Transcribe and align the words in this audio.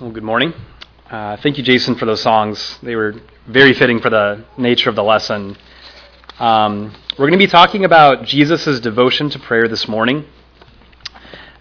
Well, 0.00 0.10
good 0.10 0.22
morning. 0.22 0.54
Uh, 1.10 1.36
thank 1.36 1.58
you, 1.58 1.62
Jason, 1.62 1.96
for 1.96 2.06
those 2.06 2.22
songs. 2.22 2.78
They 2.82 2.96
were 2.96 3.14
very 3.46 3.74
fitting 3.74 4.00
for 4.00 4.08
the 4.08 4.42
nature 4.56 4.88
of 4.88 4.96
the 4.96 5.02
lesson. 5.02 5.54
Um, 6.38 6.94
we're 7.18 7.26
going 7.26 7.38
to 7.38 7.38
be 7.38 7.46
talking 7.46 7.84
about 7.84 8.24
Jesus' 8.24 8.80
devotion 8.80 9.28
to 9.28 9.38
prayer 9.38 9.68
this 9.68 9.86
morning. 9.86 10.24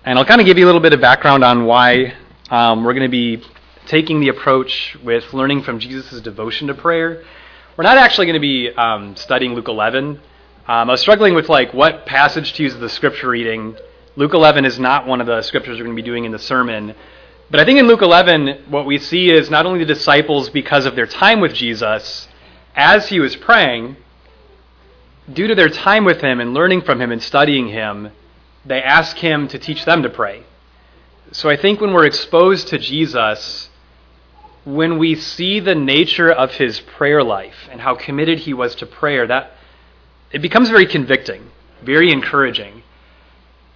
And 0.06 0.18
I'll 0.18 0.24
kind 0.24 0.40
of 0.40 0.48
give 0.48 0.58
you 0.58 0.64
a 0.64 0.68
little 0.68 0.80
bit 0.80 0.94
of 0.94 1.02
background 1.02 1.44
on 1.44 1.66
why 1.66 2.14
um, 2.50 2.86
we're 2.86 2.94
going 2.94 3.06
to 3.06 3.12
be 3.12 3.44
taking 3.86 4.22
the 4.22 4.30
approach 4.30 4.98
with 5.04 5.34
learning 5.34 5.64
from 5.64 5.80
Jesus' 5.80 6.22
devotion 6.22 6.68
to 6.68 6.74
prayer. 6.74 7.26
We're 7.76 7.84
not 7.84 7.98
actually 7.98 8.28
going 8.28 8.36
to 8.36 8.40
be 8.40 8.70
um, 8.70 9.18
studying 9.18 9.56
Luke 9.56 9.68
11. 9.68 10.08
Um, 10.08 10.20
I 10.68 10.86
was 10.86 11.02
struggling 11.02 11.36
with 11.36 11.50
like 11.50 11.74
what 11.74 12.06
passage 12.06 12.54
to 12.54 12.64
use 12.64 12.76
the 12.76 12.90
scripture 12.90 13.28
reading. 13.28 13.76
Luke 14.16 14.34
11 14.34 14.64
is 14.64 14.80
not 14.80 15.06
one 15.06 15.20
of 15.20 15.28
the 15.28 15.42
scriptures 15.42 15.78
we're 15.78 15.84
going 15.84 15.98
to 15.98 16.02
be 16.02 16.06
doing 16.06 16.24
in 16.24 16.32
the 16.32 16.40
sermon. 16.40 16.96
But 17.52 17.60
I 17.60 17.66
think 17.66 17.80
in 17.80 17.88
Luke 17.88 18.02
11, 18.02 18.64
what 18.70 18.86
we 18.86 18.98
see 18.98 19.30
is 19.30 19.50
not 19.50 19.66
only 19.66 19.80
the 19.80 19.94
disciples, 19.94 20.50
because 20.50 20.86
of 20.86 20.96
their 20.96 21.06
time 21.06 21.42
with 21.42 21.54
Jesus, 21.54 22.30
as 22.78 23.10
he 23.10 23.20
was 23.20 23.36
praying, 23.36 23.98
due 25.32 25.48
to 25.48 25.56
their 25.56 25.68
time 25.68 26.06
with 26.06 26.22
him 26.22 26.40
and 26.40 26.54
learning 26.54 26.84
from 26.84 27.02
him 27.02 27.12
and 27.12 27.22
studying 27.22 27.68
him, 27.68 28.12
they 28.66 28.82
ask 28.82 29.18
him 29.18 29.50
to 29.50 29.60
teach 29.60 29.84
them 29.84 30.02
to 30.04 30.10
pray. 30.10 30.46
So 31.34 31.50
I 31.50 31.58
think 31.58 31.82
when 31.82 31.94
we're 31.94 32.06
exposed 32.06 32.70
to 32.70 32.78
Jesus, 32.78 33.70
when 34.64 34.98
we 34.98 35.16
see 35.16 35.60
the 35.60 35.76
nature 35.76 36.32
of 36.32 36.52
his 36.52 36.80
prayer 36.80 37.22
life 37.22 37.68
and 37.70 37.82
how 37.82 37.96
committed 37.96 38.40
he 38.40 38.54
was 38.54 38.76
to 38.76 38.86
prayer, 38.86 39.28
that 39.28 39.52
it 40.32 40.40
becomes 40.40 40.70
very 40.70 40.86
convicting, 40.86 41.50
very 41.82 42.14
encouraging. 42.14 42.84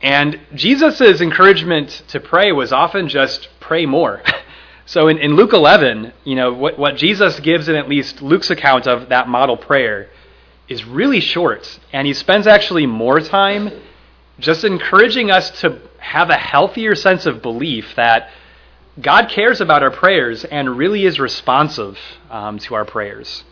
And 0.02 0.39
Jesus' 0.53 1.20
encouragement 1.20 2.03
to 2.09 2.20
pray 2.20 2.52
was 2.52 2.72
often 2.72 3.09
just 3.09 3.50
pray 3.68 3.86
more. 3.86 4.22
so 4.86 5.08
in, 5.08 5.18
in 5.18 5.36
Luke 5.36 5.54
11, 5.54 6.14
you 6.23 6.36
know, 6.36 6.54
what, 6.54 6.78
what 6.78 6.95
Jesus 6.95 7.39
gives 7.39 7.67
in 7.67 7.76
at 7.76 7.89
least 7.89 8.22
Luke's 8.22 8.50
account 8.50 8.88
of 8.88 9.09
that 9.09 9.28
model 9.28 9.58
prayer 9.58 10.09
is 10.67 10.86
really 10.86 11.20
short. 11.20 11.80
And 11.94 12.08
he 12.08 12.14
spends 12.14 12.48
actually 12.48 12.86
more 12.86 13.20
time 13.20 13.72
just 14.39 14.64
encouraging 14.64 15.31
us 15.31 15.62
to 15.62 15.80
have 15.98 16.30
a 16.30 16.38
healthier 16.38 16.95
sense 16.95 17.26
of 17.26 17.42
belief 17.42 17.95
that 17.95 18.30
God 19.02 19.30
cares 19.30 19.62
about 19.62 19.84
our 19.84 19.92
prayers 19.92 20.45
and 20.45 20.78
really 20.78 21.06
is 21.06 21.20
responsive 21.20 21.98
um, 22.30 22.59
to 22.59 22.76
our 22.76 22.86
prayers. 22.86 23.44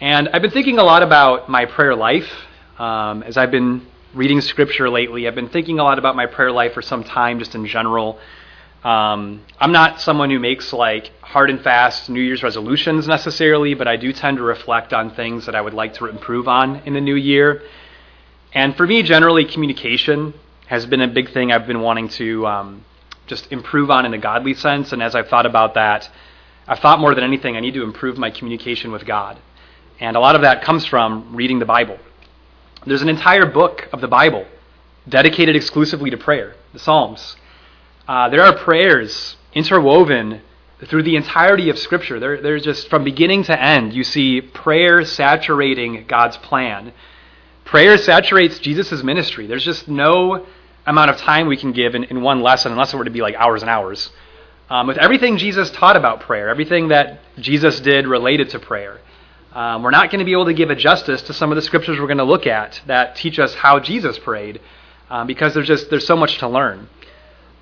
And 0.00 0.28
I've 0.28 0.42
been 0.42 0.50
thinking 0.50 0.78
a 0.78 0.84
lot 0.84 1.02
about 1.02 1.48
my 1.48 1.64
prayer 1.64 1.94
life 1.94 2.30
um, 2.78 3.22
as 3.22 3.36
I've 3.36 3.50
been 3.50 3.86
reading 4.14 4.40
scripture 4.40 4.88
lately. 4.88 5.26
I've 5.26 5.34
been 5.34 5.48
thinking 5.48 5.78
a 5.78 5.84
lot 5.84 5.98
about 5.98 6.16
my 6.16 6.26
prayer 6.26 6.52
life 6.52 6.74
for 6.74 6.82
some 6.82 7.02
time, 7.02 7.38
just 7.38 7.54
in 7.54 7.66
general. 7.66 8.18
Um, 8.86 9.44
I'm 9.58 9.72
not 9.72 10.00
someone 10.00 10.30
who 10.30 10.38
makes 10.38 10.72
like 10.72 11.10
hard 11.20 11.50
and 11.50 11.60
fast 11.60 12.08
New 12.08 12.20
Year's 12.20 12.44
resolutions 12.44 13.08
necessarily, 13.08 13.74
but 13.74 13.88
I 13.88 13.96
do 13.96 14.12
tend 14.12 14.36
to 14.36 14.44
reflect 14.44 14.92
on 14.92 15.10
things 15.10 15.46
that 15.46 15.56
I 15.56 15.60
would 15.60 15.74
like 15.74 15.94
to 15.94 16.06
improve 16.06 16.46
on 16.46 16.76
in 16.86 16.92
the 16.94 17.00
new 17.00 17.16
year. 17.16 17.64
And 18.52 18.76
for 18.76 18.86
me, 18.86 19.02
generally, 19.02 19.44
communication 19.44 20.34
has 20.68 20.86
been 20.86 21.00
a 21.00 21.08
big 21.08 21.32
thing 21.32 21.50
I've 21.50 21.66
been 21.66 21.80
wanting 21.80 22.10
to 22.10 22.46
um, 22.46 22.84
just 23.26 23.50
improve 23.50 23.90
on 23.90 24.06
in 24.06 24.14
a 24.14 24.18
godly 24.18 24.54
sense. 24.54 24.92
And 24.92 25.02
as 25.02 25.16
I've 25.16 25.26
thought 25.26 25.46
about 25.46 25.74
that, 25.74 26.08
I've 26.68 26.78
thought 26.78 27.00
more 27.00 27.12
than 27.12 27.24
anything, 27.24 27.56
I 27.56 27.60
need 27.60 27.74
to 27.74 27.82
improve 27.82 28.16
my 28.16 28.30
communication 28.30 28.92
with 28.92 29.04
God. 29.04 29.36
And 29.98 30.16
a 30.16 30.20
lot 30.20 30.36
of 30.36 30.42
that 30.42 30.62
comes 30.62 30.86
from 30.86 31.34
reading 31.34 31.58
the 31.58 31.64
Bible. 31.64 31.98
There's 32.86 33.02
an 33.02 33.08
entire 33.08 33.46
book 33.46 33.88
of 33.92 34.00
the 34.00 34.06
Bible 34.06 34.46
dedicated 35.08 35.56
exclusively 35.56 36.10
to 36.10 36.16
prayer, 36.16 36.54
the 36.72 36.78
Psalms. 36.78 37.34
Uh, 38.08 38.28
there 38.28 38.42
are 38.42 38.56
prayers 38.56 39.36
interwoven 39.52 40.40
through 40.84 41.02
the 41.02 41.16
entirety 41.16 41.70
of 41.70 41.78
Scripture. 41.78 42.20
There, 42.20 42.40
there's 42.40 42.62
just 42.62 42.88
from 42.88 43.02
beginning 43.02 43.44
to 43.44 43.60
end, 43.60 43.94
you 43.94 44.04
see 44.04 44.40
prayer 44.40 45.04
saturating 45.04 46.04
God's 46.06 46.36
plan. 46.36 46.92
Prayer 47.64 47.98
saturates 47.98 48.60
Jesus' 48.60 49.02
ministry. 49.02 49.46
There's 49.48 49.64
just 49.64 49.88
no 49.88 50.46
amount 50.86 51.10
of 51.10 51.16
time 51.16 51.48
we 51.48 51.56
can 51.56 51.72
give 51.72 51.96
in, 51.96 52.04
in 52.04 52.22
one 52.22 52.40
lesson 52.40 52.70
unless 52.70 52.94
it 52.94 52.96
were 52.96 53.04
to 53.04 53.10
be 53.10 53.22
like 53.22 53.34
hours 53.34 53.62
and 53.62 53.70
hours. 53.70 54.10
Um, 54.70 54.86
with 54.86 54.98
everything 54.98 55.36
Jesus 55.36 55.70
taught 55.70 55.96
about 55.96 56.20
prayer, 56.20 56.48
everything 56.48 56.88
that 56.88 57.20
Jesus 57.38 57.80
did 57.80 58.06
related 58.06 58.50
to 58.50 58.60
prayer. 58.60 59.00
Um, 59.52 59.82
we're 59.82 59.90
not 59.90 60.10
going 60.10 60.18
to 60.20 60.24
be 60.24 60.32
able 60.32 60.44
to 60.44 60.54
give 60.54 60.70
a 60.70 60.76
justice 60.76 61.22
to 61.22 61.32
some 61.32 61.50
of 61.50 61.56
the 61.56 61.62
scriptures 61.62 61.98
we're 61.98 62.06
going 62.06 62.18
to 62.18 62.24
look 62.24 62.46
at 62.46 62.80
that 62.86 63.16
teach 63.16 63.38
us 63.40 63.54
how 63.54 63.80
Jesus 63.80 64.18
prayed, 64.18 64.60
um, 65.08 65.26
because 65.26 65.54
there's 65.54 65.66
just 65.66 65.88
there's 65.90 66.06
so 66.06 66.16
much 66.16 66.38
to 66.38 66.48
learn. 66.48 66.88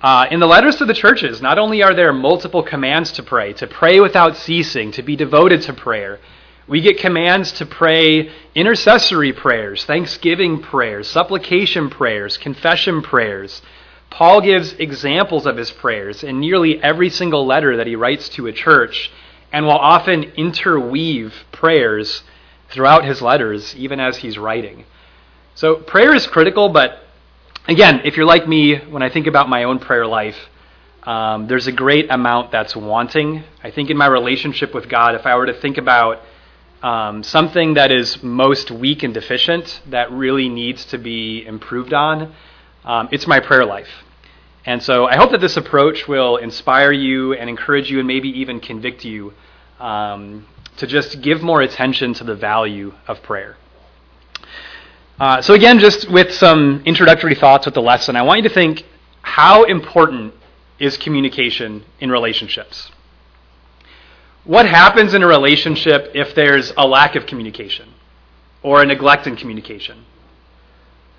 Uh, 0.01 0.27
in 0.29 0.39
the 0.39 0.47
letters 0.47 0.75
to 0.75 0.85
the 0.85 0.93
churches, 0.93 1.41
not 1.41 1.57
only 1.57 1.81
are 1.81 1.93
there 1.93 2.13
multiple 2.13 2.61
commands 2.61 3.11
to 3.13 3.23
pray, 3.23 3.53
to 3.53 3.65
pray 3.65 3.99
without 3.99 4.35
ceasing, 4.35 4.91
to 4.91 5.01
be 5.01 5.15
devoted 5.15 5.61
to 5.61 5.73
prayer, 5.73 6.19
we 6.67 6.81
get 6.81 6.97
commands 6.97 7.51
to 7.53 7.65
pray 7.65 8.31
intercessory 8.55 9.31
prayers, 9.31 9.85
thanksgiving 9.85 10.61
prayers, 10.61 11.07
supplication 11.07 11.89
prayers, 11.89 12.37
confession 12.37 13.01
prayers. 13.01 13.61
Paul 14.09 14.41
gives 14.41 14.73
examples 14.73 15.45
of 15.45 15.57
his 15.57 15.71
prayers 15.71 16.23
in 16.23 16.39
nearly 16.39 16.81
every 16.81 17.09
single 17.09 17.45
letter 17.45 17.77
that 17.77 17.87
he 17.87 17.95
writes 17.95 18.29
to 18.29 18.47
a 18.47 18.53
church 18.53 19.11
and 19.53 19.65
will 19.65 19.73
often 19.73 20.23
interweave 20.35 21.33
prayers 21.51 22.23
throughout 22.69 23.05
his 23.05 23.21
letters, 23.21 23.75
even 23.75 23.99
as 23.99 24.17
he's 24.17 24.37
writing. 24.37 24.85
So 25.53 25.75
prayer 25.75 26.15
is 26.15 26.25
critical, 26.27 26.69
but 26.69 27.04
again, 27.67 28.01
if 28.03 28.17
you're 28.17 28.25
like 28.25 28.47
me, 28.47 28.77
when 28.77 29.01
I 29.01 29.09
think 29.09 29.27
about 29.27 29.49
my 29.49 29.63
own 29.63 29.79
prayer 29.79 30.05
life, 30.05 30.37
um, 31.03 31.47
there's 31.47 31.67
a 31.67 31.71
great 31.71 32.09
amount 32.09 32.51
that's 32.51 32.75
wanting. 32.75 33.43
I 33.63 33.71
think 33.71 33.89
in 33.89 33.97
my 33.97 34.07
relationship 34.07 34.73
with 34.73 34.89
God, 34.89 35.15
if 35.15 35.25
I 35.25 35.35
were 35.35 35.45
to 35.45 35.53
think 35.53 35.77
about 35.77 36.21
um, 36.81 37.23
something 37.23 37.75
that 37.75 37.91
is 37.91 38.21
most 38.23 38.71
weak 38.71 39.03
and 39.03 39.13
deficient 39.13 39.81
that 39.87 40.11
really 40.11 40.49
needs 40.49 40.85
to 40.85 40.97
be 40.97 41.45
improved 41.45 41.93
on, 41.93 42.33
um, 42.83 43.09
it's 43.11 43.27
my 43.27 43.39
prayer 43.39 43.65
life. 43.65 43.89
And 44.65 44.81
so 44.81 45.05
I 45.05 45.15
hope 45.15 45.31
that 45.31 45.41
this 45.41 45.57
approach 45.57 46.07
will 46.07 46.37
inspire 46.37 46.91
you 46.91 47.33
and 47.33 47.49
encourage 47.49 47.89
you 47.89 47.99
and 47.99 48.07
maybe 48.07 48.29
even 48.39 48.59
convict 48.59 49.05
you 49.05 49.33
um, 49.79 50.47
to 50.77 50.87
just 50.87 51.21
give 51.21 51.43
more 51.43 51.61
attention 51.61 52.15
to 52.15 52.23
the 52.23 52.35
value 52.35 52.93
of 53.07 53.21
prayer. 53.21 53.57
Uh, 55.19 55.41
so, 55.41 55.53
again, 55.53 55.79
just 55.79 56.09
with 56.11 56.33
some 56.33 56.81
introductory 56.85 57.35
thoughts 57.35 57.65
with 57.65 57.73
the 57.73 57.81
lesson, 57.81 58.15
I 58.15 58.23
want 58.23 58.43
you 58.43 58.49
to 58.49 58.53
think 58.53 58.83
how 59.21 59.63
important 59.63 60.33
is 60.79 60.97
communication 60.97 61.83
in 61.99 62.11
relationships? 62.11 62.91
What 64.43 64.67
happens 64.67 65.13
in 65.13 65.23
a 65.23 65.27
relationship 65.27 66.11
if 66.13 66.35
there's 66.35 66.71
a 66.77 66.85
lack 66.85 67.15
of 67.15 67.25
communication 67.25 67.89
or 68.61 68.81
a 68.81 68.85
neglect 68.85 69.25
in 69.25 69.35
communication? 69.35 70.05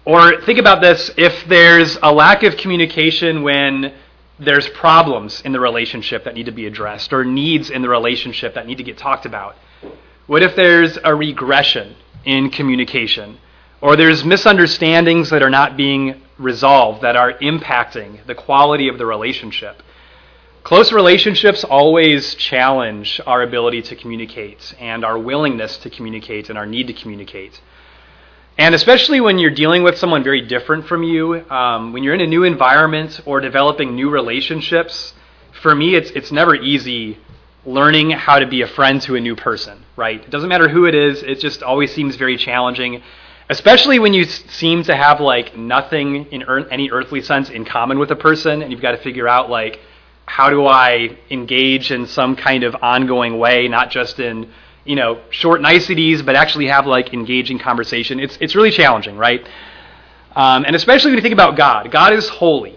Or 0.04 0.40
think 0.42 0.58
about 0.58 0.80
this 0.80 1.10
if 1.16 1.44
there's 1.48 1.98
a 2.02 2.12
lack 2.12 2.44
of 2.44 2.56
communication 2.56 3.42
when 3.42 3.94
there's 4.38 4.68
problems 4.68 5.40
in 5.40 5.52
the 5.52 5.58
relationship 5.58 6.24
that 6.24 6.34
need 6.34 6.46
to 6.46 6.52
be 6.52 6.66
addressed 6.66 7.12
or 7.12 7.24
needs 7.24 7.70
in 7.70 7.82
the 7.82 7.88
relationship 7.88 8.54
that 8.54 8.66
need 8.66 8.78
to 8.78 8.84
get 8.84 8.98
talked 8.98 9.26
about? 9.26 9.56
What 10.26 10.42
if 10.42 10.54
there's 10.54 10.98
a 11.02 11.14
regression 11.14 11.96
in 12.24 12.50
communication? 12.50 13.38
Or 13.80 13.96
there's 13.96 14.24
misunderstandings 14.24 15.30
that 15.30 15.42
are 15.42 15.50
not 15.50 15.76
being 15.76 16.22
resolved 16.38 17.02
that 17.02 17.16
are 17.16 17.32
impacting 17.34 18.24
the 18.26 18.34
quality 18.34 18.88
of 18.88 18.98
the 18.98 19.06
relationship? 19.06 19.82
Close 20.62 20.92
relationships 20.92 21.62
always 21.62 22.34
challenge 22.34 23.20
our 23.26 23.42
ability 23.42 23.82
to 23.82 23.94
communicate 23.94 24.74
and 24.80 25.04
our 25.04 25.18
willingness 25.18 25.78
to 25.78 25.90
communicate 25.90 26.48
and 26.48 26.58
our 26.58 26.66
need 26.66 26.88
to 26.88 26.92
communicate. 26.92 27.60
And 28.58 28.74
especially 28.74 29.20
when 29.20 29.38
you're 29.38 29.50
dealing 29.54 29.82
with 29.82 29.98
someone 29.98 30.24
very 30.24 30.40
different 30.40 30.86
from 30.86 31.02
you, 31.02 31.48
um, 31.50 31.92
when 31.92 32.02
you're 32.02 32.14
in 32.14 32.22
a 32.22 32.26
new 32.26 32.42
environment 32.42 33.20
or 33.26 33.40
developing 33.40 33.94
new 33.94 34.08
relationships, 34.08 35.12
for 35.60 35.74
me, 35.74 35.94
it's, 35.94 36.10
it's 36.12 36.32
never 36.32 36.54
easy 36.54 37.18
learning 37.66 38.10
how 38.10 38.38
to 38.38 38.46
be 38.46 38.62
a 38.62 38.66
friend 38.66 39.02
to 39.02 39.14
a 39.16 39.20
new 39.20 39.36
person, 39.36 39.84
right? 39.96 40.22
It 40.22 40.30
doesn't 40.30 40.48
matter 40.48 40.68
who 40.68 40.86
it 40.86 40.94
is, 40.94 41.22
it 41.22 41.38
just 41.40 41.62
always 41.62 41.92
seems 41.92 42.16
very 42.16 42.36
challenging, 42.36 43.02
especially 43.48 43.98
when 43.98 44.12
you 44.12 44.24
seem 44.24 44.82
to 44.84 44.96
have 44.96 45.20
like 45.20 45.56
nothing 45.56 46.26
in 46.26 46.42
any 46.70 46.90
earthly 46.90 47.22
sense 47.22 47.50
in 47.50 47.64
common 47.64 47.98
with 47.98 48.10
a 48.10 48.16
person, 48.16 48.62
and 48.62 48.72
you've 48.72 48.82
got 48.82 48.92
to 48.92 48.98
figure 48.98 49.28
out 49.28 49.50
like, 49.50 49.80
how 50.26 50.50
do 50.50 50.66
I 50.66 51.16
engage 51.30 51.92
in 51.92 52.06
some 52.06 52.34
kind 52.34 52.64
of 52.64 52.74
ongoing 52.82 53.38
way, 53.38 53.68
not 53.68 53.90
just 53.90 54.18
in 54.18 54.50
you 54.86 54.94
know, 54.94 55.20
short 55.30 55.60
niceties, 55.60 56.22
but 56.22 56.36
actually 56.36 56.68
have 56.68 56.86
like 56.86 57.12
engaging 57.12 57.58
conversation. 57.58 58.20
It's 58.20 58.38
it's 58.40 58.54
really 58.54 58.70
challenging, 58.70 59.16
right? 59.16 59.46
Um, 60.34 60.64
and 60.64 60.76
especially 60.76 61.10
when 61.10 61.18
you 61.18 61.22
think 61.22 61.32
about 61.32 61.56
God. 61.56 61.90
God 61.90 62.12
is 62.12 62.28
holy. 62.28 62.76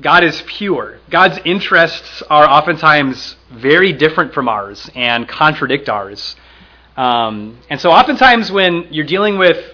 God 0.00 0.24
is 0.24 0.42
pure. 0.46 0.98
God's 1.08 1.38
interests 1.44 2.22
are 2.28 2.48
oftentimes 2.48 3.36
very 3.50 3.92
different 3.92 4.34
from 4.34 4.48
ours 4.48 4.90
and 4.94 5.28
contradict 5.28 5.88
ours. 5.88 6.36
Um, 6.96 7.58
and 7.70 7.80
so, 7.80 7.90
oftentimes, 7.90 8.52
when 8.52 8.88
you're 8.92 9.06
dealing 9.06 9.38
with 9.38 9.73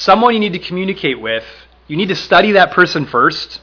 someone 0.00 0.34
you 0.34 0.40
need 0.40 0.54
to 0.54 0.58
communicate 0.58 1.20
with, 1.20 1.44
you 1.86 1.96
need 1.96 2.08
to 2.08 2.16
study 2.16 2.52
that 2.52 2.72
person 2.72 3.06
first 3.06 3.60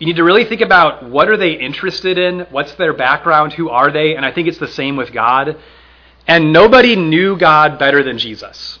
You 0.00 0.06
need 0.06 0.16
to 0.16 0.24
really 0.24 0.46
think 0.46 0.62
about 0.62 1.08
what 1.10 1.28
are 1.28 1.36
they 1.36 1.52
interested 1.52 2.16
in, 2.16 2.40
what's 2.50 2.72
their 2.76 2.94
background, 2.94 3.52
who 3.52 3.68
are 3.68 3.90
they, 3.90 4.16
and 4.16 4.24
I 4.24 4.32
think 4.32 4.48
it's 4.48 4.58
the 4.58 4.66
same 4.66 4.96
with 4.96 5.12
God. 5.12 5.58
And 6.26 6.54
nobody 6.54 6.96
knew 6.96 7.36
God 7.36 7.78
better 7.78 8.02
than 8.02 8.16
Jesus. 8.16 8.78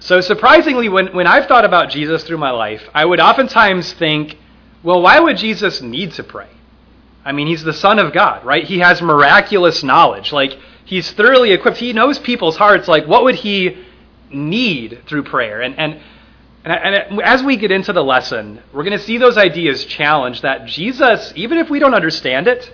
So 0.00 0.20
surprisingly, 0.20 0.90
when, 0.90 1.14
when 1.14 1.26
I've 1.26 1.46
thought 1.46 1.64
about 1.64 1.88
Jesus 1.88 2.24
through 2.24 2.36
my 2.36 2.50
life, 2.50 2.82
I 2.92 3.06
would 3.06 3.20
oftentimes 3.20 3.94
think, 3.94 4.36
well, 4.82 5.00
why 5.00 5.18
would 5.18 5.38
Jesus 5.38 5.80
need 5.80 6.12
to 6.12 6.22
pray? 6.22 6.50
I 7.24 7.32
mean, 7.32 7.46
he's 7.46 7.64
the 7.64 7.72
Son 7.72 7.98
of 7.98 8.12
God, 8.12 8.44
right? 8.44 8.64
He 8.64 8.80
has 8.80 9.00
miraculous 9.00 9.82
knowledge. 9.82 10.30
Like, 10.30 10.58
he's 10.84 11.10
thoroughly 11.12 11.52
equipped. 11.52 11.78
He 11.78 11.94
knows 11.94 12.18
people's 12.18 12.58
hearts. 12.58 12.86
Like, 12.86 13.06
what 13.06 13.24
would 13.24 13.36
he 13.36 13.82
need 14.30 15.04
through 15.06 15.22
prayer? 15.22 15.62
And, 15.62 15.78
and, 15.78 16.02
and, 16.64 16.94
and 16.94 17.20
as 17.22 17.42
we 17.42 17.56
get 17.56 17.70
into 17.70 17.92
the 17.92 18.02
lesson, 18.02 18.62
we're 18.72 18.84
going 18.84 18.98
to 18.98 19.04
see 19.04 19.18
those 19.18 19.36
ideas 19.36 19.84
challenged 19.84 20.42
that 20.42 20.66
Jesus, 20.66 21.32
even 21.36 21.58
if 21.58 21.68
we 21.68 21.78
don't 21.78 21.94
understand 21.94 22.48
it, 22.48 22.72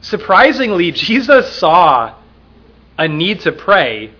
surprisingly, 0.00 0.92
Jesus 0.92 1.50
saw 1.56 2.16
a 2.98 3.08
need 3.08 3.40
to 3.40 3.52
pray 3.52 4.12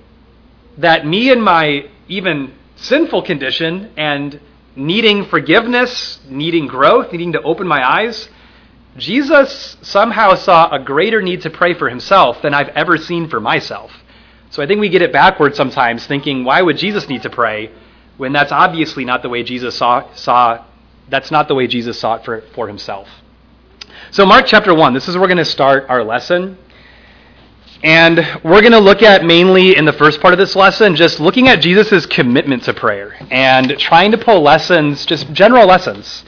that 0.78 1.06
me 1.06 1.30
and 1.30 1.42
my 1.42 1.88
even 2.08 2.54
sinful 2.76 3.22
condition 3.22 3.92
and 3.96 4.40
needing 4.74 5.26
forgiveness, 5.26 6.20
needing 6.28 6.66
growth, 6.66 7.12
needing 7.12 7.32
to 7.32 7.42
open 7.42 7.68
my 7.68 7.86
eyes, 7.86 8.28
Jesus 8.96 9.76
somehow 9.82 10.34
saw 10.34 10.70
a 10.70 10.78
greater 10.78 11.20
need 11.20 11.42
to 11.42 11.50
pray 11.50 11.74
for 11.74 11.88
himself 11.88 12.40
than 12.42 12.54
I've 12.54 12.68
ever 12.70 12.96
seen 12.96 13.28
for 13.28 13.40
myself. 13.40 13.92
So 14.50 14.62
I 14.62 14.66
think 14.66 14.80
we 14.80 14.88
get 14.88 15.02
it 15.02 15.12
backwards 15.12 15.56
sometimes, 15.56 16.06
thinking, 16.06 16.44
why 16.44 16.62
would 16.62 16.76
Jesus 16.76 17.08
need 17.08 17.22
to 17.22 17.30
pray? 17.30 17.70
When 18.16 18.32
that's 18.32 18.52
obviously 18.52 19.04
not 19.04 19.22
the 19.22 19.28
way 19.28 19.42
Jesus 19.42 19.76
saw, 19.76 20.12
saw 20.14 20.64
that's 21.08 21.30
not 21.30 21.48
the 21.48 21.54
way 21.54 21.66
Jesus 21.66 21.98
saw 21.98 22.16
it 22.16 22.24
for, 22.24 22.42
for 22.54 22.68
himself. 22.68 23.08
So 24.10 24.24
Mark 24.24 24.46
chapter 24.46 24.74
1, 24.74 24.94
this 24.94 25.08
is 25.08 25.14
where 25.14 25.22
we're 25.22 25.28
going 25.28 25.38
to 25.38 25.44
start 25.44 25.86
our 25.88 26.04
lesson. 26.04 26.58
And 27.82 28.18
we're 28.42 28.60
going 28.60 28.72
to 28.72 28.78
look 28.78 29.02
at 29.02 29.24
mainly 29.24 29.76
in 29.76 29.84
the 29.84 29.92
first 29.92 30.20
part 30.20 30.32
of 30.32 30.38
this 30.38 30.56
lesson, 30.56 30.96
just 30.96 31.20
looking 31.20 31.48
at 31.48 31.60
Jesus' 31.60 32.06
commitment 32.06 32.62
to 32.62 32.72
prayer 32.72 33.14
and 33.30 33.78
trying 33.78 34.10
to 34.12 34.18
pull 34.18 34.40
lessons, 34.40 35.04
just 35.04 35.30
general 35.32 35.66
lessons, 35.66 36.24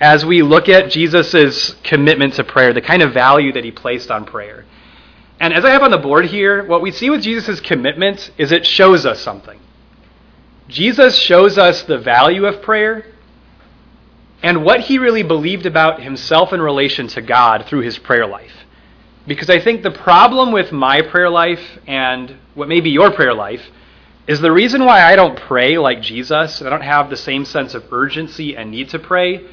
as 0.00 0.26
we 0.26 0.42
look 0.42 0.68
at 0.68 0.90
Jesus' 0.90 1.76
commitment 1.84 2.34
to 2.34 2.44
prayer, 2.44 2.72
the 2.72 2.80
kind 2.80 3.02
of 3.02 3.14
value 3.14 3.52
that 3.52 3.64
he 3.64 3.70
placed 3.70 4.10
on 4.10 4.24
prayer. 4.24 4.64
And 5.38 5.52
as 5.52 5.64
I 5.64 5.70
have 5.70 5.82
on 5.82 5.90
the 5.90 5.98
board 5.98 6.24
here, 6.26 6.64
what 6.64 6.82
we 6.82 6.90
see 6.90 7.08
with 7.08 7.22
Jesus' 7.22 7.60
commitment 7.60 8.32
is 8.36 8.50
it 8.50 8.66
shows 8.66 9.06
us 9.06 9.20
something. 9.20 9.60
Jesus 10.68 11.16
shows 11.16 11.58
us 11.58 11.82
the 11.84 11.98
value 11.98 12.44
of 12.46 12.62
prayer 12.62 13.06
and 14.42 14.64
what 14.64 14.80
he 14.80 14.98
really 14.98 15.22
believed 15.22 15.66
about 15.66 16.02
himself 16.02 16.52
in 16.52 16.60
relation 16.60 17.08
to 17.08 17.22
God 17.22 17.66
through 17.66 17.80
his 17.80 17.98
prayer 17.98 18.26
life. 18.26 18.52
Because 19.26 19.50
I 19.50 19.60
think 19.60 19.82
the 19.82 19.90
problem 19.90 20.52
with 20.52 20.72
my 20.72 21.02
prayer 21.02 21.30
life 21.30 21.78
and 21.86 22.36
what 22.54 22.68
may 22.68 22.80
be 22.80 22.90
your 22.90 23.12
prayer 23.12 23.34
life 23.34 23.62
is 24.26 24.40
the 24.40 24.52
reason 24.52 24.84
why 24.84 25.02
I 25.02 25.16
don't 25.16 25.38
pray 25.38 25.78
like 25.78 26.02
Jesus, 26.02 26.60
and 26.60 26.68
I 26.68 26.70
don't 26.70 26.82
have 26.82 27.10
the 27.10 27.16
same 27.16 27.44
sense 27.44 27.74
of 27.74 27.92
urgency 27.92 28.56
and 28.56 28.70
need 28.70 28.88
to 28.90 28.98
pray, 28.98 29.46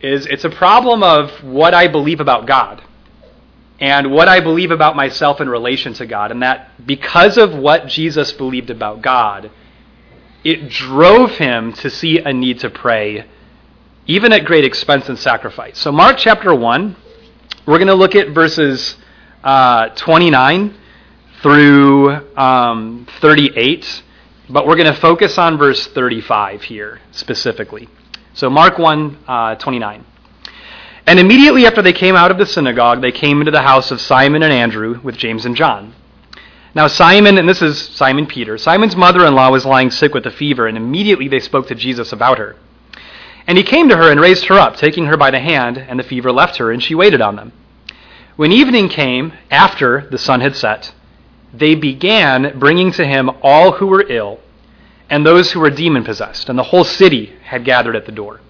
is 0.00 0.26
it's 0.26 0.44
a 0.44 0.50
problem 0.50 1.02
of 1.02 1.42
what 1.42 1.72
I 1.72 1.88
believe 1.88 2.20
about 2.20 2.46
God 2.46 2.82
and 3.80 4.12
what 4.12 4.28
I 4.28 4.40
believe 4.40 4.70
about 4.70 4.94
myself 4.94 5.40
in 5.40 5.48
relation 5.48 5.94
to 5.94 6.06
God. 6.06 6.30
And 6.30 6.42
that 6.42 6.86
because 6.86 7.38
of 7.38 7.54
what 7.54 7.86
Jesus 7.86 8.32
believed 8.32 8.70
about 8.70 9.00
God, 9.02 9.50
it 10.44 10.68
drove 10.68 11.32
him 11.32 11.72
to 11.74 11.90
see 11.90 12.18
a 12.18 12.32
need 12.32 12.60
to 12.60 12.70
pray, 12.70 13.26
even 14.06 14.32
at 14.32 14.44
great 14.44 14.64
expense 14.64 15.08
and 15.08 15.18
sacrifice. 15.18 15.78
So, 15.78 15.90
Mark 15.90 16.18
chapter 16.18 16.54
1 16.54 16.96
we're 17.66 17.78
going 17.78 17.88
to 17.88 17.94
look 17.94 18.14
at 18.14 18.28
verses 18.34 18.96
uh, 19.42 19.88
29 19.90 20.74
through 21.40 22.10
um, 22.36 23.06
38, 23.20 24.02
but 24.50 24.66
we're 24.66 24.76
going 24.76 24.92
to 24.92 25.00
focus 25.00 25.38
on 25.38 25.56
verse 25.56 25.86
35 25.86 26.62
here 26.62 27.00
specifically. 27.10 27.88
So, 28.34 28.50
Mark 28.50 28.78
1 28.78 29.18
uh, 29.26 29.54
29. 29.54 30.04
And 31.06 31.18
immediately 31.18 31.64
after 31.64 31.80
they 31.80 31.94
came 31.94 32.16
out 32.16 32.30
of 32.30 32.36
the 32.36 32.44
synagogue, 32.44 33.00
they 33.00 33.12
came 33.12 33.40
into 33.40 33.50
the 33.50 33.62
house 33.62 33.90
of 33.90 33.98
Simon 33.98 34.42
and 34.42 34.52
Andrew 34.52 35.00
with 35.02 35.16
James 35.16 35.46
and 35.46 35.56
John. 35.56 35.94
Now, 36.74 36.88
Simon, 36.88 37.38
and 37.38 37.48
this 37.48 37.62
is 37.62 37.78
Simon 37.78 38.26
Peter, 38.26 38.58
Simon's 38.58 38.96
mother 38.96 39.24
in 39.24 39.34
law 39.34 39.50
was 39.50 39.64
lying 39.64 39.92
sick 39.92 40.12
with 40.12 40.26
a 40.26 40.30
fever, 40.32 40.66
and 40.66 40.76
immediately 40.76 41.28
they 41.28 41.38
spoke 41.38 41.68
to 41.68 41.74
Jesus 41.74 42.12
about 42.12 42.38
her. 42.38 42.56
And 43.46 43.56
he 43.56 43.62
came 43.62 43.88
to 43.88 43.96
her 43.96 44.10
and 44.10 44.20
raised 44.20 44.46
her 44.46 44.58
up, 44.58 44.76
taking 44.76 45.06
her 45.06 45.16
by 45.16 45.30
the 45.30 45.38
hand, 45.38 45.78
and 45.78 46.00
the 46.00 46.04
fever 46.04 46.32
left 46.32 46.56
her, 46.56 46.72
and 46.72 46.82
she 46.82 46.96
waited 46.96 47.20
on 47.20 47.36
them. 47.36 47.52
When 48.34 48.50
evening 48.50 48.88
came, 48.88 49.34
after 49.52 50.08
the 50.10 50.18
sun 50.18 50.40
had 50.40 50.56
set, 50.56 50.92
they 51.52 51.76
began 51.76 52.58
bringing 52.58 52.90
to 52.92 53.06
him 53.06 53.30
all 53.40 53.72
who 53.72 53.86
were 53.86 54.04
ill 54.08 54.40
and 55.08 55.24
those 55.24 55.52
who 55.52 55.60
were 55.60 55.70
demon 55.70 56.02
possessed, 56.02 56.48
and 56.48 56.58
the 56.58 56.64
whole 56.64 56.82
city 56.82 57.34
had 57.44 57.64
gathered 57.64 57.94
at 57.94 58.06
the 58.06 58.10
door. 58.10 58.40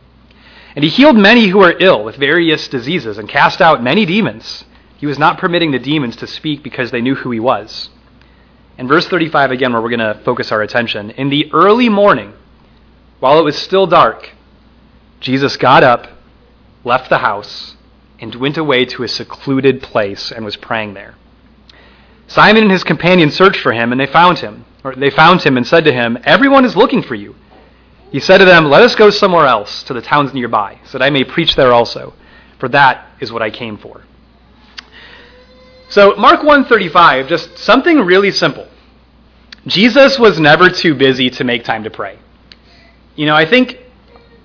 And 0.75 0.83
he 0.83 0.89
healed 0.89 1.17
many 1.17 1.49
who 1.49 1.59
were 1.59 1.77
ill 1.79 2.03
with 2.03 2.17
various 2.17 2.69
diseases 2.69 3.19
and 3.19 3.29
cast 3.29 3.61
out 3.61 3.83
many 3.83 4.07
demons. 4.07 4.65
He 4.97 5.07
was 5.07 5.19
not 5.19 5.37
permitting 5.37 5.73
the 5.73 5.79
demons 5.79 6.17
to 6.17 6.27
speak 6.27 6.63
because 6.63 6.91
they 6.91 7.03
knew 7.03 7.17
who 7.17 7.31
he 7.31 7.41
was. 7.41 7.91
In 8.77 8.89
verse 8.89 9.07
35, 9.07 9.53
again, 9.53 9.73
where 9.73 9.81
we're 9.81 9.97
going 9.97 10.01
to 10.01 10.21
focus 10.25 10.51
our 10.51 10.63
attention, 10.63 11.11
in 11.11 11.29
the 11.29 11.51
early 11.53 11.89
morning, 11.89 12.33
while 13.21 13.39
it 13.39 13.45
was 13.45 13.57
still 13.57 13.87
dark, 13.87 14.31
Jesus 15.21 15.57
got 15.57 15.85
up, 15.85 16.09
left 16.83 17.09
the 17.09 17.19
house, 17.19 17.77
and 18.19 18.35
went 18.35 18.59
away 18.59 18.85
to 18.87 19.05
a 19.05 19.09
secluded 19.09 19.81
place 19.81 20.33
and 20.33 20.45
was 20.45 20.57
praying 20.57 20.95
there. 20.95 21.15
Simon 22.27 22.63
and 22.65 22.73
his 22.73 22.85
companions 22.85 23.35
searched 23.35 23.61
for 23.61 23.73
him, 23.73 23.93
and 23.93 24.01
they 24.01 24.07
found 24.07 24.39
him. 24.39 24.65
Or 24.83 24.95
they 24.95 25.11
found 25.11 25.43
him 25.43 25.57
and 25.57 25.67
said 25.67 25.85
to 25.85 25.93
him, 25.93 26.19
Everyone 26.25 26.65
is 26.65 26.77
looking 26.77 27.03
for 27.03 27.15
you. 27.15 27.37
He 28.11 28.21
said 28.21 28.39
to 28.39 28.45
them, 28.45 28.67
Let 28.67 28.83
us 28.83 28.95
go 28.95 29.11
somewhere 29.11 29.47
else, 29.47 29.83
to 29.85 29.95
the 29.95 30.03
towns 30.03 30.35
nearby, 30.35 30.81
so 30.85 30.99
that 30.99 31.05
I 31.05 31.11
may 31.11 31.25
preach 31.25 31.55
there 31.55 31.73
also, 31.73 32.13
for 32.59 32.69
that 32.71 33.07
is 33.21 33.31
what 33.31 33.43
I 33.43 33.51
came 33.51 33.79
for. 33.79 34.03
So, 35.95 36.17
Mark 36.17 36.43
135, 36.43 37.29
just 37.29 37.57
something 37.57 37.99
really 37.99 38.33
simple. 38.33 38.67
Jesus 39.69 40.19
was 40.19 40.41
never 40.41 40.69
too 40.69 40.97
busy 40.97 41.31
to 41.31 41.45
make 41.45 41.63
time 41.63 41.85
to 41.85 41.91
pray. 41.91 42.19
You 43.15 43.27
know, 43.27 43.37
I 43.37 43.49
think 43.49 43.79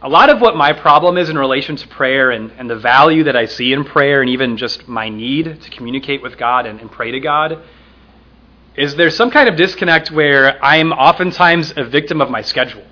a 0.04 0.08
lot 0.08 0.30
of 0.30 0.42
what 0.42 0.56
my 0.56 0.74
problem 0.74 1.18
is 1.18 1.28
in 1.28 1.40
relation 1.40 1.76
to 1.78 1.88
prayer 1.88 2.30
and, 2.30 2.52
and 2.60 2.70
the 2.70 2.78
value 2.78 3.24
that 3.24 3.36
I 3.36 3.48
see 3.48 3.74
in 3.74 3.84
prayer 3.84 4.22
and 4.22 4.30
even 4.30 4.58
just 4.58 4.88
my 4.88 5.10
need 5.10 5.60
to 5.60 5.72
communicate 5.72 6.22
with 6.22 6.38
God 6.38 6.68
and, 6.68 6.80
and 6.82 6.92
pray 6.92 7.10
to 7.10 7.20
God 7.20 7.64
is 8.76 8.96
there's 8.96 9.16
some 9.16 9.32
kind 9.32 9.50
of 9.50 9.56
disconnect 9.56 10.12
where 10.12 10.64
I'm 10.64 10.92
oftentimes 10.92 11.74
a 11.76 11.84
victim 11.84 12.22
of 12.22 12.30
my 12.30 12.44
schedule. 12.44 12.86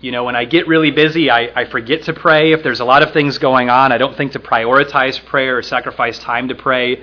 You 0.00 0.12
know, 0.12 0.22
when 0.22 0.36
I 0.36 0.44
get 0.44 0.68
really 0.68 0.92
busy, 0.92 1.32
I, 1.32 1.50
I 1.62 1.64
forget 1.64 2.04
to 2.04 2.12
pray. 2.12 2.52
If 2.52 2.62
there's 2.62 2.78
a 2.78 2.84
lot 2.84 3.02
of 3.02 3.12
things 3.12 3.38
going 3.38 3.70
on, 3.70 3.90
I 3.90 3.98
don't 3.98 4.16
think 4.16 4.30
to 4.34 4.38
prioritize 4.38 5.18
prayer 5.24 5.58
or 5.58 5.62
sacrifice 5.62 6.20
time 6.20 6.46
to 6.46 6.54
pray. 6.54 7.02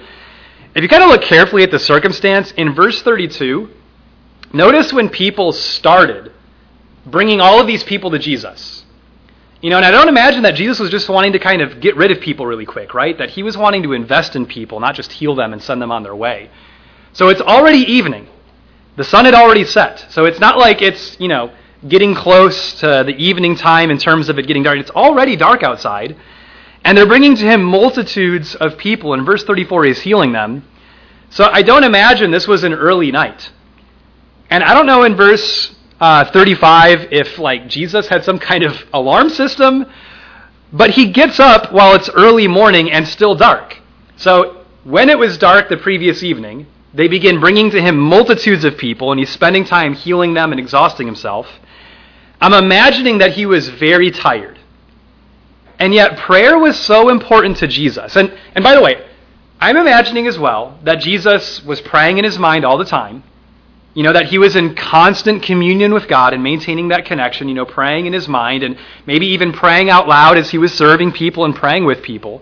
If 0.76 0.84
you 0.84 0.90
kind 0.90 1.04
of 1.04 1.10
look 1.10 1.22
carefully 1.22 1.64
at 1.64 1.72
the 1.72 1.80
circumstance, 1.80 2.52
in 2.52 2.76
verse 2.76 3.02
32, 3.02 3.70
notice 4.54 4.94
when 4.94 5.10
people 5.10 5.52
started 5.52 6.32
bringing 7.06 7.42
all 7.42 7.60
of 7.60 7.68
these 7.68 7.84
people 7.84 8.12
to 8.12 8.20
Jesus 8.20 8.86
you 9.66 9.72
know, 9.72 9.78
and 9.78 9.86
I 9.86 9.90
don't 9.90 10.10
imagine 10.10 10.44
that 10.44 10.54
Jesus 10.54 10.80
was 10.80 10.92
just 10.92 11.10
wanting 11.10 11.34
to 11.34 11.40
kind 11.40 11.60
of 11.60 11.80
get 11.80 11.96
rid 11.96 12.12
of 12.12 12.20
people 12.20 12.46
really 12.46 12.68
quick, 12.68 12.94
right? 12.94 13.18
That 13.18 13.32
he 13.32 13.42
was 13.42 13.58
wanting 13.58 13.82
to 13.82 13.94
invest 13.94 14.36
in 14.36 14.46
people, 14.46 14.80
not 14.80 14.94
just 14.94 15.12
heal 15.12 15.34
them 15.34 15.54
and 15.54 15.64
send 15.64 15.82
them 15.82 15.92
on 15.92 16.04
their 16.04 16.16
way. 16.16 16.52
So 17.14 17.30
it's 17.30 17.42
already 17.42 17.80
evening. 17.80 18.28
The 18.96 19.04
sun 19.04 19.26
had 19.26 19.34
already 19.34 19.64
set. 19.64 20.06
So 20.12 20.26
it's 20.26 20.40
not 20.40 20.60
like 20.60 20.84
it's, 20.84 21.20
you 21.20 21.28
know, 21.28 21.52
getting 21.88 22.14
close 22.14 22.80
to 22.82 23.04
the 23.06 23.16
evening 23.18 23.56
time 23.56 23.90
in 23.90 23.98
terms 23.98 24.30
of 24.30 24.38
it 24.38 24.46
getting 24.46 24.62
dark. 24.62 24.78
It's 24.78 24.92
already 24.92 25.36
dark 25.36 25.64
outside. 25.64 26.16
And 26.86 26.96
they're 26.96 27.08
bringing 27.08 27.36
to 27.36 27.44
him 27.44 27.64
multitudes 27.64 28.54
of 28.56 28.78
people. 28.78 29.16
In 29.16 29.26
verse 29.26 29.44
34, 29.44 29.86
he's 29.86 30.02
healing 30.02 30.32
them. 30.32 30.66
So 31.32 31.50
I 31.52 31.64
don't 31.64 31.84
imagine 31.84 32.30
this 32.30 32.48
was 32.48 32.64
an 32.64 32.74
early 32.74 33.12
night. 33.12 33.52
And 34.52 34.64
I 34.64 34.74
don't 34.76 34.86
know 34.86 35.04
in 35.04 35.16
verse 35.16 35.76
uh, 36.00 36.32
35 36.32 37.12
if 37.12 37.40
like 37.40 37.68
Jesus 37.68 38.08
had 38.08 38.24
some 38.24 38.38
kind 38.38 38.64
of 38.64 38.86
alarm 38.94 39.30
system, 39.30 39.88
but 40.72 40.92
he 40.92 41.12
gets 41.12 41.40
up 41.40 41.74
while 41.74 41.96
it's 41.96 42.10
early 42.10 42.48
morning 42.48 42.92
and 42.92 43.08
still 43.08 43.34
dark. 43.34 43.78
So 44.18 44.64
when 44.84 45.10
it 45.10 45.18
was 45.18 45.40
dark 45.40 45.70
the 45.70 45.78
previous 45.78 46.22
evening, 46.22 46.68
they 46.94 47.08
begin 47.08 47.40
bringing 47.40 47.72
to 47.72 47.82
him 47.82 47.98
multitudes 47.98 48.64
of 48.64 48.78
people, 48.78 49.12
and 49.12 49.20
he's 49.20 49.32
spending 49.32 49.66
time 49.66 49.96
healing 49.96 50.36
them 50.36 50.52
and 50.52 50.60
exhausting 50.60 51.08
himself. 51.08 51.48
I'm 52.40 52.54
imagining 52.54 53.18
that 53.18 53.34
he 53.34 53.48
was 53.48 53.70
very 53.70 54.12
tired. 54.12 54.55
And 55.80 55.94
yet, 55.94 56.18
prayer 56.18 56.58
was 56.58 56.80
so 56.80 57.10
important 57.10 57.58
to 57.58 57.68
Jesus. 57.68 58.16
And, 58.16 58.34
and 58.56 58.64
by 58.64 58.76
the 58.76 58.82
way, 58.82 59.06
I'm 59.60 59.78
imagining 59.78 60.28
as 60.28 60.38
well 60.40 60.80
that 60.84 60.96
Jesus 60.96 61.64
was 61.64 61.82
praying 61.82 62.18
in 62.18 62.26
his 62.26 62.40
mind 62.40 62.66
all 62.66 62.78
the 62.78 62.86
time 62.86 63.24
You 63.94 64.04
know, 64.04 64.14
that 64.14 64.28
he 64.28 64.38
was 64.38 64.56
in 64.58 64.76
constant 64.76 65.44
communion 65.44 65.94
with 65.94 66.10
God 66.10 66.34
and 66.34 66.44
maintaining 66.44 66.90
that 66.90 67.06
connection, 67.06 67.48
you 67.48 67.56
know, 67.56 67.66
praying 67.66 68.08
in 68.08 68.14
his 68.14 68.28
mind 68.28 68.62
and 68.64 68.78
maybe 69.06 69.28
even 69.28 69.54
praying 69.54 69.90
out 69.90 70.08
loud 70.08 70.38
as 70.38 70.52
he 70.52 70.58
was 70.58 70.74
serving 70.74 71.14
people 71.14 71.46
and 71.46 71.56
praying 71.56 71.86
with 71.86 72.02
people. 72.04 72.42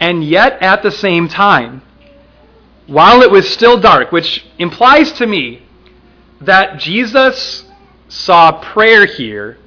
And 0.00 0.22
yet, 0.22 0.60
at 0.62 0.82
the 0.82 0.90
same 0.90 1.28
time, 1.28 1.82
while 2.86 3.22
it 3.22 3.30
was 3.30 3.48
still 3.48 3.80
dark, 3.80 4.12
which 4.12 4.44
implies 4.58 5.12
to 5.12 5.26
me 5.26 5.62
that 6.42 6.78
Jesus 6.78 7.64
saw 8.08 8.60
prayer 8.60 9.06
here 9.06 9.58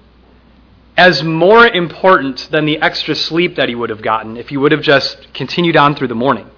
as 0.97 1.23
more 1.23 1.67
important 1.67 2.47
than 2.51 2.65
the 2.65 2.81
extra 2.81 3.15
sleep 3.15 3.55
that 3.57 3.67
he 3.67 3.75
would 3.75 3.89
have 3.89 4.01
gotten 4.01 4.37
if 4.37 4.49
he 4.49 4.57
would 4.57 4.71
have 4.71 4.81
just 4.81 5.33
continued 5.33 5.75
on 5.75 5.95
through 5.95 6.07
the 6.07 6.15
morning. 6.15 6.49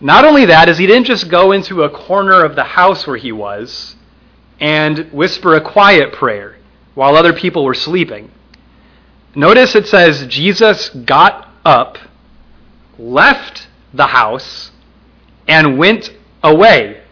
Not 0.00 0.24
only 0.24 0.46
that, 0.46 0.68
is 0.68 0.78
he 0.78 0.86
didn't 0.86 1.06
just 1.06 1.28
go 1.28 1.52
into 1.52 1.84
a 1.84 1.90
corner 1.90 2.44
of 2.44 2.56
the 2.56 2.64
house 2.64 3.06
where 3.06 3.16
he 3.16 3.30
was 3.30 3.94
and 4.58 5.10
whisper 5.12 5.54
a 5.54 5.60
quiet 5.60 6.12
prayer 6.12 6.56
while 6.94 7.16
other 7.16 7.32
people 7.32 7.64
were 7.64 7.74
sleeping. 7.74 8.30
Notice 9.34 9.76
it 9.76 9.86
says 9.86 10.26
Jesus 10.26 10.88
got 10.90 11.48
up, 11.64 11.98
left 12.98 13.68
the 13.94 14.08
house, 14.08 14.72
and 15.46 15.78
went 15.78 16.12
away 16.42 17.02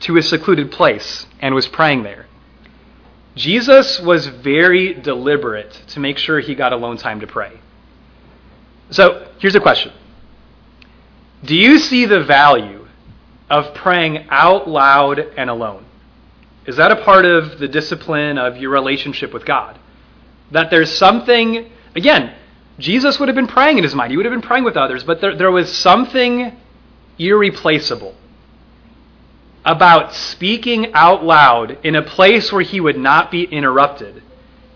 to 0.00 0.16
a 0.16 0.22
secluded 0.22 0.70
place 0.70 1.26
and 1.40 1.54
was 1.54 1.66
praying 1.66 2.04
there. 2.04 2.25
Jesus 3.36 4.00
was 4.00 4.26
very 4.26 4.94
deliberate 4.94 5.70
to 5.88 6.00
make 6.00 6.16
sure 6.16 6.40
he 6.40 6.54
got 6.54 6.72
alone 6.72 6.96
time 6.96 7.20
to 7.20 7.26
pray. 7.26 7.60
So 8.90 9.28
here's 9.38 9.54
a 9.54 9.60
question 9.60 9.92
do 11.44 11.54
you 11.54 11.78
see 11.78 12.06
the 12.06 12.24
value 12.24 12.86
of 13.50 13.74
praying 13.74 14.26
out 14.30 14.68
loud 14.68 15.18
and 15.18 15.50
alone? 15.50 15.84
Is 16.64 16.76
that 16.76 16.90
a 16.90 17.04
part 17.04 17.24
of 17.24 17.58
the 17.58 17.68
discipline 17.68 18.38
of 18.38 18.56
your 18.56 18.70
relationship 18.70 19.32
with 19.32 19.44
God? 19.44 19.78
That 20.50 20.70
there's 20.70 20.96
something, 20.96 21.70
again, 21.94 22.34
Jesus 22.78 23.20
would 23.20 23.28
have 23.28 23.36
been 23.36 23.46
praying 23.46 23.78
in 23.78 23.84
his 23.84 23.94
mind, 23.94 24.10
he 24.10 24.16
would 24.16 24.26
have 24.26 24.32
been 24.32 24.42
praying 24.42 24.64
with 24.64 24.76
others, 24.76 25.04
but 25.04 25.20
there, 25.20 25.36
there 25.36 25.50
was 25.50 25.72
something 25.72 26.56
irreplaceable 27.18 28.14
about 29.66 30.14
speaking 30.14 30.94
out 30.94 31.24
loud 31.24 31.76
in 31.84 31.96
a 31.96 32.02
place 32.02 32.52
where 32.52 32.62
he 32.62 32.80
would 32.80 32.96
not 32.96 33.32
be 33.32 33.42
interrupted, 33.42 34.22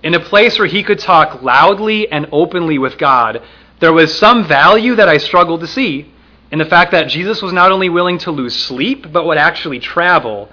in 0.03 0.15
a 0.15 0.21
place 0.21 0.59
where 0.59 0.67
he 0.67 0.83
could 0.83 0.99
talk 0.99 1.43
loudly 1.43 2.11
and 2.11 2.27
openly 2.33 2.77
with 2.77 2.99
God. 2.99 3.41
There 3.79 3.93
was 3.93 4.19
some 4.19 4.45
value 4.47 4.97
that 4.97 5.09
I 5.09 5.19
struggled 5.19 5.61
to 5.61 5.69
see 5.69 6.13
in 6.51 6.59
the 6.59 6.65
fact 6.65 6.91
that 6.91 7.09
Jesus 7.09 7.41
was 7.41 7.53
not 7.53 7.71
only 7.71 7.89
willing 7.89 8.19
to 8.19 8.33
lose 8.33 8.57
sleep, 8.57 9.13
but 9.13 9.25
would 9.25 9.39
actually 9.39 9.79
travel. 9.79 10.49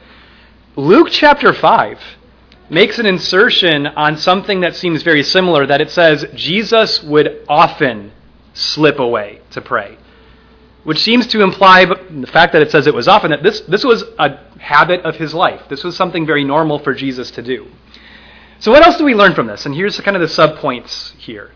Luke 0.76 1.08
chapter 1.10 1.52
5 1.52 2.00
makes 2.70 3.00
an 3.00 3.08
insertion 3.08 3.88
on 3.88 4.18
something 4.18 4.62
that 4.62 4.76
seems 4.76 5.02
very 5.02 5.24
similar 5.24 5.66
that 5.66 5.82
it 5.82 5.90
says 5.90 6.26
Jesus 6.36 7.02
would 7.02 7.44
often 7.50 8.12
slip 8.54 9.00
away 9.00 9.42
to 9.52 9.62
pray. 9.62 9.98
Which 10.84 11.00
seems 11.00 11.26
to 11.28 11.42
imply 11.42 11.86
the 12.10 12.28
fact 12.28 12.54
that 12.54 12.62
it 12.62 12.72
says 12.72 12.88
it 12.88 12.94
was 12.94 13.08
often 13.08 13.32
that 13.32 13.44
this, 13.44 13.62
this 13.62 13.84
was 13.84 14.04
a 14.20 14.38
habit 14.60 15.02
of 15.02 15.16
his 15.16 15.34
life. 15.34 15.62
This 15.70 15.84
was 15.84 15.96
something 15.96 16.26
very 16.26 16.44
normal 16.44 16.80
for 16.80 16.94
Jesus 16.94 17.32
to 17.32 17.42
do. 17.42 17.68
So, 18.60 18.72
what 18.72 18.86
else 18.86 18.98
do 18.98 19.04
we 19.04 19.14
learn 19.14 19.36
from 19.36 19.48
this? 19.48 19.66
And 19.66 19.76
here's 19.76 20.00
kind 20.02 20.18
of 20.18 20.22
the 20.22 20.28
subpoints 20.28 21.16
here. 21.18 21.52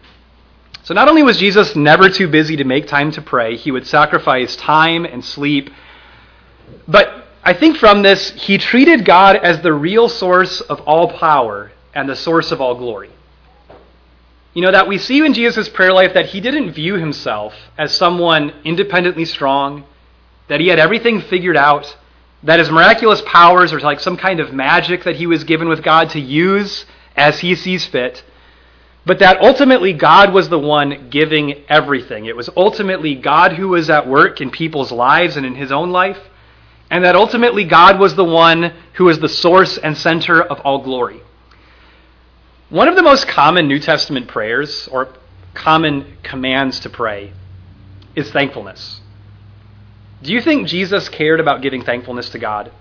So 0.83 0.95
not 0.95 1.07
only 1.07 1.23
was 1.23 1.37
Jesus 1.37 1.75
never 1.75 2.09
too 2.09 2.27
busy 2.27 2.57
to 2.57 2.63
make 2.63 2.87
time 2.87 3.11
to 3.11 3.21
pray, 3.21 3.55
he 3.55 3.71
would 3.71 3.85
sacrifice 3.85 4.55
time 4.55 5.05
and 5.05 5.23
sleep. 5.23 5.69
But 6.87 7.25
I 7.43 7.53
think 7.53 7.77
from 7.77 8.01
this, 8.01 8.31
he 8.31 8.57
treated 8.57 9.05
God 9.05 9.35
as 9.35 9.61
the 9.61 9.73
real 9.73 10.09
source 10.09 10.59
of 10.61 10.81
all 10.81 11.17
power 11.17 11.71
and 11.93 12.09
the 12.09 12.15
source 12.15 12.51
of 12.51 12.61
all 12.61 12.75
glory. 12.75 13.11
You 14.53 14.63
know, 14.63 14.71
that 14.71 14.87
we 14.87 14.97
see 14.97 15.23
in 15.23 15.33
Jesus' 15.33 15.69
prayer 15.69 15.93
life 15.93 16.13
that 16.13 16.27
he 16.27 16.41
didn't 16.41 16.73
view 16.73 16.95
himself 16.95 17.53
as 17.77 17.95
someone 17.95 18.51
independently 18.65 19.25
strong, 19.25 19.85
that 20.51 20.59
he 20.59 20.67
had 20.67 20.77
everything 20.77 21.21
figured 21.21 21.57
out, 21.57 21.97
that 22.43 22.59
his 22.59 22.69
miraculous 22.69 23.21
powers 23.25 23.73
are 23.73 23.79
like 23.79 23.99
some 23.99 24.17
kind 24.17 24.39
of 24.39 24.53
magic 24.53 25.05
that 25.05 25.15
he 25.15 25.25
was 25.25 25.43
given 25.43 25.67
with 25.67 25.81
God 25.81 26.11
to 26.11 26.19
use 26.19 26.85
as 27.15 27.39
he 27.39 27.55
sees 27.55 27.85
fit 27.85 28.23
but 29.05 29.19
that 29.19 29.41
ultimately 29.41 29.93
God 29.93 30.31
was 30.33 30.49
the 30.49 30.59
one 30.59 31.09
giving 31.09 31.63
everything. 31.67 32.25
It 32.25 32.35
was 32.35 32.49
ultimately 32.55 33.15
God 33.15 33.53
who 33.53 33.69
was 33.69 33.89
at 33.89 34.07
work 34.07 34.41
in 34.41 34.51
people's 34.51 34.91
lives 34.91 35.37
and 35.37 35.45
in 35.45 35.55
his 35.55 35.71
own 35.71 35.89
life, 35.91 36.19
and 36.89 37.03
that 37.03 37.15
ultimately 37.15 37.63
God 37.63 37.99
was 37.99 38.15
the 38.15 38.23
one 38.23 38.73
who 38.93 39.05
was 39.05 39.19
the 39.19 39.29
source 39.29 39.77
and 39.77 39.97
center 39.97 40.41
of 40.41 40.59
all 40.59 40.79
glory. 40.83 41.21
One 42.69 42.87
of 42.87 42.95
the 42.95 43.01
most 43.01 43.27
common 43.27 43.67
New 43.67 43.79
Testament 43.79 44.27
prayers, 44.27 44.87
or 44.91 45.09
common 45.53 46.17
commands 46.21 46.79
to 46.81 46.89
pray, 46.89 47.33
is 48.15 48.31
thankfulness. 48.31 49.01
Do 50.21 50.33
you 50.33 50.41
think 50.41 50.67
Jesus 50.67 51.09
cared 51.09 51.39
about 51.39 51.61
giving 51.61 51.83
thankfulness 51.83 52.29
to 52.29 52.39
God, 52.39 52.71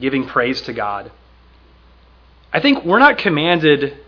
giving 0.00 0.26
praise 0.26 0.62
to 0.62 0.72
God? 0.72 1.10
I 2.52 2.60
think 2.60 2.84
we're 2.84 2.98
not 2.98 3.18
commanded 3.18 3.98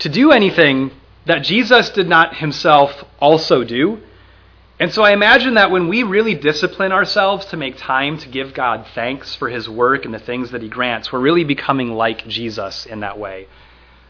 to 0.00 0.08
do 0.08 0.30
anything 0.30 0.90
that 1.26 1.42
Jesus 1.42 1.88
did 1.90 2.06
not 2.06 2.36
himself 2.36 3.04
also 3.18 3.64
do. 3.64 4.00
And 4.78 4.92
so 4.92 5.02
I 5.02 5.12
imagine 5.12 5.54
that 5.54 5.70
when 5.70 5.88
we 5.88 6.02
really 6.02 6.34
discipline 6.34 6.92
ourselves 6.92 7.46
to 7.46 7.56
make 7.56 7.78
time 7.78 8.18
to 8.18 8.28
give 8.28 8.52
God 8.52 8.86
thanks 8.94 9.34
for 9.34 9.48
his 9.48 9.68
work 9.68 10.04
and 10.04 10.12
the 10.12 10.18
things 10.18 10.50
that 10.50 10.62
he 10.62 10.68
grants, 10.68 11.12
we're 11.12 11.20
really 11.20 11.44
becoming 11.44 11.92
like 11.92 12.26
Jesus 12.26 12.84
in 12.84 13.00
that 13.00 13.18
way. 13.18 13.46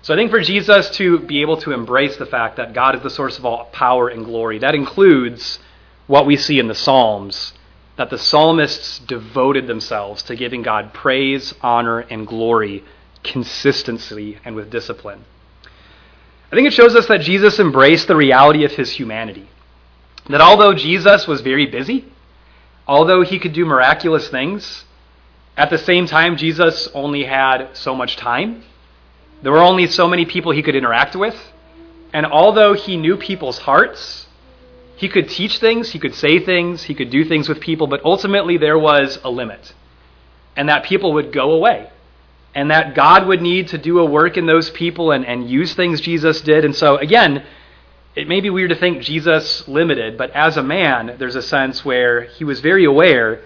So 0.02 0.12
I 0.12 0.16
think 0.16 0.30
for 0.30 0.40
Jesus 0.40 0.90
to 0.96 1.20
be 1.20 1.42
able 1.42 1.58
to 1.58 1.72
embrace 1.72 2.16
the 2.16 2.26
fact 2.26 2.56
that 2.56 2.72
God 2.72 2.96
is 2.96 3.02
the 3.02 3.10
source 3.10 3.38
of 3.38 3.44
all 3.44 3.66
power 3.66 4.08
and 4.08 4.24
glory, 4.24 4.58
that 4.58 4.74
includes 4.74 5.60
what 6.06 6.26
we 6.26 6.36
see 6.36 6.58
in 6.58 6.68
the 6.68 6.74
Psalms, 6.74 7.54
that 7.96 8.10
the 8.10 8.18
psalmists 8.18 8.98
devoted 8.98 9.66
themselves 9.66 10.22
to 10.24 10.36
giving 10.36 10.62
God 10.62 10.92
praise, 10.92 11.54
honor, 11.60 12.00
and 12.00 12.26
glory 12.26 12.84
consistently 13.22 14.38
and 14.44 14.54
with 14.56 14.70
discipline. 14.70 15.24
I 16.50 16.56
think 16.56 16.66
it 16.66 16.72
shows 16.72 16.94
us 16.94 17.06
that 17.06 17.20
Jesus 17.20 17.58
embraced 17.58 18.06
the 18.08 18.16
reality 18.16 18.64
of 18.64 18.72
his 18.72 18.90
humanity. 18.90 19.48
That 20.28 20.40
although 20.40 20.74
Jesus 20.74 21.26
was 21.26 21.40
very 21.40 21.66
busy, 21.66 22.04
although 22.86 23.22
he 23.22 23.38
could 23.38 23.52
do 23.52 23.64
miraculous 23.64 24.28
things, 24.28 24.84
at 25.56 25.70
the 25.70 25.78
same 25.78 26.06
time, 26.06 26.36
Jesus 26.36 26.88
only 26.94 27.24
had 27.24 27.76
so 27.76 27.94
much 27.94 28.16
time. 28.16 28.64
There 29.42 29.52
were 29.52 29.62
only 29.62 29.86
so 29.86 30.08
many 30.08 30.24
people 30.24 30.52
he 30.52 30.62
could 30.62 30.74
interact 30.74 31.14
with. 31.14 31.36
And 32.12 32.26
although 32.26 32.74
he 32.74 32.96
knew 32.96 33.16
people's 33.16 33.58
hearts, 33.58 34.23
he 34.96 35.08
could 35.08 35.28
teach 35.28 35.58
things, 35.58 35.90
he 35.90 35.98
could 35.98 36.14
say 36.14 36.38
things, 36.38 36.84
he 36.84 36.94
could 36.94 37.10
do 37.10 37.24
things 37.24 37.48
with 37.48 37.60
people, 37.60 37.86
but 37.86 38.04
ultimately 38.04 38.56
there 38.58 38.78
was 38.78 39.18
a 39.24 39.30
limit. 39.30 39.74
And 40.56 40.68
that 40.68 40.84
people 40.84 41.14
would 41.14 41.32
go 41.32 41.50
away 41.50 41.90
and 42.54 42.70
that 42.70 42.94
God 42.94 43.26
would 43.26 43.42
need 43.42 43.68
to 43.68 43.78
do 43.78 43.98
a 43.98 44.04
work 44.04 44.36
in 44.36 44.46
those 44.46 44.70
people 44.70 45.10
and, 45.10 45.26
and 45.26 45.50
use 45.50 45.74
things 45.74 46.00
Jesus 46.00 46.40
did. 46.40 46.64
And 46.64 46.74
so, 46.74 46.96
again, 46.96 47.44
it 48.14 48.28
may 48.28 48.40
be 48.40 48.48
weird 48.48 48.70
to 48.70 48.76
think 48.76 49.02
Jesus 49.02 49.66
limited, 49.66 50.16
but 50.16 50.30
as 50.30 50.56
a 50.56 50.62
man, 50.62 51.16
there's 51.18 51.34
a 51.34 51.42
sense 51.42 51.84
where 51.84 52.22
he 52.22 52.44
was 52.44 52.60
very 52.60 52.84
aware 52.84 53.42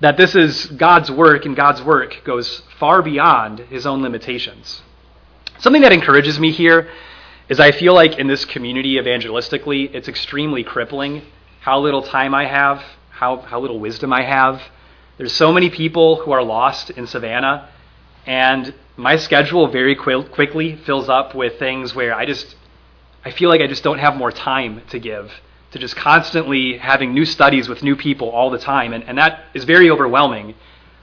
that 0.00 0.16
this 0.16 0.36
is 0.36 0.66
God's 0.66 1.10
work, 1.10 1.46
and 1.46 1.56
God's 1.56 1.82
work 1.82 2.22
goes 2.24 2.62
far 2.78 3.02
beyond 3.02 3.58
his 3.58 3.86
own 3.86 4.02
limitations. 4.02 4.82
Something 5.58 5.82
that 5.82 5.92
encourages 5.92 6.38
me 6.38 6.52
here 6.52 6.88
is 7.48 7.60
I 7.60 7.72
feel 7.72 7.94
like 7.94 8.18
in 8.18 8.26
this 8.26 8.44
community 8.44 8.96
evangelistically, 8.96 9.94
it's 9.94 10.08
extremely 10.08 10.64
crippling 10.64 11.22
how 11.60 11.80
little 11.80 12.02
time 12.02 12.34
I 12.34 12.46
have, 12.46 12.82
how, 13.10 13.38
how 13.38 13.60
little 13.60 13.78
wisdom 13.78 14.12
I 14.12 14.22
have. 14.22 14.62
There's 15.16 15.32
so 15.32 15.52
many 15.52 15.70
people 15.70 16.16
who 16.16 16.32
are 16.32 16.42
lost 16.42 16.90
in 16.90 17.06
Savannah 17.06 17.68
and 18.26 18.74
my 18.96 19.16
schedule 19.16 19.68
very 19.68 19.94
qu- 19.94 20.24
quickly 20.24 20.76
fills 20.76 21.08
up 21.08 21.34
with 21.34 21.58
things 21.58 21.94
where 21.94 22.14
I 22.14 22.26
just 22.26 22.56
I 23.24 23.30
feel 23.30 23.48
like 23.48 23.62
I 23.62 23.66
just 23.66 23.82
don't 23.82 23.98
have 23.98 24.16
more 24.16 24.30
time 24.30 24.82
to 24.90 24.98
give 24.98 25.32
to 25.70 25.78
just 25.78 25.96
constantly 25.96 26.76
having 26.76 27.14
new 27.14 27.24
studies 27.24 27.68
with 27.68 27.82
new 27.82 27.96
people 27.96 28.28
all 28.28 28.50
the 28.50 28.58
time 28.58 28.92
and, 28.92 29.04
and 29.04 29.18
that 29.18 29.44
is 29.54 29.64
very 29.64 29.90
overwhelming. 29.90 30.54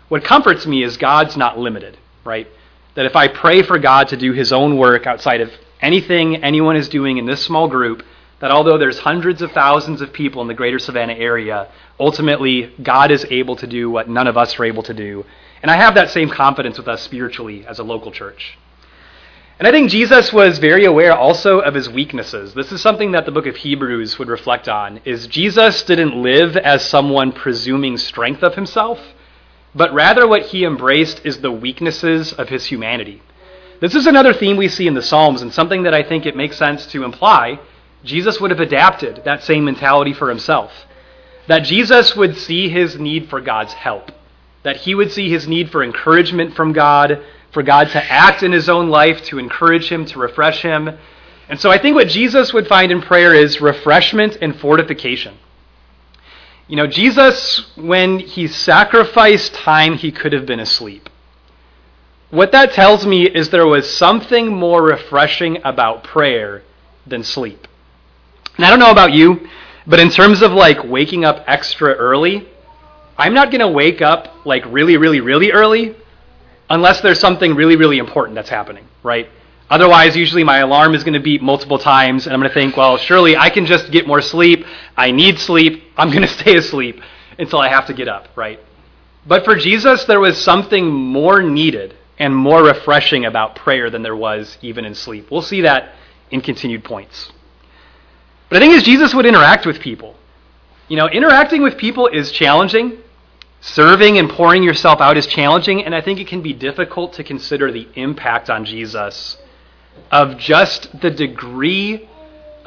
What 0.09 0.23
comforts 0.23 0.65
me 0.65 0.83
is 0.83 0.97
God's 0.97 1.35
not 1.37 1.57
limited, 1.57 1.97
right? 2.23 2.47
That 2.95 3.05
if 3.05 3.15
I 3.15 3.27
pray 3.27 3.63
for 3.63 3.79
God 3.79 4.09
to 4.09 4.17
do 4.17 4.33
his 4.33 4.51
own 4.51 4.77
work 4.77 5.07
outside 5.07 5.41
of 5.41 5.51
anything 5.81 6.43
anyone 6.43 6.75
is 6.75 6.89
doing 6.89 7.17
in 7.17 7.25
this 7.25 7.43
small 7.43 7.67
group, 7.67 8.03
that 8.39 8.51
although 8.51 8.77
there's 8.77 8.99
hundreds 8.99 9.41
of 9.41 9.51
thousands 9.51 10.01
of 10.01 10.11
people 10.11 10.41
in 10.41 10.47
the 10.47 10.53
greater 10.53 10.79
Savannah 10.79 11.13
area, 11.13 11.69
ultimately 11.99 12.73
God 12.81 13.11
is 13.11 13.25
able 13.29 13.55
to 13.57 13.67
do 13.67 13.89
what 13.89 14.09
none 14.09 14.27
of 14.27 14.37
us 14.37 14.59
are 14.59 14.65
able 14.65 14.83
to 14.83 14.93
do. 14.93 15.25
And 15.61 15.69
I 15.69 15.75
have 15.75 15.93
that 15.95 16.09
same 16.09 16.29
confidence 16.29 16.77
with 16.77 16.87
us 16.87 17.03
spiritually 17.03 17.65
as 17.67 17.77
a 17.77 17.83
local 17.83 18.11
church. 18.11 18.57
And 19.59 19.67
I 19.67 19.71
think 19.71 19.91
Jesus 19.91 20.33
was 20.33 20.57
very 20.57 20.85
aware 20.85 21.15
also 21.15 21.59
of 21.59 21.75
his 21.75 21.87
weaknesses. 21.87 22.55
This 22.55 22.71
is 22.71 22.81
something 22.81 23.11
that 23.11 23.25
the 23.25 23.31
book 23.31 23.45
of 23.45 23.57
Hebrews 23.57 24.17
would 24.17 24.27
reflect 24.27 24.67
on 24.67 25.01
is 25.05 25.27
Jesus 25.27 25.83
didn't 25.83 26.19
live 26.19 26.57
as 26.57 26.83
someone 26.83 27.31
presuming 27.31 27.97
strength 27.97 28.41
of 28.41 28.55
himself, 28.55 28.99
but 29.75 29.93
rather 29.93 30.27
what 30.27 30.47
he 30.47 30.63
embraced 30.63 31.23
is 31.23 31.41
the 31.41 31.51
weaknesses 31.51 32.33
of 32.33 32.49
his 32.49 32.65
humanity. 32.65 33.21
This 33.81 33.95
is 33.95 34.05
another 34.05 34.31
theme 34.31 34.57
we 34.57 34.67
see 34.67 34.85
in 34.85 34.93
the 34.93 35.01
Psalms, 35.01 35.41
and 35.41 35.51
something 35.51 35.83
that 35.83 35.93
I 35.93 36.03
think 36.03 36.27
it 36.27 36.35
makes 36.35 36.55
sense 36.55 36.85
to 36.87 37.03
imply. 37.03 37.59
Jesus 38.03 38.39
would 38.39 38.51
have 38.51 38.59
adapted 38.59 39.23
that 39.25 39.43
same 39.43 39.65
mentality 39.65 40.13
for 40.13 40.29
himself. 40.29 40.71
That 41.47 41.63
Jesus 41.63 42.15
would 42.15 42.37
see 42.37 42.69
his 42.69 42.99
need 42.99 43.27
for 43.27 43.41
God's 43.41 43.73
help, 43.73 44.11
that 44.61 44.77
he 44.77 44.93
would 44.93 45.11
see 45.11 45.31
his 45.31 45.47
need 45.47 45.71
for 45.71 45.83
encouragement 45.83 46.55
from 46.55 46.73
God, 46.73 47.23
for 47.51 47.63
God 47.63 47.89
to 47.89 48.11
act 48.11 48.43
in 48.43 48.51
his 48.51 48.69
own 48.69 48.89
life, 48.89 49.23
to 49.25 49.39
encourage 49.39 49.89
him, 49.89 50.05
to 50.05 50.19
refresh 50.19 50.61
him. 50.61 50.97
And 51.49 51.59
so 51.59 51.71
I 51.71 51.79
think 51.79 51.95
what 51.95 52.07
Jesus 52.07 52.53
would 52.53 52.67
find 52.67 52.91
in 52.91 53.01
prayer 53.01 53.33
is 53.33 53.61
refreshment 53.61 54.37
and 54.41 54.55
fortification. 54.55 55.35
You 56.67 56.77
know, 56.77 56.87
Jesus, 56.87 57.75
when 57.75 58.19
he 58.19 58.47
sacrificed 58.47 59.55
time, 59.55 59.97
he 59.97 60.11
could 60.11 60.33
have 60.33 60.45
been 60.45 60.59
asleep. 60.59 61.09
What 62.31 62.53
that 62.53 62.71
tells 62.71 63.05
me 63.05 63.27
is 63.27 63.49
there 63.49 63.67
was 63.67 63.89
something 63.89 64.47
more 64.47 64.81
refreshing 64.81 65.59
about 65.65 66.05
prayer 66.05 66.63
than 67.05 67.25
sleep. 67.25 67.67
And 68.55 68.65
I 68.65 68.69
don't 68.69 68.79
know 68.79 68.89
about 68.89 69.11
you, 69.11 69.49
but 69.85 69.99
in 69.99 70.09
terms 70.09 70.41
of 70.41 70.53
like 70.53 70.81
waking 70.85 71.25
up 71.25 71.43
extra 71.45 71.93
early, 71.93 72.47
I'm 73.17 73.33
not 73.33 73.51
going 73.51 73.59
to 73.59 73.67
wake 73.67 74.01
up 74.01 74.45
like 74.45 74.63
really, 74.67 74.95
really, 74.95 75.19
really 75.19 75.51
early 75.51 75.93
unless 76.69 77.01
there's 77.01 77.19
something 77.19 77.53
really, 77.53 77.75
really 77.75 77.97
important 77.97 78.35
that's 78.35 78.49
happening, 78.49 78.85
right? 79.03 79.27
Otherwise, 79.69 80.15
usually 80.15 80.45
my 80.45 80.59
alarm 80.59 80.95
is 80.95 81.03
going 81.03 81.13
to 81.15 81.19
beep 81.19 81.41
multiple 81.41 81.79
times, 81.79 82.27
and 82.27 82.33
I'm 82.33 82.39
going 82.39 82.49
to 82.49 82.53
think, 82.53 82.77
well, 82.77 82.95
surely 82.97 83.35
I 83.35 83.49
can 83.49 83.65
just 83.65 83.91
get 83.91 84.07
more 84.07 84.21
sleep. 84.21 84.65
I 84.95 85.11
need 85.11 85.37
sleep. 85.37 85.83
I'm 85.97 86.09
going 86.09 86.21
to 86.27 86.29
stay 86.29 86.55
asleep 86.55 87.01
until 87.37 87.59
I 87.59 87.67
have 87.67 87.87
to 87.87 87.93
get 87.93 88.07
up, 88.07 88.29
right? 88.37 88.59
But 89.27 89.43
for 89.43 89.57
Jesus, 89.57 90.05
there 90.05 90.21
was 90.21 90.41
something 90.41 90.89
more 90.89 91.41
needed 91.41 91.95
and 92.21 92.35
more 92.35 92.63
refreshing 92.63 93.25
about 93.25 93.55
prayer 93.55 93.89
than 93.89 94.03
there 94.03 94.15
was 94.15 94.55
even 94.61 94.85
in 94.85 94.93
sleep. 94.93 95.31
We'll 95.31 95.41
see 95.41 95.61
that 95.61 95.95
in 96.29 96.41
continued 96.41 96.83
points. 96.83 97.31
But 98.47 98.57
I 98.57 98.59
think 98.59 98.75
as 98.75 98.83
Jesus 98.83 99.15
would 99.15 99.25
interact 99.25 99.65
with 99.65 99.79
people. 99.79 100.15
You 100.87 100.97
know, 100.97 101.07
interacting 101.07 101.63
with 101.63 101.79
people 101.79 102.05
is 102.05 102.31
challenging. 102.31 102.99
Serving 103.61 104.19
and 104.19 104.29
pouring 104.29 104.61
yourself 104.61 105.01
out 105.01 105.17
is 105.17 105.25
challenging, 105.25 105.83
and 105.83 105.95
I 105.95 106.01
think 106.01 106.19
it 106.19 106.27
can 106.27 106.43
be 106.43 106.53
difficult 106.53 107.13
to 107.13 107.23
consider 107.23 107.71
the 107.71 107.87
impact 107.95 108.51
on 108.51 108.65
Jesus 108.65 109.37
of 110.11 110.37
just 110.37 111.01
the 111.01 111.09
degree 111.09 112.07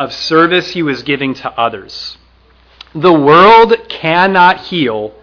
of 0.00 0.12
service 0.12 0.72
he 0.72 0.82
was 0.82 1.04
giving 1.04 1.32
to 1.34 1.50
others. 1.52 2.18
The 2.92 3.12
world 3.12 3.88
cannot 3.88 4.62
heal 4.62 5.14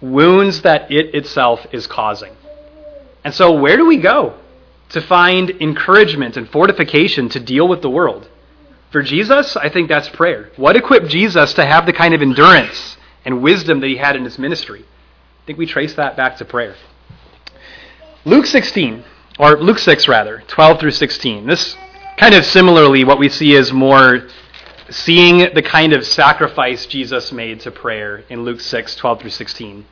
wounds 0.00 0.62
that 0.62 0.90
it 0.90 1.14
itself 1.14 1.66
is 1.70 1.86
causing. 1.86 2.32
And 3.24 3.34
so, 3.34 3.52
where 3.52 3.76
do 3.76 3.86
we 3.86 3.98
go 3.98 4.34
to 4.90 5.00
find 5.00 5.50
encouragement 5.60 6.36
and 6.36 6.48
fortification 6.48 7.28
to 7.30 7.40
deal 7.40 7.68
with 7.68 7.82
the 7.82 7.90
world? 7.90 8.28
For 8.90 9.02
Jesus, 9.02 9.56
I 9.56 9.68
think 9.68 9.88
that's 9.88 10.08
prayer. 10.08 10.50
What 10.56 10.76
equipped 10.76 11.08
Jesus 11.08 11.54
to 11.54 11.64
have 11.64 11.86
the 11.86 11.92
kind 11.92 12.12
of 12.12 12.22
endurance 12.22 12.96
and 13.24 13.42
wisdom 13.42 13.80
that 13.80 13.86
he 13.86 13.96
had 13.96 14.16
in 14.16 14.24
his 14.24 14.38
ministry? 14.38 14.80
I 14.80 15.46
think 15.46 15.58
we 15.58 15.66
trace 15.66 15.94
that 15.94 16.16
back 16.16 16.36
to 16.38 16.44
prayer. 16.44 16.74
Luke 18.24 18.46
16 18.46 19.04
or 19.38 19.56
Luke 19.56 19.78
6 19.78 20.08
rather, 20.08 20.42
12 20.48 20.80
through 20.80 20.90
16. 20.90 21.46
This 21.46 21.76
kind 22.18 22.34
of 22.34 22.44
similarly 22.44 23.04
what 23.04 23.18
we 23.18 23.28
see 23.28 23.54
is 23.54 23.72
more 23.72 24.28
seeing 24.90 25.54
the 25.54 25.62
kind 25.62 25.92
of 25.92 26.04
sacrifice 26.04 26.84
Jesus 26.86 27.32
made 27.32 27.60
to 27.60 27.70
prayer 27.70 28.24
in 28.28 28.42
Luke 28.42 28.60
6, 28.60 28.96
12 28.96 29.20
through 29.20 29.30
16. 29.30 29.86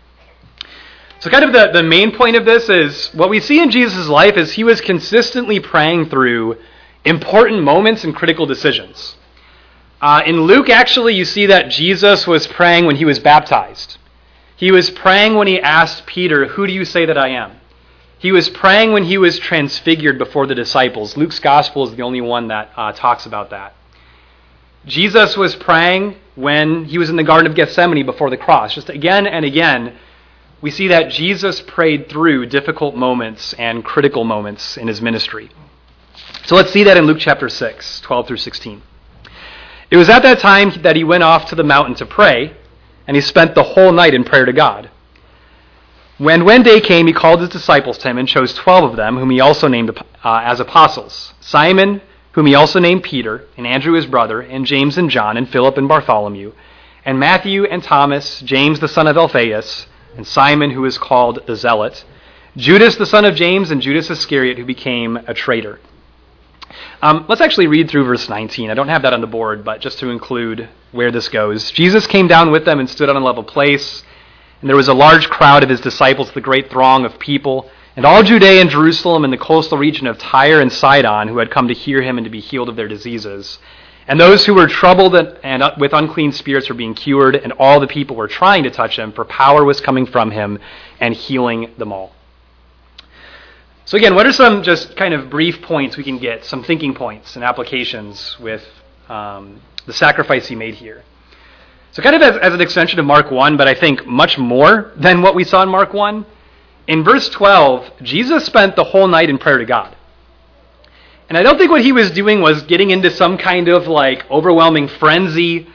So, 1.21 1.31
kind 1.31 1.45
of 1.45 1.53
the, 1.53 1.71
the 1.73 1.83
main 1.83 2.13
point 2.13 2.37
of 2.37 2.45
this 2.45 2.69
is 2.69 3.09
what 3.13 3.29
we 3.29 3.41
see 3.41 3.61
in 3.61 3.71
Jesus' 3.71 4.07
life 4.07 4.37
is 4.37 4.53
he 4.53 4.63
was 4.63 4.81
consistently 4.81 5.59
praying 5.59 6.11
through 6.11 6.59
important 7.05 7.63
moments 7.63 8.05
and 8.05 8.15
critical 8.15 8.47
decisions. 8.47 9.17
Uh, 10.01 10.23
in 10.25 10.43
Luke, 10.43 10.71
actually, 10.71 11.15
you 11.15 11.25
see 11.25 11.47
that 11.47 11.71
Jesus 11.71 12.27
was 12.27 12.47
praying 12.47 12.87
when 12.87 12.97
he 12.97 13.05
was 13.05 13.19
baptized. 13.19 13.99
He 14.55 14.71
was 14.71 14.91
praying 14.91 15.35
when 15.35 15.49
he 15.49 15.61
asked 15.61 16.07
Peter, 16.07 16.47
Who 16.47 16.69
do 16.69 16.73
you 16.73 16.85
say 16.85 17.05
that 17.07 17.19
I 17.19 17.29
am? 17.29 17.59
He 18.19 18.31
was 18.31 18.49
praying 18.49 18.93
when 18.93 19.05
he 19.05 19.19
was 19.19 19.39
transfigured 19.39 20.19
before 20.19 20.47
the 20.47 20.55
disciples. 20.55 21.17
Luke's 21.17 21.39
gospel 21.41 21.89
is 21.89 21.95
the 21.97 22.03
only 22.03 22.21
one 22.21 22.49
that 22.49 22.71
uh, 22.77 22.93
talks 22.93 23.27
about 23.27 23.51
that. 23.51 23.75
Jesus 24.87 25.37
was 25.37 25.55
praying 25.55 26.17
when 26.37 26.85
he 26.85 26.99
was 26.99 27.11
in 27.11 27.17
the 27.17 27.25
Garden 27.25 27.49
of 27.51 27.57
Gethsemane 27.57 28.07
before 28.07 28.31
the 28.31 28.37
cross. 28.37 28.75
Just 28.75 28.89
again 28.89 29.27
and 29.27 29.45
again, 29.45 29.97
we 30.61 30.71
see 30.71 30.89
that 30.89 31.11
Jesus 31.11 31.61
prayed 31.61 32.09
through 32.09 32.47
difficult 32.47 32.97
moments 32.97 33.53
and 33.55 33.85
critical 33.85 34.25
moments 34.25 34.77
in 34.77 34.89
his 34.89 35.01
ministry. 35.01 35.51
So 36.47 36.57
let's 36.57 36.73
see 36.73 36.85
that 36.85 36.97
in 36.97 37.05
Luke 37.05 37.19
chapter 37.21 37.49
6, 37.49 38.01
12 38.01 38.27
through 38.27 38.37
16. 38.39 38.83
It 39.91 39.97
was 39.97 40.09
at 40.09 40.23
that 40.23 40.39
time 40.41 40.71
that 40.83 40.97
he 40.97 41.05
went 41.05 41.23
off 41.23 41.47
to 41.47 41.55
the 41.55 41.65
mountain 41.65 41.95
to 41.97 42.07
pray, 42.07 42.55
and 43.07 43.17
he 43.17 43.21
spent 43.21 43.55
the 43.55 43.63
whole 43.63 43.93
night 43.93 44.15
in 44.15 44.25
prayer 44.25 44.45
to 44.45 44.53
God. 44.53 44.91
When 46.19 46.45
when 46.45 46.63
day 46.63 46.81
came, 46.81 47.07
he 47.07 47.13
called 47.13 47.41
his 47.41 47.49
disciples 47.49 47.97
to 47.99 48.09
him 48.09 48.19
and 48.19 48.29
chose 48.29 48.53
twelve 48.53 48.91
of 48.91 48.97
them, 48.97 49.17
whom 49.17 49.31
he 49.31 49.41
also 49.41 49.69
named 49.69 49.91
uh, 50.25 50.43
as 50.45 50.59
apostles 50.59 51.33
Simon, 51.41 52.03
whom 52.33 52.47
he 52.47 52.55
also 52.55 52.81
named 52.81 53.05
Peter, 53.05 53.45
and 53.57 53.67
Andrew 53.67 53.95
his 53.95 54.07
brother, 54.07 54.41
and 54.41 54.67
James 54.67 54.99
and 54.99 55.09
John, 55.11 55.37
and 55.37 55.49
Philip 55.49 55.79
and 55.79 55.89
Bartholomew, 55.89 56.53
and 57.05 57.21
Matthew 57.21 57.65
and 57.65 57.83
Thomas, 57.83 58.41
James 58.41 58.81
the 58.81 58.89
son 58.89 59.07
of 59.07 59.17
Alphaeus, 59.17 59.87
and 60.19 60.27
Simon, 60.27 60.73
who 60.73 60.85
is 60.85 60.99
called 60.99 61.39
the 61.47 61.55
Zealot, 61.55 62.05
Judas 62.57 62.97
the 62.97 63.07
son 63.07 63.25
of 63.25 63.37
James, 63.37 63.71
and 63.71 63.81
Judas 63.81 64.11
Iscariot, 64.11 64.59
who 64.59 64.65
became 64.65 65.17
a 65.17 65.33
traitor. 65.33 65.79
Um, 67.01 67.25
let's 67.29 67.41
actually 67.41 67.69
read 67.69 67.89
through 67.89 68.05
verse 68.05 68.29
19. 68.29 68.69
I 68.69 68.75
don't 68.75 68.89
have 68.89 69.03
that 69.03 69.13
on 69.13 69.21
the 69.21 69.29
board, 69.29 69.65
but 69.65 69.81
just 69.81 70.01
to 70.01 70.11
include 70.11 70.69
where 70.91 71.13
this 71.13 71.29
goes. 71.29 71.71
Jesus 71.71 72.09
came 72.09 72.27
down 72.27 72.51
with 72.51 72.65
them 72.65 72.81
and 72.81 72.91
stood 72.91 73.09
on 73.09 73.15
a 73.15 73.25
level 73.25 73.45
place. 73.45 74.03
And 74.61 74.69
there 74.69 74.77
was 74.77 74.89
a 74.89 74.95
large 74.95 75.29
crowd 75.29 75.63
of 75.63 75.71
his 75.71 75.81
disciples, 75.81 76.33
the 76.33 76.41
great 76.41 76.69
throng 76.69 77.05
of 77.05 77.21
people, 77.21 77.71
and 77.95 78.05
all 78.05 78.25
Judea 78.25 78.61
and 78.61 78.71
Jerusalem 78.71 79.23
and 79.23 79.33
the 79.33 79.39
coastal 79.39 79.79
region 79.79 80.09
of 80.09 80.19
Tyre 80.19 80.61
and 80.61 80.73
Sidon 80.73 81.29
who 81.29 81.39
had 81.39 81.53
come 81.53 81.69
to 81.69 81.75
hear 81.75 82.03
him 82.03 82.19
and 82.19 82.25
to 82.25 82.31
be 82.31 82.41
healed 82.41 82.69
of 82.69 82.75
their 82.75 82.89
diseases. 82.89 83.61
And 84.09 84.19
those 84.19 84.47
who 84.47 84.55
were 84.55 84.67
troubled 84.67 85.15
and 85.15 85.63
with 85.79 85.93
unclean 85.93 86.33
spirits 86.33 86.71
were 86.71 86.75
being 86.75 86.95
cured, 86.95 87.37
and 87.37 87.53
all 87.53 87.79
the 87.79 87.87
people 87.87 88.17
were 88.17 88.27
trying 88.27 88.65
to 88.65 88.71
touch 88.71 88.99
him, 88.99 89.13
for 89.13 89.27
power 89.27 89.65
was 89.65 89.83
coming 89.83 90.07
from 90.07 90.31
him 90.31 90.59
and 90.99 91.15
healing 91.15 91.75
them 91.77 91.93
all. 91.93 92.15
So, 93.85 93.99
again, 93.99 94.15
what 94.15 94.27
are 94.27 94.33
some 94.33 94.63
just 94.63 94.97
kind 94.97 95.13
of 95.13 95.29
brief 95.29 95.61
points 95.61 95.99
we 95.99 96.05
can 96.05 96.19
get, 96.19 96.45
some 96.45 96.65
thinking 96.65 96.95
points 96.95 97.37
and 97.37 97.45
applications 97.45 98.39
with 98.39 98.67
um, 99.11 99.61
the 99.87 99.93
sacrifice 99.93 100.47
he 100.49 100.55
made 100.55 100.75
here? 100.75 101.05
So, 101.93 102.03
kind 102.03 102.17
of 102.17 102.23
as, 102.23 102.37
as, 102.39 102.55
an 102.55 102.63
extension 102.63 102.99
of 102.99 103.05
Mark 103.05 103.31
1, 103.31 103.59
but 103.59 103.69
I 103.69 103.75
think 103.75 104.07
much 104.07 104.39
more 104.39 104.93
than 104.97 105.21
what 105.21 105.35
we 105.35 105.45
saw 105.45 105.63
in 105.63 105.69
Mark 105.69 105.93
1, 105.93 106.25
in 106.87 107.05
verse 107.05 107.29
12, 107.29 107.91
Jesus 108.03 108.47
spent 108.47 108.75
the 108.75 108.85
whole 108.85 109.07
night 109.07 109.29
in 109.29 109.37
prayer 109.37 109.59
to 109.59 109.67
God. 109.67 109.95
And 111.29 111.37
I 111.37 111.43
don't 111.43 111.59
think 111.59 111.71
what 111.71 111.83
he 111.83 111.93
was 111.93 112.11
doing 112.11 112.41
was 112.41 112.63
getting 112.63 112.91
into 112.91 113.11
some 113.11 113.37
kind 113.37 113.69
of 113.69 113.87
like 113.87 114.29
overwhelming 114.31 114.89
frenzy 114.89 115.69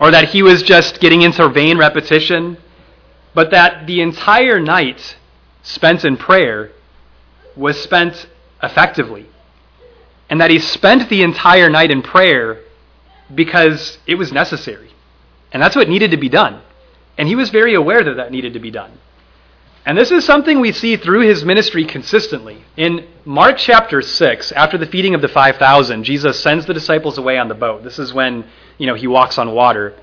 or 0.00 0.10
that 0.10 0.30
he 0.30 0.42
was 0.42 0.62
just 0.62 1.00
getting 1.00 1.22
into 1.22 1.48
vain 1.48 1.78
repetition, 1.78 2.56
but 3.34 3.50
that 3.50 3.86
the 3.86 4.00
entire 4.00 4.58
night 4.58 5.16
spent 5.62 6.04
in 6.04 6.16
prayer 6.16 6.70
was 7.56 7.80
spent 7.82 8.26
effectively. 8.62 9.26
And 10.30 10.40
that 10.40 10.50
he 10.50 10.58
spent 10.58 11.10
the 11.10 11.22
entire 11.22 11.68
night 11.68 11.90
in 11.90 12.02
prayer 12.02 12.60
because 13.34 13.98
it 14.06 14.14
was 14.14 14.32
necessary. 14.32 14.90
And 15.52 15.62
that's 15.62 15.76
what 15.76 15.88
needed 15.88 16.10
to 16.12 16.16
be 16.16 16.28
done. 16.28 16.62
And 17.18 17.28
he 17.28 17.36
was 17.36 17.50
very 17.50 17.74
aware 17.74 18.02
that 18.02 18.16
that 18.16 18.32
needed 18.32 18.54
to 18.54 18.58
be 18.58 18.70
done. 18.70 18.98
And 19.86 19.98
this 19.98 20.10
is 20.10 20.24
something 20.24 20.60
we 20.60 20.72
see 20.72 20.96
through 20.96 21.20
his 21.20 21.44
ministry 21.44 21.84
consistently. 21.84 22.64
In 22.76 23.06
Mark 23.26 23.58
chapter 23.58 24.00
6, 24.00 24.52
after 24.52 24.78
the 24.78 24.86
feeding 24.86 25.14
of 25.14 25.20
the 25.20 25.28
5,000, 25.28 26.04
Jesus 26.04 26.40
sends 26.40 26.64
the 26.64 26.72
disciples 26.72 27.18
away 27.18 27.36
on 27.36 27.48
the 27.48 27.54
boat. 27.54 27.84
This 27.84 27.98
is 27.98 28.14
when, 28.14 28.46
you 28.78 28.86
know, 28.86 28.94
he 28.94 29.06
walks 29.06 29.36
on 29.36 29.52
water. 29.52 29.94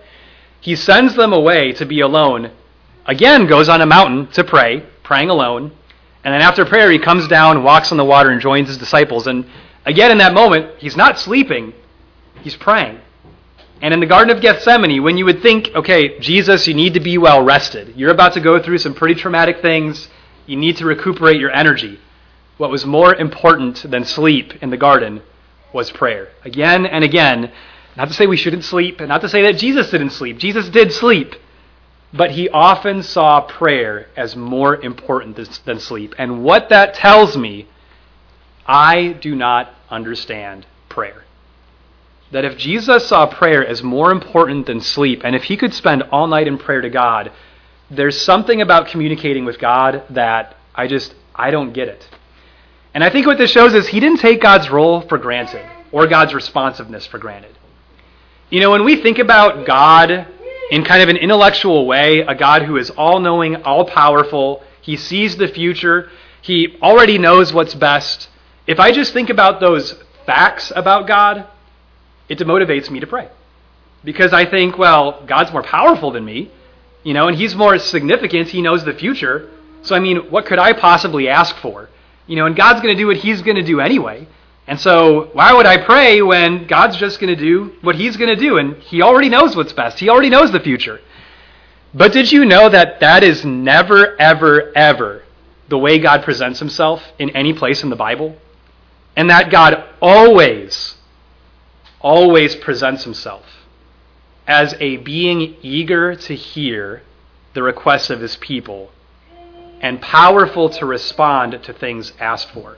He 0.60 0.76
sends 0.76 1.16
them 1.16 1.34
away 1.34 1.72
to 1.74 1.86
be 1.86 2.02
alone. 2.02 2.52
Again, 3.08 3.48
goes 3.48 3.70
on 3.70 3.82
a 3.82 3.88
mountain 3.88 4.28
to 4.34 4.44
pray, 4.44 4.86
praying 5.02 5.32
alone. 5.32 5.72
And 6.24 6.32
then 6.32 6.42
after 6.42 6.64
prayer, 6.64 6.92
he 6.92 7.00
comes 7.00 7.28
down, 7.28 7.64
walks 7.64 7.92
on 7.92 7.98
the 7.98 8.06
water, 8.06 8.30
and 8.30 8.40
joins 8.40 8.68
his 8.68 8.78
disciples. 8.78 9.26
And 9.26 9.46
again, 9.88 10.12
in 10.12 10.20
that 10.20 10.36
moment, 10.36 10.78
he's 10.78 10.96
not 10.96 11.18
sleeping, 11.18 11.74
he's 12.42 12.56
praying. 12.56 13.00
And 13.82 13.94
in 13.94 14.00
the 14.00 14.06
Garden 14.06 14.36
of 14.36 14.42
Gethsemane, 14.42 15.02
when 15.02 15.18
you 15.18 15.26
would 15.26 15.42
think, 15.42 15.70
okay, 15.74 16.20
Jesus, 16.20 16.68
you 16.68 16.74
need 16.76 16.94
to 16.94 17.00
be 17.00 17.18
well 17.18 17.42
rested. 17.44 17.94
You're 17.96 18.12
about 18.12 18.34
to 18.34 18.40
go 18.40 18.62
through 18.62 18.78
some 18.78 18.94
pretty 18.94 19.16
traumatic 19.16 19.62
things. 19.62 20.08
You 20.46 20.56
need 20.56 20.78
to 20.78 20.86
recuperate 20.86 21.40
your 21.40 21.52
energy. 21.52 22.00
What 22.58 22.70
was 22.70 22.86
more 22.86 23.16
important 23.16 23.90
than 23.90 24.06
sleep 24.06 24.54
in 24.62 24.70
the 24.70 24.78
garden 24.78 25.24
was 25.74 25.90
prayer. 25.90 26.30
Again 26.46 26.86
and 26.86 27.04
again, 27.04 27.52
not 27.98 28.08
to 28.08 28.14
say 28.14 28.28
we 28.28 28.38
shouldn't 28.38 28.64
sleep, 28.66 29.00
and 29.00 29.10
not 29.10 29.22
to 29.22 29.30
say 29.30 29.42
that 29.44 29.58
Jesus 29.58 29.90
didn't 29.90 30.12
sleep. 30.12 30.38
Jesus 30.38 30.70
did 30.70 30.94
sleep. 30.94 31.36
but 32.14 32.32
he 32.32 32.50
often 32.50 33.04
saw 33.04 33.42
prayer 33.42 34.08
as 34.18 34.36
more 34.36 34.76
important 34.82 35.40
than 35.66 35.80
sleep. 35.80 36.14
And 36.18 36.44
what 36.44 36.70
that 36.70 36.94
tells 36.94 37.38
me, 37.38 37.68
I 38.66 39.14
do 39.22 39.36
not 39.36 39.74
understand 39.90 40.66
prayer. 40.90 41.24
That 42.32 42.46
if 42.46 42.58
Jesus 42.58 43.08
saw 43.08 43.26
prayer 43.26 43.66
as 43.66 43.84
more 43.84 44.12
important 44.12 44.66
than 44.66 44.82
sleep, 44.82 45.22
and 45.24 45.36
if 45.36 45.44
he 45.44 45.58
could 45.58 45.74
spend 45.74 46.04
all 46.04 46.28
night 46.28 46.48
in 46.48 46.58
prayer 46.58 46.82
to 46.82 46.90
God, 46.90 47.32
there's 47.90 48.22
something 48.22 48.62
about 48.62 48.88
communicating 48.88 49.44
with 49.44 49.60
God 49.60 50.04
that 50.12 50.56
I 50.74 50.88
just, 50.88 51.14
I 51.36 51.52
don't 51.52 51.74
get 51.74 51.90
it. 51.90 52.08
And 52.94 53.04
I 53.04 53.10
think 53.10 53.26
what 53.26 53.38
this 53.38 53.52
shows 53.52 53.74
is 53.74 53.88
he 53.88 54.00
didn't 54.00 54.20
take 54.20 54.42
God's 54.42 54.70
role 54.70 55.02
for 55.02 55.18
granted 55.18 55.66
or 55.92 56.08
God's 56.08 56.34
responsiveness 56.34 57.06
for 57.06 57.18
granted. 57.18 57.58
You 58.50 58.60
know, 58.60 58.72
when 58.72 58.84
we 58.84 59.02
think 59.02 59.20
about 59.20 59.66
God 59.66 60.28
in 60.72 60.84
kind 60.84 61.02
of 61.02 61.10
an 61.10 61.18
intellectual 61.18 61.86
way, 61.86 62.20
a 62.20 62.36
God 62.36 62.64
who 62.64 62.78
is 62.78 62.90
all 62.92 63.20
knowing, 63.20 63.58
all 63.64 63.86
powerful, 63.86 64.64
he 64.82 64.98
sees 64.98 65.38
the 65.38 65.48
future, 65.48 66.10
he 66.42 66.78
already 66.82 67.18
knows 67.18 67.54
what's 67.54 67.76
best. 67.76 68.30
If 68.68 68.80
I 68.80 68.92
just 68.92 69.14
think 69.14 69.30
about 69.30 69.60
those 69.60 69.96
facts 70.26 70.72
about 70.76 71.08
God, 71.08 71.48
it 72.32 72.40
demotivates 72.40 72.90
me 72.90 73.00
to 73.02 73.08
pray. 73.08 73.28
Because 74.04 74.32
I 74.34 74.46
think, 74.46 74.78
well, 74.78 75.24
God's 75.28 75.52
more 75.52 75.64
powerful 75.64 76.12
than 76.12 76.26
me, 76.26 76.50
you 77.04 77.14
know, 77.14 77.28
and 77.28 77.38
he's 77.38 77.56
more 77.56 77.78
significant, 77.78 78.48
he 78.48 78.62
knows 78.62 78.84
the 78.86 78.94
future. 78.94 79.50
So, 79.84 79.96
I 79.96 80.00
mean, 80.00 80.18
what 80.32 80.46
could 80.46 80.60
I 80.60 80.74
possibly 80.74 81.28
ask 81.28 81.56
for? 81.58 81.90
You 82.28 82.36
know, 82.38 82.46
and 82.46 82.56
God's 82.56 82.82
going 82.82 82.96
to 82.96 83.02
do 83.02 83.08
what 83.08 83.18
he's 83.18 83.42
going 83.42 83.58
to 83.58 83.64
do 83.64 83.80
anyway. 83.80 84.28
And 84.68 84.80
so, 84.80 85.30
why 85.34 85.54
would 85.54 85.66
I 85.66 85.84
pray 85.84 86.22
when 86.22 86.68
God's 86.68 86.96
just 86.96 87.20
going 87.20 87.36
to 87.36 87.42
do 87.42 87.76
what 87.82 87.96
He's 87.96 88.16
going 88.16 88.34
to 88.34 88.42
do? 88.42 88.58
And 88.58 88.78
He 88.78 89.02
already 89.02 89.28
knows 89.28 89.56
what's 89.56 89.74
best, 89.74 90.00
He 90.00 90.08
already 90.08 90.30
knows 90.30 90.52
the 90.52 90.60
future. 90.60 91.02
But 91.94 92.14
did 92.14 92.32
you 92.32 92.46
know 92.46 92.70
that 92.70 93.02
that 93.02 93.22
is 93.24 93.44
never, 93.44 94.16
ever, 94.20 94.72
ever 94.74 95.24
the 95.68 95.78
way 95.78 96.00
God 96.00 96.24
presents 96.24 96.60
Himself 96.60 97.04
in 97.20 97.32
any 97.32 97.54
place 97.54 97.84
in 97.84 97.90
the 97.90 97.98
Bible? 97.98 98.38
And 99.18 99.30
that 99.30 99.52
God 99.52 99.84
always, 100.02 100.96
always 102.02 102.56
presents 102.56 103.04
Himself 103.04 103.46
as 104.48 104.76
a 104.80 104.98
being 104.98 105.56
eager 105.62 106.16
to 106.16 106.36
hear 106.36 107.04
the 107.54 107.64
requests 107.64 108.10
of 108.10 108.22
His 108.22 108.36
people 108.38 108.92
and 109.82 110.02
powerful 110.02 110.70
to 110.70 110.86
respond 110.86 111.64
to 111.64 111.74
things 111.74 112.14
asked 112.20 112.52
for. 112.52 112.78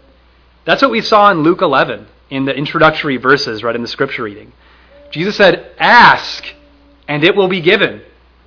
That's 0.66 0.82
what 0.82 0.92
we 0.92 1.02
saw 1.02 1.30
in 1.32 1.44
Luke 1.44 1.62
11 1.62 2.08
in 2.30 2.46
the 2.46 2.56
introductory 2.56 3.18
verses 3.18 3.64
right 3.64 3.76
in 3.76 3.82
the 3.82 3.88
scripture 3.88 4.24
reading. 4.24 4.54
Jesus 5.12 5.36
said, 5.36 5.72
Ask, 5.78 6.46
and 7.08 7.24
it 7.24 7.36
will 7.36 7.50
be 7.50 7.62
given. 7.62 8.02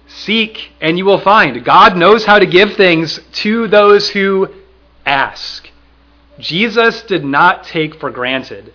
Seek, 0.08 0.70
and 0.80 0.96
you 0.96 1.04
will 1.04 1.20
find. 1.20 1.64
God 1.64 1.96
knows 1.96 2.24
how 2.24 2.38
to 2.38 2.46
give 2.46 2.74
things 2.74 3.20
to 3.32 3.68
those 3.68 4.10
who 4.10 4.48
ask. 5.04 5.70
Jesus 6.38 7.02
did 7.02 7.24
not 7.24 7.64
take 7.64 8.00
for 8.00 8.10
granted 8.10 8.72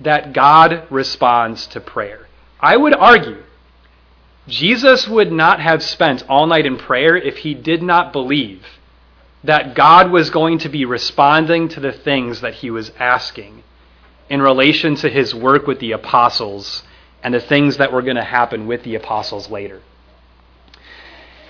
that 0.00 0.32
God 0.32 0.86
responds 0.90 1.66
to 1.68 1.80
prayer. 1.80 2.26
I 2.60 2.76
would 2.76 2.94
argue 2.94 3.42
Jesus 4.46 5.06
would 5.06 5.30
not 5.30 5.60
have 5.60 5.82
spent 5.82 6.24
all 6.28 6.46
night 6.46 6.64
in 6.64 6.78
prayer 6.78 7.16
if 7.16 7.38
he 7.38 7.54
did 7.54 7.82
not 7.82 8.12
believe 8.12 8.64
that 9.44 9.74
God 9.74 10.10
was 10.10 10.30
going 10.30 10.58
to 10.58 10.68
be 10.68 10.84
responding 10.84 11.68
to 11.68 11.80
the 11.80 11.92
things 11.92 12.40
that 12.40 12.54
he 12.54 12.70
was 12.70 12.90
asking 12.98 13.62
in 14.30 14.42
relation 14.42 14.94
to 14.96 15.08
his 15.08 15.34
work 15.34 15.66
with 15.66 15.80
the 15.80 15.92
apostles 15.92 16.82
and 17.22 17.34
the 17.34 17.40
things 17.40 17.76
that 17.76 17.92
were 17.92 18.02
going 18.02 18.16
to 18.16 18.24
happen 18.24 18.66
with 18.66 18.82
the 18.84 18.94
apostles 18.94 19.50
later. 19.50 19.82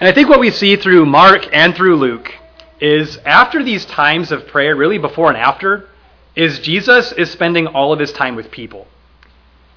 And 0.01 0.09
I 0.09 0.13
think 0.13 0.29
what 0.29 0.41
we 0.41 0.51
see 0.51 0.77
through 0.77 1.07
Mark 1.07 1.49
and 1.53 1.75
through 1.75 1.97
Luke 1.97 2.33
is 2.81 3.17
after 3.19 3.63
these 3.63 3.85
times 3.85 4.31
of 4.31 4.47
prayer, 4.47 4.77
really 4.77 4.99
before 4.99 5.29
and 5.29 5.37
after, 5.37 5.89
is 6.35 6.61
Jesus 6.61 7.13
is 7.13 7.31
spending 7.31 7.67
all 7.67 7.93
of 7.93 7.99
his 7.99 8.13
time 8.13 8.37
with 8.37 8.51
people. 8.51 8.87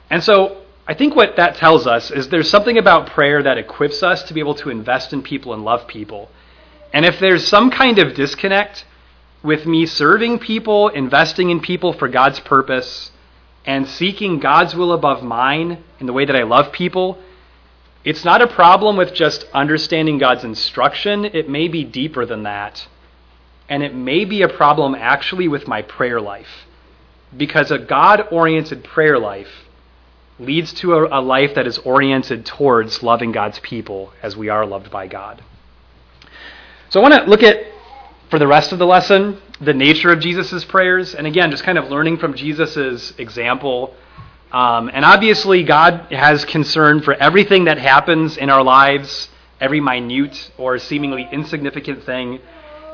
And 0.10 0.24
so 0.24 0.62
I 0.88 0.94
think 0.94 1.16
what 1.16 1.36
that 1.38 1.56
tells 1.56 1.88
us 1.88 2.12
is 2.12 2.30
there's 2.30 2.50
something 2.50 2.78
about 2.78 3.08
prayer 3.08 3.42
that 3.44 3.58
equips 3.58 4.04
us 4.04 4.24
to 4.24 4.34
be 4.34 4.40
able 4.40 4.56
to 4.56 4.70
invest 4.70 5.14
in 5.14 5.22
people 5.22 5.54
and 5.54 5.64
love 5.64 5.88
people 5.88 6.30
and 6.94 7.06
if 7.06 7.20
there's 7.20 7.48
some 7.48 7.72
kind 7.72 8.00
of 8.00 8.16
disconnect 8.16 8.86
with 9.44 9.66
me 9.66 9.86
serving 9.86 10.40
people, 10.40 10.90
investing 10.90 11.50
in 11.50 11.62
people 11.62 11.94
for 11.94 12.08
God's 12.08 12.40
purpose, 12.40 13.12
and 13.66 13.88
seeking 13.88 14.40
God's 14.40 14.76
will 14.76 14.92
above 14.92 15.24
mine 15.24 15.84
in 16.00 16.06
the 16.06 16.14
way 16.14 16.26
that 16.26 16.36
I 16.36 16.44
love 16.44 16.72
people, 16.72 17.18
it's 18.04 18.26
not 18.26 18.42
a 18.42 18.48
problem 18.48 18.98
with 18.98 19.14
just 19.14 19.46
understanding 19.54 20.18
God's 20.18 20.44
instruction. 20.44 21.26
It 21.26 21.48
may 21.48 21.68
be 21.68 21.84
deeper 21.84 22.26
than 22.26 22.44
that. 22.44 22.88
And 23.72 23.84
it 23.84 23.96
may 23.96 24.26
be 24.26 24.42
a 24.42 24.50
problem 24.50 24.96
actually 24.96 25.48
with 25.48 25.66
my 25.66 25.82
prayer 25.82 26.20
life. 26.20 26.68
Because 27.38 27.72
a 27.72 27.80
God 27.80 28.28
oriented 28.30 28.84
prayer 28.84 29.18
life 29.18 29.48
leads 30.38 30.74
to 30.74 30.94
a, 30.94 31.20
a, 31.20 31.22
life 31.22 31.56
that 31.56 31.66
is 31.66 31.78
oriented 31.78 32.46
towards 32.46 33.02
loving 33.02 33.32
God's 33.32 33.60
people 33.60 34.12
as 34.22 34.36
we 34.36 34.50
are 34.50 34.66
loved 34.66 34.92
by 34.92 35.08
God. 35.08 35.42
So 36.90 37.00
I 37.00 37.10
want 37.10 37.24
to 37.24 37.30
look 37.30 37.44
at, 37.44 37.66
for 38.30 38.40
the 38.40 38.48
rest 38.48 38.74
of 38.74 38.80
the 38.80 38.86
lesson, 38.86 39.42
the 39.62 39.74
nature 39.74 40.12
of 40.12 40.20
Jesus' 40.20 40.66
prayers. 40.66 41.16
And 41.16 41.26
again, 41.26 41.50
just 41.50 41.64
kind 41.64 41.78
of 41.78 41.90
learning 41.90 42.18
from 42.18 42.34
Jesus' 42.34 43.14
example. 43.18 43.96
Um, 44.52 44.92
and 44.94 45.06
obviously, 45.06 45.64
God 45.64 46.12
has 46.12 46.44
concern 46.44 47.02
for 47.02 47.14
everything 47.14 47.64
that 47.66 47.78
happens 47.78 48.36
in 48.36 48.50
our 48.50 48.64
lives, 48.64 49.30
every 49.62 49.80
minute 49.80 50.52
or 50.58 50.78
seemingly 50.78 51.26
insignificant 51.32 52.04
thing. 52.04 52.42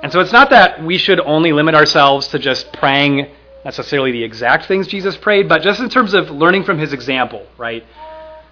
And 0.04 0.12
so 0.12 0.20
it's 0.20 0.32
not 0.32 0.52
that 0.52 0.84
we 0.84 0.98
should 0.98 1.20
only 1.20 1.54
limit 1.54 1.74
ourselves 1.74 2.28
to 2.30 2.40
just 2.40 2.72
praying 2.74 3.28
necessarily 3.66 4.12
the 4.12 4.24
exact 4.24 4.66
things 4.66 4.88
Jesus 4.88 5.18
prayed, 5.18 5.50
but 5.50 5.62
just 5.62 5.80
in 5.80 5.90
terms 5.90 6.14
of 6.14 6.30
learning 6.30 6.64
from 6.64 6.78
his 6.78 6.94
example, 6.94 7.46
right? 7.58 7.84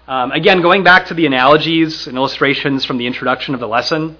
Um, 0.08 0.32
again, 0.32 0.60
going 0.60 0.84
back 0.84 1.06
to 1.06 1.14
the 1.14 1.24
analogies 1.26 2.06
and 2.06 2.16
illustrations 2.16 2.84
from 2.84 2.98
the 2.98 3.06
introduction 3.06 3.54
of 3.54 3.60
the 3.60 3.68
lesson, 3.68 4.16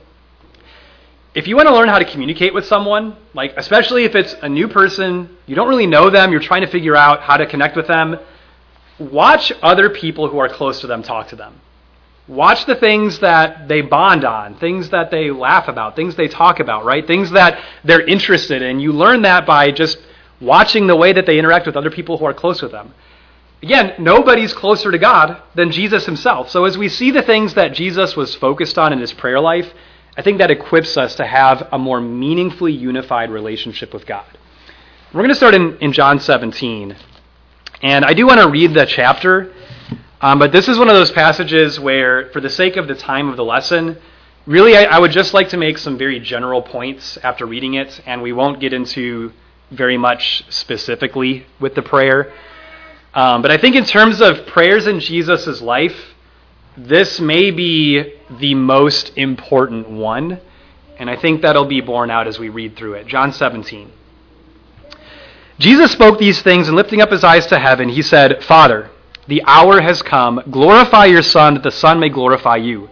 if 1.35 1.47
you 1.47 1.55
want 1.55 1.69
to 1.69 1.75
learn 1.75 1.89
how 1.89 1.99
to 1.99 2.05
communicate 2.05 2.55
with 2.55 2.65
someone, 2.65 3.15
like 3.35 3.53
especially 3.57 4.05
if 4.05 4.15
it's 4.15 4.35
a 4.41 4.49
new 4.49 4.69
person, 4.69 5.37
you 5.47 5.55
don't 5.55 5.69
really 5.69 5.87
know 5.87 6.09
them, 6.09 6.33
you're 6.33 6.41
trying 6.41 6.63
to 6.63 6.67
figure 6.67 6.97
out 6.97 7.21
how 7.21 7.37
to 7.37 7.47
connect 7.47 7.77
with 7.77 7.89
them, 7.89 8.19
watch 8.99 9.53
other 9.63 9.91
people 9.91 10.29
who 10.29 10.39
are 10.39 10.49
close 10.49 10.81
to 10.81 10.87
them 10.87 11.03
talk 11.03 11.29
to 11.29 11.37
them. 11.37 11.61
Watch 12.29 12.67
the 12.67 12.75
things 12.75 13.21
that 13.21 13.69
they 13.69 13.83
bond 13.83 14.25
on, 14.25 14.57
things 14.59 14.91
that 14.91 15.11
they 15.11 15.31
laugh 15.31 15.69
about, 15.69 15.95
things 15.95 16.17
they 16.17 16.27
talk 16.27 16.59
about, 16.59 16.85
right? 16.85 17.07
Things 17.07 17.31
that 17.31 17.63
they're 17.85 18.05
interested 18.05 18.63
in. 18.63 18.81
You 18.81 18.93
learn 18.93 19.23
that 19.23 19.47
by 19.47 19.71
just 19.71 19.99
watching 20.41 20.89
the 20.89 20.97
way 20.97 21.13
that 21.13 21.25
they 21.25 21.39
interact 21.39 21.67
with 21.67 21.77
other 21.77 21.91
people 21.91 22.19
who 22.19 22.25
are 22.25 22.35
close 22.35 22.61
with 22.61 22.73
them. 22.73 22.93
Again, 23.63 23.95
nobody's 23.99 24.53
closer 24.53 24.91
to 24.91 24.99
God 24.99 25.41
than 25.55 25.71
Jesus 25.71 26.05
himself. 26.05 26.51
So 26.51 26.65
as 26.65 26.77
we 26.77 26.89
see 26.89 27.11
the 27.11 27.23
things 27.23 27.55
that 27.55 27.73
Jesus 27.73 28.17
was 28.17 28.35
focused 28.35 28.77
on 28.77 28.93
in 28.93 28.99
his 28.99 29.13
prayer 29.13 29.41
life, 29.41 29.73
I 30.17 30.23
think 30.23 30.39
that 30.39 30.51
equips 30.51 30.97
us 30.97 31.15
to 31.17 31.27
have 31.27 31.69
a 31.73 31.79
more 31.79 32.01
meaningfully 32.01 32.73
unified 32.73 33.31
relationship 33.31 33.95
with 33.95 34.05
God. 34.07 34.27
We're 35.13 35.21
going 35.21 35.29
to 35.29 35.37
start 35.37 35.55
in, 35.55 35.79
in 35.79 35.93
John 35.93 36.21
17. 36.21 36.97
And 37.83 38.05
I 38.05 38.15
do 38.15 38.27
want 38.27 38.41
to 38.41 38.49
read 38.49 38.75
the 38.75 38.85
chapter, 38.87 39.53
um, 40.21 40.39
but 40.39 40.51
this 40.51 40.69
is 40.69 40.79
one 40.79 40.89
of 40.89 40.95
those 40.95 41.11
passages 41.11 41.79
where, 41.79 42.31
for 42.31 42.41
the 42.41 42.49
sake 42.49 42.77
of 42.77 42.89
the 42.89 42.95
time 42.95 43.29
of 43.29 43.37
the 43.37 43.45
lesson, 43.45 43.99
really 44.47 44.77
I, 44.77 44.85
I 44.85 44.99
would 44.99 45.11
just 45.11 45.35
like 45.35 45.51
to 45.51 45.59
make 45.59 45.77
some 45.77 45.99
very 45.99 46.21
general 46.21 46.63
points 46.63 47.19
after 47.19 47.45
reading 47.45 47.75
it, 47.75 48.01
and 48.07 48.23
we 48.23 48.33
won't 48.33 48.59
get 48.61 48.73
into 48.73 49.33
very 49.71 49.99
much 49.99 50.45
specifically 50.49 51.45
with 51.61 51.75
the 51.75 51.83
prayer. 51.83 52.33
Um, 53.13 53.43
but 53.43 53.51
I 53.51 53.59
think 53.59 53.77
in 53.77 53.85
terms 53.85 54.21
of 54.21 54.47
prayers 54.47 54.87
in 54.87 55.01
Jesus' 55.01 55.61
life, 55.61 56.15
this 56.77 57.21
may 57.21 57.51
be 57.51 58.15
the 58.39 58.55
most 58.55 59.13
important 59.17 59.89
one, 59.89 60.41
and 60.99 61.11
I 61.11 61.17
think 61.17 61.43
that'll 61.43 61.65
be 61.67 61.81
borne 61.81 62.11
out 62.11 62.27
as 62.27 62.39
we 62.39 62.49
read 62.49 62.77
through 62.77 62.95
it. 62.95 63.07
John 63.07 63.33
17. 63.33 63.93
Jesus 65.59 65.91
spoke 65.93 66.19
these 66.19 66.41
things, 66.43 66.69
and 66.69 66.77
lifting 66.77 67.01
up 67.01 67.11
his 67.11 67.25
eyes 67.25 67.47
to 67.47 67.59
heaven, 67.59 67.89
he 67.89 68.03
said, 68.03 68.45
Father, 68.45 68.91
the 69.29 69.43
hour 69.45 69.81
has 69.81 70.03
come. 70.03 70.43
Glorify 70.51 71.07
your 71.07 71.23
Son, 71.23 71.55
that 71.55 71.63
the 71.63 71.71
Son 71.71 71.99
may 71.99 72.09
glorify 72.09 72.57
you. 72.57 72.89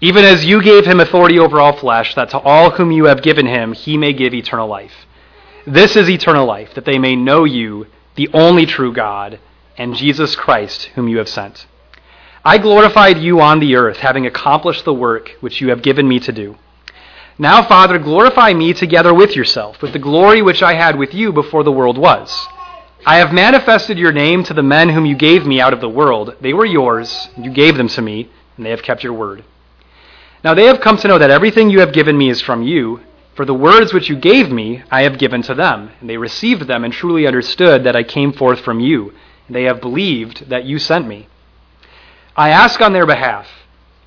Even 0.00 0.24
as 0.24 0.44
you 0.44 0.62
gave 0.62 0.84
him 0.84 1.00
authority 1.00 1.38
over 1.38 1.60
all 1.60 1.76
flesh, 1.76 2.14
that 2.14 2.30
to 2.30 2.38
all 2.38 2.70
whom 2.70 2.92
you 2.92 3.06
have 3.06 3.22
given 3.22 3.46
him, 3.46 3.72
he 3.72 3.96
may 3.96 4.12
give 4.12 4.34
eternal 4.34 4.68
life. 4.68 5.06
This 5.66 5.96
is 5.96 6.10
eternal 6.10 6.46
life, 6.46 6.74
that 6.74 6.84
they 6.84 6.98
may 6.98 7.16
know 7.16 7.44
you, 7.44 7.86
the 8.16 8.28
only 8.34 8.66
true 8.66 8.92
God, 8.92 9.40
and 9.78 9.94
Jesus 9.94 10.36
Christ, 10.36 10.90
whom 10.94 11.08
you 11.08 11.18
have 11.18 11.28
sent. 11.28 11.66
I 12.44 12.58
glorified 12.58 13.18
you 13.18 13.40
on 13.40 13.60
the 13.60 13.76
earth, 13.76 13.96
having 13.96 14.26
accomplished 14.26 14.84
the 14.84 14.92
work 14.92 15.30
which 15.40 15.60
you 15.60 15.70
have 15.70 15.82
given 15.82 16.06
me 16.06 16.20
to 16.20 16.32
do. 16.32 16.56
Now, 17.38 17.66
Father, 17.66 17.98
glorify 17.98 18.52
me 18.52 18.74
together 18.74 19.14
with 19.14 19.34
yourself, 19.34 19.80
with 19.80 19.92
the 19.92 19.98
glory 19.98 20.42
which 20.42 20.62
I 20.62 20.74
had 20.74 20.96
with 20.96 21.14
you 21.14 21.32
before 21.32 21.64
the 21.64 21.72
world 21.72 21.96
was. 21.96 22.46
I 23.06 23.18
have 23.18 23.34
manifested 23.34 23.98
your 23.98 24.12
name 24.12 24.44
to 24.44 24.54
the 24.54 24.62
men 24.62 24.88
whom 24.88 25.04
you 25.04 25.14
gave 25.14 25.44
me 25.44 25.60
out 25.60 25.74
of 25.74 25.80
the 25.82 25.88
world. 25.88 26.36
They 26.40 26.54
were 26.54 26.64
yours, 26.64 27.28
you 27.36 27.50
gave 27.50 27.76
them 27.76 27.88
to 27.88 28.00
me, 28.00 28.30
and 28.56 28.64
they 28.64 28.70
have 28.70 28.82
kept 28.82 29.04
your 29.04 29.12
word. 29.12 29.44
Now 30.42 30.54
they 30.54 30.64
have 30.64 30.80
come 30.80 30.96
to 30.96 31.08
know 31.08 31.18
that 31.18 31.30
everything 31.30 31.68
you 31.68 31.80
have 31.80 31.92
given 31.92 32.16
me 32.16 32.30
is 32.30 32.40
from 32.40 32.62
you. 32.62 33.00
For 33.34 33.44
the 33.44 33.52
words 33.52 33.92
which 33.92 34.08
you 34.08 34.16
gave 34.16 34.50
me, 34.50 34.82
I 34.90 35.02
have 35.02 35.18
given 35.18 35.42
to 35.42 35.54
them, 35.54 35.90
and 36.00 36.08
they 36.08 36.16
received 36.16 36.66
them 36.66 36.82
and 36.82 36.92
truly 36.92 37.26
understood 37.26 37.84
that 37.84 37.96
I 37.96 38.04
came 38.04 38.32
forth 38.32 38.60
from 38.60 38.80
you, 38.80 39.12
and 39.48 39.56
they 39.56 39.64
have 39.64 39.82
believed 39.82 40.48
that 40.48 40.64
you 40.64 40.78
sent 40.78 41.06
me. 41.06 41.28
I 42.36 42.50
ask 42.50 42.80
on 42.80 42.94
their 42.94 43.06
behalf. 43.06 43.48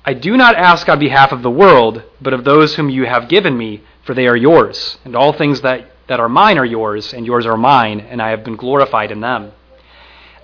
I 0.04 0.14
do 0.14 0.36
not 0.36 0.56
ask 0.56 0.88
on 0.88 0.98
behalf 0.98 1.30
of 1.30 1.42
the 1.42 1.50
world, 1.50 2.02
but 2.20 2.32
of 2.32 2.44
those 2.44 2.74
whom 2.74 2.88
you 2.88 3.04
have 3.04 3.28
given 3.28 3.56
me, 3.56 3.82
for 4.02 4.14
they 4.14 4.26
are 4.26 4.36
yours, 4.36 4.98
and 5.04 5.14
all 5.14 5.32
things 5.32 5.60
that, 5.60 5.90
that 6.08 6.20
are 6.20 6.28
mine 6.28 6.58
are 6.58 6.64
yours, 6.64 7.14
and 7.14 7.24
yours 7.24 7.46
are 7.46 7.56
mine, 7.56 8.00
and 8.00 8.20
I 8.20 8.30
have 8.30 8.44
been 8.44 8.56
glorified 8.56 9.10
in 9.10 9.20
them. 9.20 9.52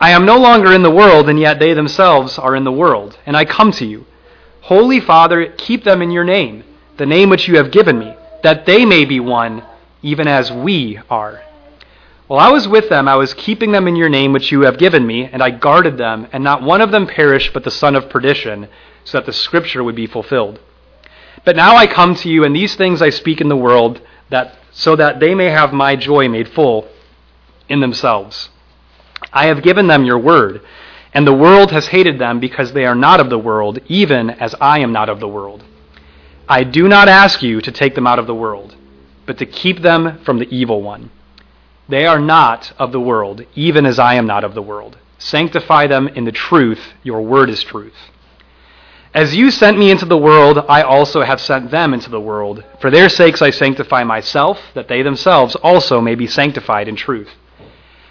I 0.00 0.11
am 0.11 0.24
no 0.24 0.38
longer 0.38 0.72
in 0.72 0.83
the 0.83 0.90
world, 0.90 1.29
and 1.29 1.38
yet 1.38 1.59
they 1.59 1.74
themselves 1.74 2.38
are 2.38 2.55
in 2.55 2.64
the 2.64 2.72
world, 2.72 3.18
and 3.27 3.37
I 3.37 3.44
come 3.44 3.72
to 3.72 3.87
you. 3.87 4.07
Holy 4.62 5.00
Father, 5.00 5.46
keep 5.59 5.85
them 5.85 6.00
in 6.03 6.11
your 6.11 6.24
name, 6.24 6.64
the 6.96 7.07
name 7.07 7.31
which 7.31 7.48
you 7.48 7.57
have 7.57 7.70
given 7.70 7.98
me 7.98 8.14
that 8.44 8.66
they 8.66 8.85
may 8.85 9.07
be 9.07 9.18
one, 9.18 9.64
even 10.03 10.29
as 10.29 10.53
we 10.53 11.00
are. 11.09 11.42
While 12.27 12.40
I 12.40 12.53
was 12.53 12.68
with 12.68 12.90
them, 12.90 13.09
I 13.09 13.16
was 13.16 13.33
keeping 13.33 13.72
them 13.72 13.88
in 13.88 13.96
your 13.96 14.11
name 14.11 14.35
which 14.35 14.53
you 14.53 14.61
have 14.61 14.79
given 14.79 15.07
me, 15.07 15.24
and 15.24 15.42
I 15.42 15.50
guarded 15.50 15.96
them, 15.96 16.29
and 16.31 16.44
not 16.44 16.62
one 16.62 16.83
of 16.83 16.90
them 16.90 17.07
perished 17.07 17.55
but 17.55 17.64
the 17.64 17.70
son 17.70 17.96
of 17.96 18.11
perdition, 18.11 18.68
so 19.03 19.16
that 19.18 19.24
the 19.24 19.33
scripture 19.33 19.83
would 19.83 19.96
be 19.96 20.07
fulfilled. 20.07 20.61
But 21.46 21.57
now 21.57 21.74
I 21.74 21.87
come 21.87 22.14
to 22.16 22.29
you, 22.29 22.44
and 22.44 22.55
these 22.55 22.77
things 22.77 23.00
I 23.00 23.09
speak 23.09 23.40
in 23.40 23.48
the 23.48 23.57
world, 23.57 24.03
that 24.29 24.59
so 24.74 24.96
that 24.96 25.20
they 25.20 25.34
may 25.34 25.46
have 25.46 25.72
my 25.72 25.96
joy 25.96 26.28
made 26.28 26.48
full 26.48 26.87
in 27.68 27.80
themselves. 27.80 28.50
I 29.32 29.46
have 29.46 29.62
given 29.62 29.87
them 29.87 30.04
your 30.04 30.18
word, 30.18 30.60
and 31.14 31.26
the 31.26 31.32
world 31.32 31.70
has 31.70 31.87
hated 31.87 32.18
them 32.18 32.40
because 32.40 32.72
they 32.72 32.84
are 32.84 32.94
not 32.94 33.20
of 33.20 33.30
the 33.30 33.38
world, 33.38 33.78
even 33.87 34.30
as 34.30 34.54
I 34.60 34.80
am 34.80 34.92
not 34.92 35.08
of 35.08 35.20
the 35.20 35.28
world. 35.28 35.64
I 36.48 36.64
do 36.64 36.88
not 36.88 37.08
ask 37.08 37.40
you 37.40 37.60
to 37.60 37.72
take 37.72 37.94
them 37.94 38.06
out 38.06 38.18
of 38.18 38.26
the 38.26 38.34
world, 38.34 38.76
but 39.24 39.38
to 39.38 39.46
keep 39.46 39.80
them 39.80 40.18
from 40.24 40.38
the 40.38 40.52
evil 40.54 40.82
one. 40.82 41.10
They 41.88 42.04
are 42.04 42.18
not 42.18 42.72
of 42.78 42.92
the 42.92 43.00
world, 43.00 43.44
even 43.54 43.87
as 43.87 43.98
I 43.98 44.14
am 44.14 44.26
not 44.26 44.42
of 44.44 44.54
the 44.54 44.62
world. 44.62 44.98
Sanctify 45.18 45.87
them 45.87 46.08
in 46.08 46.24
the 46.24 46.32
truth. 46.32 46.80
Your 47.02 47.22
word 47.22 47.48
is 47.48 47.62
truth. 47.62 47.94
As 49.14 49.37
you 49.37 49.53
sent 49.53 49.79
me 49.79 49.90
into 49.92 50.07
the 50.07 50.18
world, 50.18 50.59
I 50.68 50.83
also 50.83 51.22
have 51.22 51.40
sent 51.40 51.70
them 51.70 51.94
into 51.94 52.11
the 52.11 52.20
world. 52.20 52.64
For 52.81 52.90
their 52.90 53.09
sakes 53.09 53.40
I 53.40 53.50
sanctify 53.50 54.03
myself, 54.03 54.59
that 54.74 54.88
they 54.88 55.03
themselves 55.03 55.55
also 55.57 56.00
may 56.00 56.16
be 56.16 56.27
sanctified 56.27 56.88
in 56.88 56.96
truth. 56.96 57.31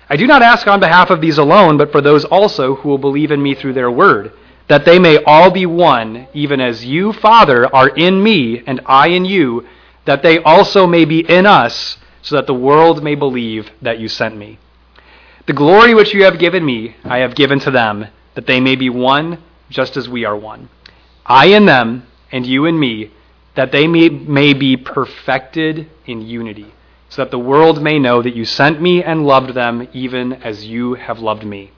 I 0.09 0.15
do 0.15 0.25
not 0.25 0.41
ask 0.41 0.65
on 0.65 0.79
behalf 0.79 1.09
of 1.09 1.19
these 1.19 1.37
alone, 1.37 1.77
but 1.77 1.91
for 1.91 2.01
those 2.01 2.23
also 2.23 2.75
who 2.75 2.87
will 2.87 2.97
believe 2.97 3.31
in 3.31 3.43
me 3.43 3.53
through 3.53 3.73
their 3.73 3.91
word 3.91 4.31
that 4.67 4.85
they 4.85 4.99
may 4.99 5.21
all 5.23 5.51
be 5.51 5.65
one, 5.65 6.27
even 6.33 6.61
as 6.61 6.85
you, 6.85 7.13
Father, 7.13 7.73
are 7.75 7.89
in 7.89 8.23
me 8.23 8.63
and 8.65 8.81
I 8.85 9.09
in 9.09 9.25
you, 9.25 9.67
that 10.05 10.23
they 10.23 10.39
also 10.39 10.87
may 10.87 11.05
be 11.05 11.19
in 11.19 11.45
us, 11.45 11.97
so 12.21 12.35
that 12.35 12.47
the 12.47 12.53
world 12.53 13.03
may 13.03 13.15
believe 13.15 13.69
that 13.81 13.99
you 13.99 14.07
sent 14.07 14.37
me. 14.37 14.59
The 15.45 15.53
glory 15.53 15.93
which 15.93 16.13
you 16.13 16.23
have 16.23 16.39
given 16.39 16.65
me, 16.65 16.95
I 17.03 17.19
have 17.19 17.35
given 17.35 17.59
to 17.59 17.71
them, 17.71 18.07
that 18.35 18.47
they 18.47 18.61
may 18.61 18.75
be 18.75 18.89
one, 18.89 19.43
just 19.69 19.97
as 19.97 20.07
we 20.07 20.23
are 20.23 20.35
one. 20.35 20.69
I 21.25 21.47
in 21.47 21.65
them, 21.65 22.05
and 22.31 22.45
you 22.45 22.65
in 22.65 22.79
me, 22.79 23.11
that 23.55 23.71
they 23.71 23.87
may, 23.87 24.09
may 24.09 24.53
be 24.53 24.75
perfected 24.75 25.89
in 26.05 26.21
unity, 26.21 26.73
so 27.09 27.23
that 27.23 27.31
the 27.31 27.39
world 27.39 27.81
may 27.81 27.99
know 27.99 28.21
that 28.21 28.35
you 28.35 28.45
sent 28.45 28.81
me 28.81 29.03
and 29.03 29.25
loved 29.25 29.53
them, 29.53 29.87
even 29.93 30.33
as 30.33 30.65
you 30.65 30.95
have 30.95 31.19
loved 31.19 31.45
me. 31.45 31.71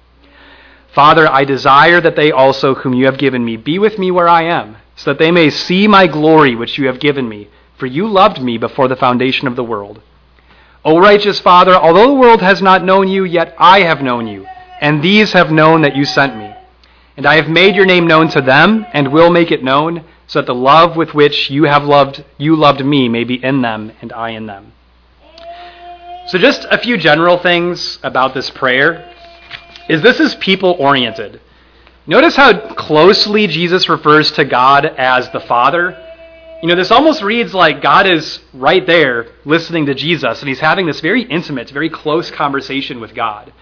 Father, 0.93 1.27
I 1.27 1.43
desire 1.43 1.99
that 1.99 2.15
they 2.15 2.31
also, 2.31 2.73
whom 2.73 2.93
you 2.93 3.05
have 3.05 3.17
given 3.17 3.43
me, 3.43 3.57
be 3.57 3.77
with 3.77 3.99
me 3.99 4.11
where 4.11 4.29
I 4.29 4.43
am, 4.43 4.77
so 4.95 5.11
that 5.11 5.19
they 5.19 5.31
may 5.31 5.49
see 5.49 5.87
my 5.87 6.07
glory 6.07 6.55
which 6.55 6.77
you 6.77 6.87
have 6.87 7.01
given 7.01 7.27
me, 7.27 7.49
for 7.77 7.85
you 7.85 8.07
loved 8.07 8.41
me 8.41 8.57
before 8.57 8.87
the 8.87 8.95
foundation 8.95 9.47
of 9.47 9.57
the 9.57 9.63
world. 9.63 10.01
O 10.85 10.99
righteous 10.99 11.39
Father, 11.39 11.73
although 11.73 12.07
the 12.07 12.13
world 12.13 12.41
has 12.41 12.61
not 12.61 12.85
known 12.85 13.09
you, 13.09 13.25
yet 13.25 13.55
I 13.57 13.81
have 13.81 14.01
known 14.01 14.27
you, 14.27 14.45
and 14.79 15.03
these 15.03 15.33
have 15.33 15.51
known 15.51 15.81
that 15.81 15.95
you 15.95 16.05
sent 16.05 16.37
me. 16.37 16.44
And 17.17 17.25
I 17.25 17.35
have 17.35 17.47
made 17.47 17.75
your 17.75 17.85
name 17.85 18.07
known 18.07 18.27
to 18.29 18.41
them, 18.41 18.85
and 18.93 19.11
will 19.11 19.29
make 19.29 19.51
it 19.51 19.63
known, 19.63 20.03
so 20.27 20.39
that 20.39 20.47
the 20.47 20.55
love 20.55 20.97
with 20.97 21.13
which 21.13 21.49
you 21.49 21.63
have 21.63 21.85
loved 21.85 22.23
you 22.37 22.55
loved 22.55 22.83
me 22.83 23.07
may 23.07 23.23
be 23.23 23.43
in 23.43 23.61
them, 23.61 23.91
and 24.01 24.11
I 24.11 24.31
in 24.31 24.47
them. 24.47 24.73
So 26.27 26.37
just 26.39 26.65
a 26.71 26.77
few 26.79 26.97
general 26.97 27.37
things 27.37 27.99
about 28.01 28.33
this 28.33 28.49
prayer 28.49 29.13
is 29.87 30.01
this 30.01 30.19
is 30.19 30.33
people 30.35 30.75
oriented. 30.79 31.39
Notice 32.07 32.35
how 32.35 32.73
closely 32.73 33.47
Jesus 33.47 33.87
refers 33.87 34.31
to 34.33 34.43
God 34.43 34.85
as 34.85 35.29
the 35.29 35.39
Father. 35.39 35.97
You 36.61 36.69
know, 36.69 36.75
this 36.75 36.91
almost 36.91 37.21
reads 37.21 37.53
like 37.53 37.81
God 37.81 38.07
is 38.07 38.39
right 38.53 38.85
there 38.85 39.27
listening 39.45 39.85
to 39.85 39.93
Jesus, 39.93 40.39
and 40.39 40.49
he's 40.49 40.59
having 40.59 40.87
this 40.87 40.99
very 40.99 41.21
intimate, 41.23 41.69
very 41.69 41.89
close 41.89 42.31
conversation 42.31 42.99
with 42.99 43.13
God. 43.13 43.53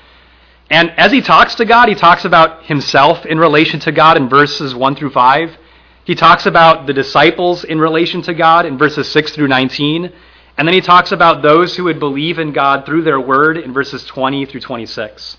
And 0.70 0.92
as 0.98 1.12
he 1.12 1.22
talks 1.22 1.56
to 1.56 1.66
God, 1.66 1.90
he 1.90 1.96
talks 1.96 2.26
about 2.26 2.66
himself 2.66 3.26
in 3.26 3.38
relation 3.38 3.80
to 3.82 3.92
God 3.92 4.18
in 4.18 4.30
verses 4.30 4.74
1 4.74 4.96
through 4.96 5.12
5. 5.12 5.58
He 6.06 6.16
talks 6.16 6.46
about 6.46 6.88
the 6.88 6.94
disciples 6.94 7.64
in 7.64 7.80
relation 7.80 8.22
to 8.24 8.34
God 8.34 8.66
in 8.66 8.78
verses 8.78 9.10
6 9.10 9.32
through 9.34 9.48
19. 9.48 10.12
And 10.58 10.68
then 10.68 10.74
he 10.74 10.82
talks 10.82 11.12
about 11.12 11.42
those 11.42 11.76
who 11.76 11.86
would 11.86 12.00
believe 12.00 12.40
in 12.40 12.54
God 12.54 12.86
through 12.86 13.04
their 13.04 13.20
word 13.20 13.58
in 13.58 13.74
verses 13.74 14.06
20 14.06 14.46
through 14.46 14.62
26. 14.62 15.38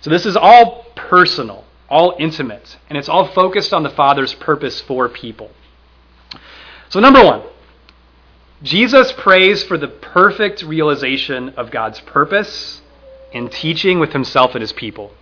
So 0.00 0.10
this 0.10 0.26
is 0.26 0.36
all 0.36 0.86
personal, 0.94 1.64
all 1.88 2.16
intimate, 2.18 2.76
and 2.88 2.96
it's 2.96 3.08
all 3.08 3.28
focused 3.28 3.72
on 3.72 3.82
the 3.82 3.90
Father's 3.90 4.34
purpose 4.34 4.80
for 4.80 5.08
people. 5.08 5.50
So, 6.88 7.00
number 7.00 7.22
one, 7.24 7.42
Jesus 8.62 9.12
prays 9.12 9.62
for 9.62 9.76
the 9.76 9.88
perfect 9.88 10.62
realization 10.62 11.50
of 11.50 11.70
God's 11.70 12.00
purpose 12.00 12.80
in 13.32 13.48
teaching 13.48 13.98
with 13.98 14.12
himself 14.12 14.54
and 14.54 14.62
his 14.62 14.72
people. 14.72 15.12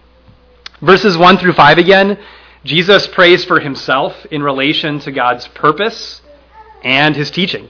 Verses 0.81 1.17
1 1.17 1.39
through 1.39 1.55
5 1.55 1.79
again, 1.79 2.19
Jesus 2.65 3.07
prays 3.07 3.45
for 3.45 3.61
himself 3.61 4.27
in 4.31 4.43
relation 4.43 4.99
to 5.01 5.13
God's 5.13 5.49
purpose 5.49 6.21
and 6.83 7.17
his 7.17 7.31
teaching. 7.31 7.69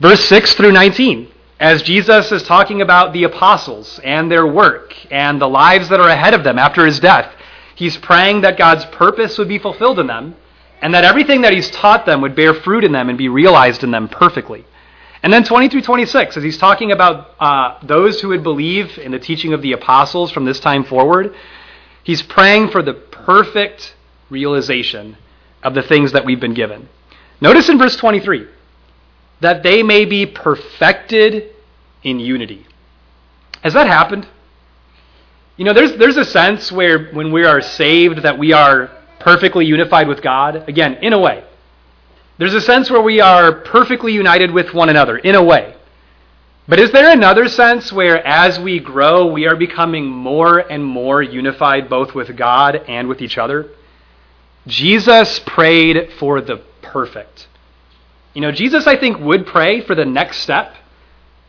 Verse 0.00 0.24
6 0.24 0.54
through 0.54 0.72
19, 0.72 1.28
as 1.58 1.82
Jesus 1.82 2.30
is 2.32 2.42
talking 2.42 2.82
about 2.82 3.12
the 3.12 3.24
apostles 3.24 3.98
and 4.04 4.30
their 4.30 4.46
work 4.46 4.94
and 5.10 5.40
the 5.40 5.48
lives 5.48 5.88
that 5.88 6.00
are 6.00 6.08
ahead 6.08 6.34
of 6.34 6.44
them 6.44 6.58
after 6.58 6.84
his 6.84 7.00
death, 7.00 7.32
he's 7.74 7.96
praying 7.96 8.42
that 8.42 8.58
God's 8.58 8.84
purpose 8.86 9.38
would 9.38 9.48
be 9.48 9.58
fulfilled 9.58 9.98
in 9.98 10.06
them 10.06 10.36
and 10.82 10.94
that 10.94 11.04
everything 11.04 11.42
that 11.42 11.52
he's 11.52 11.70
taught 11.70 12.04
them 12.06 12.20
would 12.20 12.36
bear 12.36 12.52
fruit 12.52 12.84
in 12.84 12.92
them 12.92 13.08
and 13.08 13.16
be 13.16 13.28
realized 13.28 13.82
in 13.82 13.90
them 13.90 14.08
perfectly. 14.08 14.64
And 15.22 15.32
then 15.32 15.44
20 15.44 15.68
through 15.68 15.82
26, 15.82 16.36
as 16.36 16.42
he's 16.42 16.58
talking 16.58 16.92
about 16.92 17.30
uh, 17.40 17.78
those 17.82 18.20
who 18.20 18.28
would 18.28 18.42
believe 18.42 18.98
in 18.98 19.12
the 19.12 19.18
teaching 19.18 19.52
of 19.52 19.62
the 19.62 19.72
apostles 19.72 20.30
from 20.30 20.44
this 20.44 20.60
time 20.60 20.84
forward, 20.84 21.34
he's 22.02 22.22
praying 22.22 22.70
for 22.70 22.82
the 22.82 22.94
perfect 22.94 23.94
realization 24.30 25.16
of 25.62 25.74
the 25.74 25.82
things 25.82 26.12
that 26.12 26.24
we've 26.24 26.40
been 26.40 26.54
given. 26.54 26.88
Notice 27.40 27.68
in 27.68 27.78
verse 27.78 27.96
23 27.96 28.46
that 29.40 29.62
they 29.62 29.82
may 29.82 30.04
be 30.04 30.26
perfected 30.26 31.54
in 32.02 32.20
unity. 32.20 32.66
Has 33.62 33.74
that 33.74 33.86
happened? 33.86 34.26
You 35.56 35.64
know, 35.64 35.72
there's, 35.72 35.96
there's 35.96 36.16
a 36.16 36.24
sense 36.24 36.70
where 36.70 37.08
when 37.08 37.32
we 37.32 37.44
are 37.44 37.60
saved 37.60 38.22
that 38.22 38.38
we 38.38 38.52
are 38.52 38.90
perfectly 39.18 39.64
unified 39.64 40.08
with 40.08 40.22
God. 40.22 40.68
Again, 40.68 40.94
in 41.02 41.12
a 41.12 41.18
way. 41.18 41.44
There's 42.38 42.54
a 42.54 42.60
sense 42.60 42.90
where 42.90 43.00
we 43.00 43.20
are 43.20 43.52
perfectly 43.52 44.12
united 44.12 44.50
with 44.50 44.74
one 44.74 44.88
another, 44.88 45.16
in 45.16 45.34
a 45.34 45.42
way. 45.42 45.74
But 46.68 46.80
is 46.80 46.90
there 46.90 47.10
another 47.10 47.48
sense 47.48 47.92
where 47.92 48.24
as 48.26 48.58
we 48.58 48.80
grow, 48.80 49.26
we 49.26 49.46
are 49.46 49.56
becoming 49.56 50.06
more 50.06 50.58
and 50.58 50.84
more 50.84 51.22
unified 51.22 51.88
both 51.88 52.14
with 52.14 52.36
God 52.36 52.76
and 52.88 53.08
with 53.08 53.22
each 53.22 53.38
other? 53.38 53.70
Jesus 54.66 55.38
prayed 55.46 56.12
for 56.18 56.40
the 56.40 56.56
perfect. 56.82 57.46
You 58.34 58.42
know, 58.42 58.52
Jesus, 58.52 58.86
I 58.86 58.96
think, 58.96 59.18
would 59.20 59.46
pray 59.46 59.80
for 59.80 59.94
the 59.94 60.04
next 60.04 60.38
step. 60.38 60.74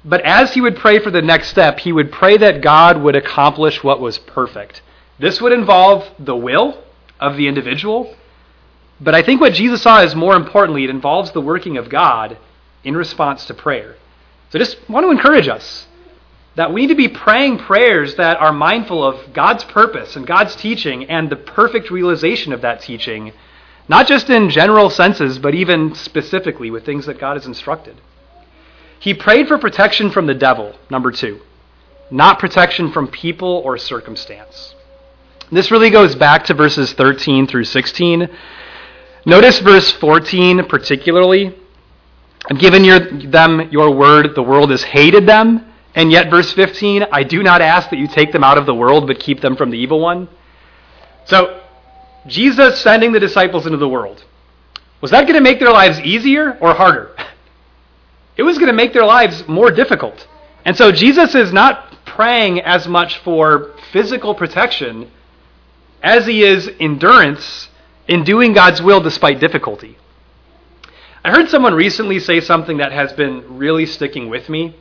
But 0.05 0.21
as 0.21 0.53
he 0.53 0.61
would 0.61 0.77
pray 0.77 0.99
for 0.99 1.11
the 1.11 1.21
next 1.21 1.49
step, 1.49 1.79
he 1.79 1.91
would 1.91 2.11
pray 2.11 2.37
that 2.37 2.61
God 2.61 3.01
would 3.01 3.15
accomplish 3.15 3.83
what 3.83 3.99
was 3.99 4.19
perfect. 4.19 4.81
This 5.19 5.41
would 5.41 5.51
involve 5.51 6.07
the 6.19 6.35
will 6.35 6.81
of 7.19 7.35
the 7.35 7.47
individual. 7.47 8.15
But 8.99 9.15
I 9.15 9.21
think 9.21 9.41
what 9.41 9.53
Jesus 9.53 9.81
saw 9.81 10.01
is 10.01 10.15
more 10.15 10.35
importantly, 10.35 10.83
it 10.83 10.89
involves 10.89 11.31
the 11.31 11.41
working 11.41 11.77
of 11.77 11.89
God 11.89 12.37
in 12.83 12.95
response 12.95 13.45
to 13.45 13.53
prayer. 13.53 13.95
So 14.49 14.59
just 14.59 14.77
want 14.89 15.05
to 15.05 15.11
encourage 15.11 15.47
us 15.47 15.87
that 16.55 16.73
we 16.73 16.81
need 16.81 16.87
to 16.87 16.95
be 16.95 17.07
praying 17.07 17.59
prayers 17.59 18.15
that 18.15 18.37
are 18.37 18.51
mindful 18.51 19.03
of 19.03 19.33
God's 19.33 19.63
purpose 19.65 20.15
and 20.15 20.25
God's 20.25 20.55
teaching 20.55 21.05
and 21.05 21.29
the 21.29 21.35
perfect 21.35 21.91
realization 21.91 22.53
of 22.53 22.61
that 22.61 22.81
teaching 22.81 23.33
not 23.89 24.07
just 24.07 24.29
in 24.29 24.49
general 24.49 24.89
senses, 24.89 25.39
but 25.39 25.55
even 25.55 25.95
specifically 25.95 26.69
with 26.69 26.85
things 26.85 27.05
that 27.05 27.19
God 27.19 27.37
has 27.37 27.45
instructed. 27.45 27.95
He 28.99 29.13
prayed 29.13 29.47
for 29.47 29.57
protection 29.57 30.09
from 30.09 30.27
the 30.27 30.33
devil, 30.33 30.75
number 30.89 31.11
two, 31.11 31.41
not 32.11 32.39
protection 32.39 32.91
from 32.91 33.07
people 33.07 33.61
or 33.63 33.77
circumstance. 33.77 34.75
This 35.51 35.71
really 35.71 35.89
goes 35.89 36.15
back 36.15 36.45
to 36.45 36.53
verses 36.53 36.91
13 36.93 37.47
through 37.47 37.63
16. 37.63 38.29
Notice 39.27 39.59
verse 39.59 39.91
14 39.91 40.67
particularly. 40.69 41.53
I've 42.49 42.59
given 42.59 42.85
your, 42.85 43.11
them 43.27 43.69
your 43.71 43.93
word, 43.93 44.33
the 44.35 44.41
world 44.41 44.71
has 44.71 44.83
hated 44.83 45.27
them. 45.27 45.65
And 45.95 46.09
yet, 46.09 46.29
verse 46.29 46.53
15, 46.53 47.07
I 47.11 47.23
do 47.23 47.43
not 47.43 47.61
ask 47.61 47.89
that 47.89 47.99
you 47.99 48.07
take 48.07 48.31
them 48.31 48.41
out 48.41 48.57
of 48.57 48.65
the 48.65 48.73
world, 48.73 49.05
but 49.05 49.19
keep 49.19 49.41
them 49.41 49.57
from 49.57 49.69
the 49.69 49.77
evil 49.77 49.99
one. 49.99 50.29
So, 51.25 51.61
Jesus 52.25 52.79
sending 52.79 53.11
the 53.11 53.19
disciples 53.19 53.65
into 53.65 53.77
the 53.77 53.89
world, 53.89 54.23
was 55.01 55.11
that 55.11 55.23
going 55.23 55.33
to 55.33 55.41
make 55.41 55.59
their 55.59 55.73
lives 55.73 55.99
easier 55.99 56.57
or 56.61 56.73
harder? 56.73 57.13
It 58.37 58.43
was 58.43 58.59
going 58.59 58.67
to 58.67 58.73
make 58.73 58.93
their 58.93 59.05
lives 59.05 59.47
more 59.47 59.71
difficult. 59.71 60.27
And 60.63 60.77
so, 60.77 60.91
Jesus 60.91 61.35
is 61.35 61.51
not 61.51 62.05
praying 62.05 62.61
as 62.61 62.87
much 62.87 63.17
for 63.17 63.73
physical 63.91 64.35
protection 64.35 65.11
as 66.01 66.27
he 66.27 66.43
is 66.43 66.69
endurance 66.79 67.67
in 68.07 68.23
doing 68.23 68.53
God's 68.53 68.81
will 68.81 69.01
despite 69.01 69.39
difficulty. 69.39 69.97
I 71.23 71.31
heard 71.31 71.49
someone 71.49 71.73
recently 71.73 72.19
say 72.19 72.39
something 72.39 72.77
that 72.77 72.91
has 72.91 73.11
been 73.13 73.57
really 73.57 73.85
sticking 73.85 74.29
with 74.29 74.47
me. 74.47 74.75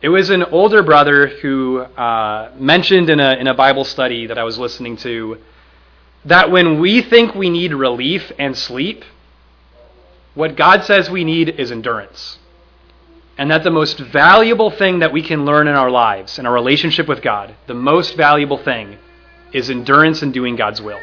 It 0.00 0.08
was 0.08 0.30
an 0.30 0.42
older 0.42 0.82
brother 0.82 1.28
who 1.28 1.78
uh, 1.78 2.50
mentioned 2.56 3.08
in 3.08 3.20
a, 3.20 3.34
in 3.34 3.46
a 3.46 3.54
Bible 3.54 3.84
study 3.84 4.26
that 4.26 4.38
I 4.38 4.42
was 4.42 4.58
listening 4.58 4.96
to 4.98 5.38
that 6.24 6.50
when 6.50 6.80
we 6.80 7.02
think 7.02 7.34
we 7.34 7.50
need 7.50 7.72
relief 7.72 8.32
and 8.38 8.56
sleep, 8.56 9.04
what 10.34 10.56
God 10.56 10.84
says 10.84 11.10
we 11.10 11.24
need 11.24 11.48
is 11.48 11.70
endurance. 11.70 12.38
And 13.38 13.50
that 13.50 13.62
the 13.62 13.70
most 13.70 13.98
valuable 13.98 14.70
thing 14.70 14.98
that 15.00 15.12
we 15.12 15.22
can 15.22 15.44
learn 15.44 15.68
in 15.68 15.74
our 15.74 15.90
lives, 15.90 16.38
in 16.38 16.46
our 16.46 16.52
relationship 16.52 17.08
with 17.08 17.22
God, 17.22 17.54
the 17.66 17.74
most 17.74 18.16
valuable 18.16 18.58
thing 18.58 18.98
is 19.52 19.70
endurance 19.70 20.22
in 20.22 20.32
doing 20.32 20.56
God's 20.56 20.82
will. 20.82 21.00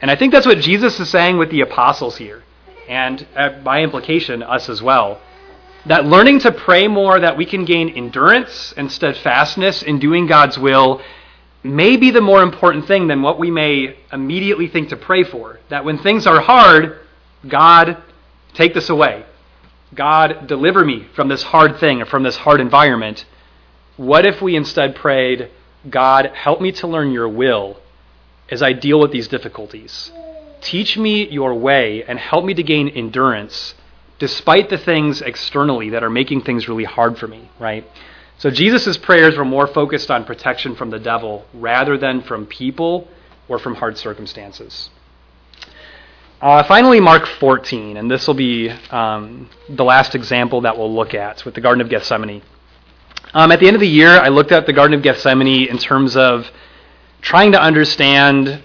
And 0.00 0.10
I 0.10 0.16
think 0.16 0.32
that's 0.32 0.46
what 0.46 0.58
Jesus 0.58 1.00
is 1.00 1.10
saying 1.10 1.38
with 1.38 1.50
the 1.50 1.62
apostles 1.62 2.16
here, 2.16 2.44
and 2.88 3.26
uh, 3.34 3.60
by 3.62 3.82
implication, 3.82 4.42
us 4.42 4.68
as 4.68 4.80
well. 4.80 5.20
That 5.86 6.04
learning 6.04 6.40
to 6.40 6.52
pray 6.52 6.86
more, 6.86 7.18
that 7.18 7.36
we 7.36 7.46
can 7.46 7.64
gain 7.64 7.88
endurance 7.88 8.72
and 8.76 8.90
steadfastness 8.90 9.82
in 9.82 9.98
doing 9.98 10.26
God's 10.26 10.58
will, 10.58 11.00
may 11.64 11.96
be 11.96 12.10
the 12.10 12.20
more 12.20 12.42
important 12.42 12.86
thing 12.86 13.08
than 13.08 13.22
what 13.22 13.38
we 13.38 13.50
may 13.50 13.96
immediately 14.12 14.68
think 14.68 14.90
to 14.90 14.96
pray 14.96 15.24
for. 15.24 15.58
That 15.68 15.84
when 15.84 15.98
things 15.98 16.26
are 16.26 16.40
hard, 16.40 17.00
God, 17.46 17.96
take 18.54 18.74
this 18.74 18.90
away. 18.90 19.24
God, 19.94 20.46
deliver 20.46 20.84
me 20.84 21.06
from 21.14 21.28
this 21.28 21.42
hard 21.42 21.78
thing 21.78 22.02
or 22.02 22.06
from 22.06 22.22
this 22.22 22.36
hard 22.36 22.60
environment. 22.60 23.24
What 23.96 24.26
if 24.26 24.40
we 24.40 24.54
instead 24.54 24.94
prayed, 24.94 25.50
God, 25.88 26.26
help 26.34 26.60
me 26.60 26.72
to 26.72 26.86
learn 26.86 27.10
your 27.10 27.28
will 27.28 27.78
as 28.50 28.62
I 28.62 28.72
deal 28.72 29.00
with 29.00 29.12
these 29.12 29.28
difficulties. 29.28 30.10
Teach 30.60 30.96
me 30.96 31.28
your 31.28 31.54
way 31.54 32.04
and 32.04 32.18
help 32.18 32.44
me 32.44 32.54
to 32.54 32.62
gain 32.62 32.88
endurance 32.88 33.74
despite 34.18 34.68
the 34.68 34.78
things 34.78 35.22
externally 35.22 35.90
that 35.90 36.02
are 36.02 36.10
making 36.10 36.42
things 36.42 36.68
really 36.68 36.84
hard 36.84 37.16
for 37.18 37.28
me, 37.28 37.48
right? 37.60 37.84
So 38.38 38.50
Jesus' 38.50 38.96
prayers 38.96 39.36
were 39.36 39.44
more 39.44 39.66
focused 39.66 40.10
on 40.10 40.24
protection 40.24 40.74
from 40.74 40.90
the 40.90 40.98
devil 40.98 41.44
rather 41.54 41.96
than 41.96 42.22
from 42.22 42.46
people 42.46 43.08
or 43.48 43.58
from 43.58 43.76
hard 43.76 43.96
circumstances. 43.98 44.90
Uh, 46.40 46.62
finally, 46.64 47.00
Mark 47.00 47.26
14, 47.26 47.96
and 47.96 48.08
this 48.08 48.28
will 48.28 48.34
be 48.34 48.70
um, 48.90 49.50
the 49.68 49.82
last 49.82 50.14
example 50.14 50.60
that 50.60 50.78
we'll 50.78 50.94
look 50.94 51.14
at 51.14 51.44
with 51.44 51.54
the 51.54 51.60
Garden 51.60 51.80
of 51.80 51.88
Gethsemane. 51.88 52.42
Um, 53.34 53.50
at 53.50 53.58
the 53.58 53.66
end 53.66 53.74
of 53.74 53.80
the 53.80 53.88
year, 53.88 54.10
I 54.10 54.28
looked 54.28 54.52
at 54.52 54.64
the 54.64 54.72
Garden 54.72 54.94
of 54.94 55.02
Gethsemane 55.02 55.68
in 55.68 55.78
terms 55.78 56.16
of 56.16 56.46
trying 57.20 57.52
to 57.52 57.60
understand 57.60 58.62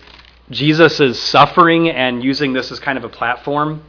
Jesus' 0.49 1.19
suffering 1.19 1.89
and 1.89 2.23
using 2.23 2.53
this 2.53 2.71
as 2.71 2.79
kind 2.79 2.97
of 2.97 3.03
a 3.03 3.09
platform 3.09 3.83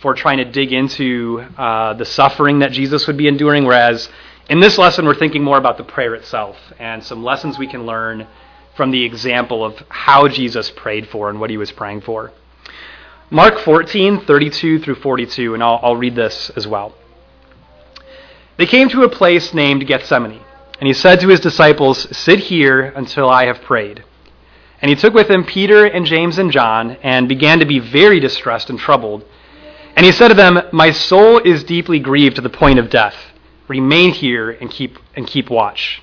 for 0.00 0.14
trying 0.14 0.38
to 0.38 0.44
dig 0.44 0.72
into 0.72 1.44
uh, 1.56 1.94
the 1.94 2.04
suffering 2.04 2.58
that 2.58 2.72
Jesus 2.72 3.06
would 3.06 3.16
be 3.16 3.28
enduring. 3.28 3.64
Whereas 3.64 4.08
in 4.48 4.60
this 4.60 4.78
lesson, 4.78 5.06
we're 5.06 5.14
thinking 5.14 5.42
more 5.42 5.58
about 5.58 5.78
the 5.78 5.84
prayer 5.84 6.14
itself 6.14 6.56
and 6.78 7.02
some 7.02 7.24
lessons 7.24 7.58
we 7.58 7.66
can 7.66 7.86
learn 7.86 8.26
from 8.76 8.90
the 8.90 9.04
example 9.04 9.64
of 9.64 9.82
how 9.88 10.28
Jesus 10.28 10.70
prayed 10.70 11.08
for 11.08 11.30
and 11.30 11.40
what 11.40 11.50
he 11.50 11.56
was 11.56 11.72
praying 11.72 12.02
for. 12.02 12.32
Mark 13.30 13.58
14, 13.58 14.24
32 14.24 14.78
through 14.80 14.94
42, 14.96 15.54
and 15.54 15.62
I'll, 15.62 15.80
I'll 15.82 15.96
read 15.96 16.14
this 16.14 16.50
as 16.50 16.66
well. 16.66 16.94
They 18.56 18.66
came 18.66 18.88
to 18.90 19.02
a 19.02 19.08
place 19.08 19.52
named 19.52 19.86
Gethsemane. 19.86 20.40
And 20.80 20.86
he 20.86 20.92
said 20.92 21.20
to 21.20 21.28
his 21.28 21.40
disciples, 21.40 22.06
Sit 22.16 22.38
here 22.38 22.82
until 22.82 23.30
I 23.30 23.46
have 23.46 23.62
prayed. 23.62 24.04
And 24.82 24.90
he 24.90 24.96
took 24.96 25.14
with 25.14 25.30
him 25.30 25.44
Peter 25.44 25.86
and 25.86 26.04
James 26.04 26.38
and 26.38 26.52
John, 26.52 26.98
and 27.02 27.28
began 27.28 27.60
to 27.60 27.66
be 27.66 27.78
very 27.78 28.20
distressed 28.20 28.68
and 28.68 28.78
troubled. 28.78 29.24
And 29.96 30.04
he 30.04 30.12
said 30.12 30.28
to 30.28 30.34
them, 30.34 30.60
My 30.72 30.90
soul 30.90 31.38
is 31.38 31.64
deeply 31.64 31.98
grieved 31.98 32.36
to 32.36 32.42
the 32.42 32.50
point 32.50 32.78
of 32.78 32.90
death. 32.90 33.16
Remain 33.68 34.12
here 34.12 34.50
and 34.50 34.70
keep, 34.70 34.98
and 35.14 35.26
keep 35.26 35.48
watch. 35.48 36.02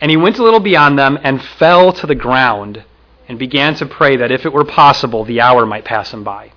And 0.00 0.10
he 0.10 0.16
went 0.16 0.38
a 0.38 0.44
little 0.44 0.60
beyond 0.60 0.98
them 0.98 1.18
and 1.22 1.42
fell 1.42 1.92
to 1.94 2.06
the 2.06 2.14
ground 2.14 2.84
and 3.28 3.38
began 3.38 3.74
to 3.76 3.86
pray 3.86 4.16
that 4.16 4.30
if 4.30 4.46
it 4.46 4.52
were 4.52 4.64
possible, 4.64 5.24
the 5.24 5.40
hour 5.40 5.66
might 5.66 5.84
pass 5.84 6.12
him 6.12 6.22
by. 6.22 6.52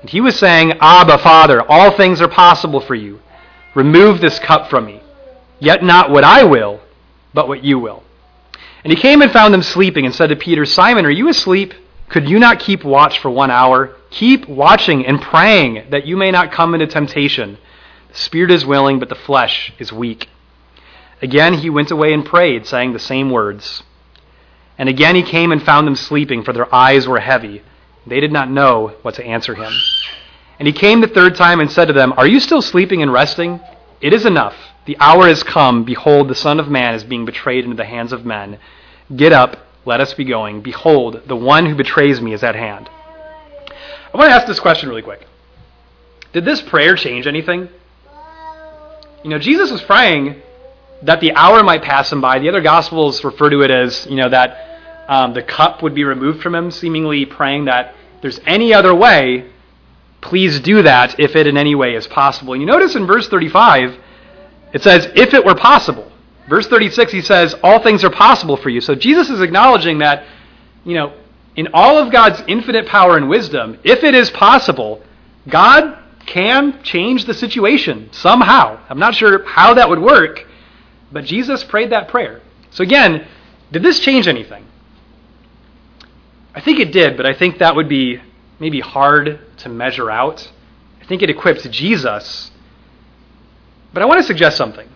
And 0.00 0.10
he 0.10 0.20
was 0.20 0.38
saying, 0.38 0.74
Abba, 0.80 1.18
Father, 1.18 1.62
all 1.62 1.96
things 1.96 2.20
are 2.20 2.28
possible 2.28 2.80
for 2.80 2.94
you. 2.94 3.20
Remove 3.74 4.20
this 4.20 4.38
cup 4.38 4.68
from 4.68 4.86
me. 4.86 5.02
Yet 5.58 5.82
not 5.82 6.10
what 6.10 6.24
I 6.24 6.44
will, 6.44 6.80
but 7.32 7.48
what 7.48 7.64
you 7.64 7.78
will. 7.78 8.02
And 8.84 8.92
he 8.92 9.00
came 9.00 9.22
and 9.22 9.32
found 9.32 9.52
them 9.52 9.62
sleeping 9.62 10.04
and 10.06 10.14
said 10.14 10.28
to 10.28 10.36
Peter, 10.36 10.64
Simon, 10.64 11.06
are 11.06 11.10
you 11.10 11.28
asleep? 11.28 11.74
Could 12.08 12.28
you 12.28 12.38
not 12.38 12.60
keep 12.60 12.84
watch 12.84 13.18
for 13.18 13.30
one 13.30 13.50
hour? 13.50 13.96
Keep 14.10 14.48
watching 14.48 15.04
and 15.04 15.20
praying 15.20 15.90
that 15.90 16.06
you 16.06 16.16
may 16.16 16.30
not 16.30 16.52
come 16.52 16.74
into 16.74 16.86
temptation. 16.86 17.58
The 18.08 18.16
spirit 18.16 18.50
is 18.52 18.64
willing, 18.64 18.98
but 18.98 19.08
the 19.08 19.14
flesh 19.14 19.72
is 19.78 19.92
weak. 19.92 20.28
Again 21.20 21.54
he 21.54 21.70
went 21.70 21.90
away 21.90 22.12
and 22.12 22.24
prayed, 22.24 22.66
saying 22.66 22.92
the 22.92 22.98
same 22.98 23.30
words. 23.30 23.82
And 24.78 24.88
again 24.88 25.16
he 25.16 25.22
came 25.22 25.50
and 25.50 25.62
found 25.62 25.86
them 25.86 25.96
sleeping, 25.96 26.44
for 26.44 26.52
their 26.52 26.72
eyes 26.74 27.08
were 27.08 27.18
heavy. 27.18 27.62
They 28.06 28.20
did 28.20 28.32
not 28.32 28.50
know 28.50 28.94
what 29.02 29.14
to 29.16 29.24
answer 29.24 29.54
him. 29.54 29.72
And 30.58 30.68
he 30.68 30.72
came 30.72 31.00
the 31.00 31.08
third 31.08 31.34
time 31.34 31.60
and 31.60 31.70
said 31.70 31.86
to 31.86 31.92
them, 31.92 32.14
Are 32.16 32.26
you 32.26 32.40
still 32.40 32.62
sleeping 32.62 33.02
and 33.02 33.12
resting? 33.12 33.60
It 34.00 34.12
is 34.12 34.24
enough. 34.24 34.54
The 34.86 34.96
hour 34.98 35.26
has 35.26 35.42
come. 35.42 35.84
Behold, 35.84 36.28
the 36.28 36.34
Son 36.34 36.58
of 36.60 36.68
Man 36.68 36.94
is 36.94 37.04
being 37.04 37.24
betrayed 37.24 37.64
into 37.64 37.76
the 37.76 37.84
hands 37.84 38.12
of 38.12 38.24
men. 38.24 38.58
Get 39.14 39.32
up, 39.32 39.58
let 39.84 40.00
us 40.00 40.14
be 40.14 40.24
going. 40.24 40.62
Behold, 40.62 41.22
the 41.26 41.36
one 41.36 41.66
who 41.66 41.74
betrays 41.74 42.20
me 42.20 42.32
is 42.32 42.42
at 42.42 42.54
hand. 42.54 42.88
I 42.88 44.16
want 44.16 44.30
to 44.30 44.34
ask 44.34 44.46
this 44.46 44.60
question 44.60 44.88
really 44.88 45.02
quick. 45.02 45.26
Did 46.32 46.44
this 46.44 46.62
prayer 46.62 46.96
change 46.96 47.26
anything? 47.26 47.68
You 49.22 49.30
know, 49.30 49.38
Jesus 49.38 49.70
was 49.70 49.82
praying 49.82 50.40
that 51.02 51.20
the 51.20 51.32
hour 51.32 51.62
might 51.62 51.82
pass 51.82 52.12
him 52.12 52.20
by. 52.20 52.38
The 52.38 52.48
other 52.48 52.60
Gospels 52.60 53.22
refer 53.24 53.50
to 53.50 53.62
it 53.62 53.70
as, 53.70 54.06
you 54.06 54.16
know, 54.16 54.28
that 54.28 55.04
um, 55.08 55.34
the 55.34 55.42
cup 55.42 55.82
would 55.82 55.94
be 55.94 56.04
removed 56.04 56.42
from 56.42 56.54
him, 56.54 56.70
seemingly 56.70 57.26
praying 57.26 57.66
that 57.66 57.94
there's 58.22 58.40
any 58.46 58.72
other 58.72 58.94
way, 58.94 59.50
please 60.20 60.60
do 60.60 60.82
that 60.82 61.20
if 61.20 61.36
it 61.36 61.46
in 61.46 61.56
any 61.56 61.74
way 61.74 61.94
is 61.94 62.06
possible. 62.06 62.54
And 62.54 62.62
you 62.62 62.66
notice 62.66 62.94
in 62.94 63.06
verse 63.06 63.28
35, 63.28 63.98
it 64.72 64.82
says, 64.82 65.08
if 65.14 65.34
it 65.34 65.44
were 65.44 65.54
possible. 65.54 66.10
Verse 66.48 66.66
36, 66.68 67.12
he 67.12 67.20
says, 67.22 67.54
all 67.62 67.82
things 67.82 68.04
are 68.04 68.10
possible 68.10 68.56
for 68.56 68.68
you. 68.68 68.80
So 68.80 68.94
Jesus 68.94 69.30
is 69.30 69.40
acknowledging 69.40 69.98
that, 69.98 70.24
you 70.84 70.94
know, 70.94 71.12
in 71.56 71.68
all 71.72 71.98
of 71.98 72.12
God's 72.12 72.42
infinite 72.46 72.86
power 72.86 73.16
and 73.16 73.28
wisdom, 73.28 73.78
if 73.82 74.04
it 74.04 74.14
is 74.14 74.30
possible, 74.30 75.02
God 75.48 75.98
can 76.26 76.82
change 76.82 77.24
the 77.24 77.34
situation 77.34 78.10
somehow. 78.12 78.78
I'm 78.88 78.98
not 78.98 79.14
sure 79.14 79.44
how 79.44 79.74
that 79.74 79.88
would 79.88 80.00
work, 80.00 80.46
but 81.10 81.24
Jesus 81.24 81.64
prayed 81.64 81.90
that 81.90 82.08
prayer. 82.08 82.42
So 82.70 82.82
again, 82.82 83.26
did 83.72 83.82
this 83.82 84.00
change 84.00 84.28
anything? 84.28 84.66
I 86.54 86.60
think 86.60 86.78
it 86.78 86.92
did, 86.92 87.16
but 87.16 87.26
I 87.26 87.34
think 87.34 87.58
that 87.58 87.74
would 87.74 87.88
be 87.88 88.20
maybe 88.58 88.80
hard 88.80 89.40
to 89.58 89.68
measure 89.68 90.10
out. 90.10 90.50
I 91.00 91.04
think 91.04 91.22
it 91.22 91.30
equips 91.30 91.64
Jesus 91.68 92.50
but 93.96 94.02
I 94.02 94.04
want 94.04 94.20
to 94.20 94.26
suggest 94.26 94.58
something. 94.58 94.86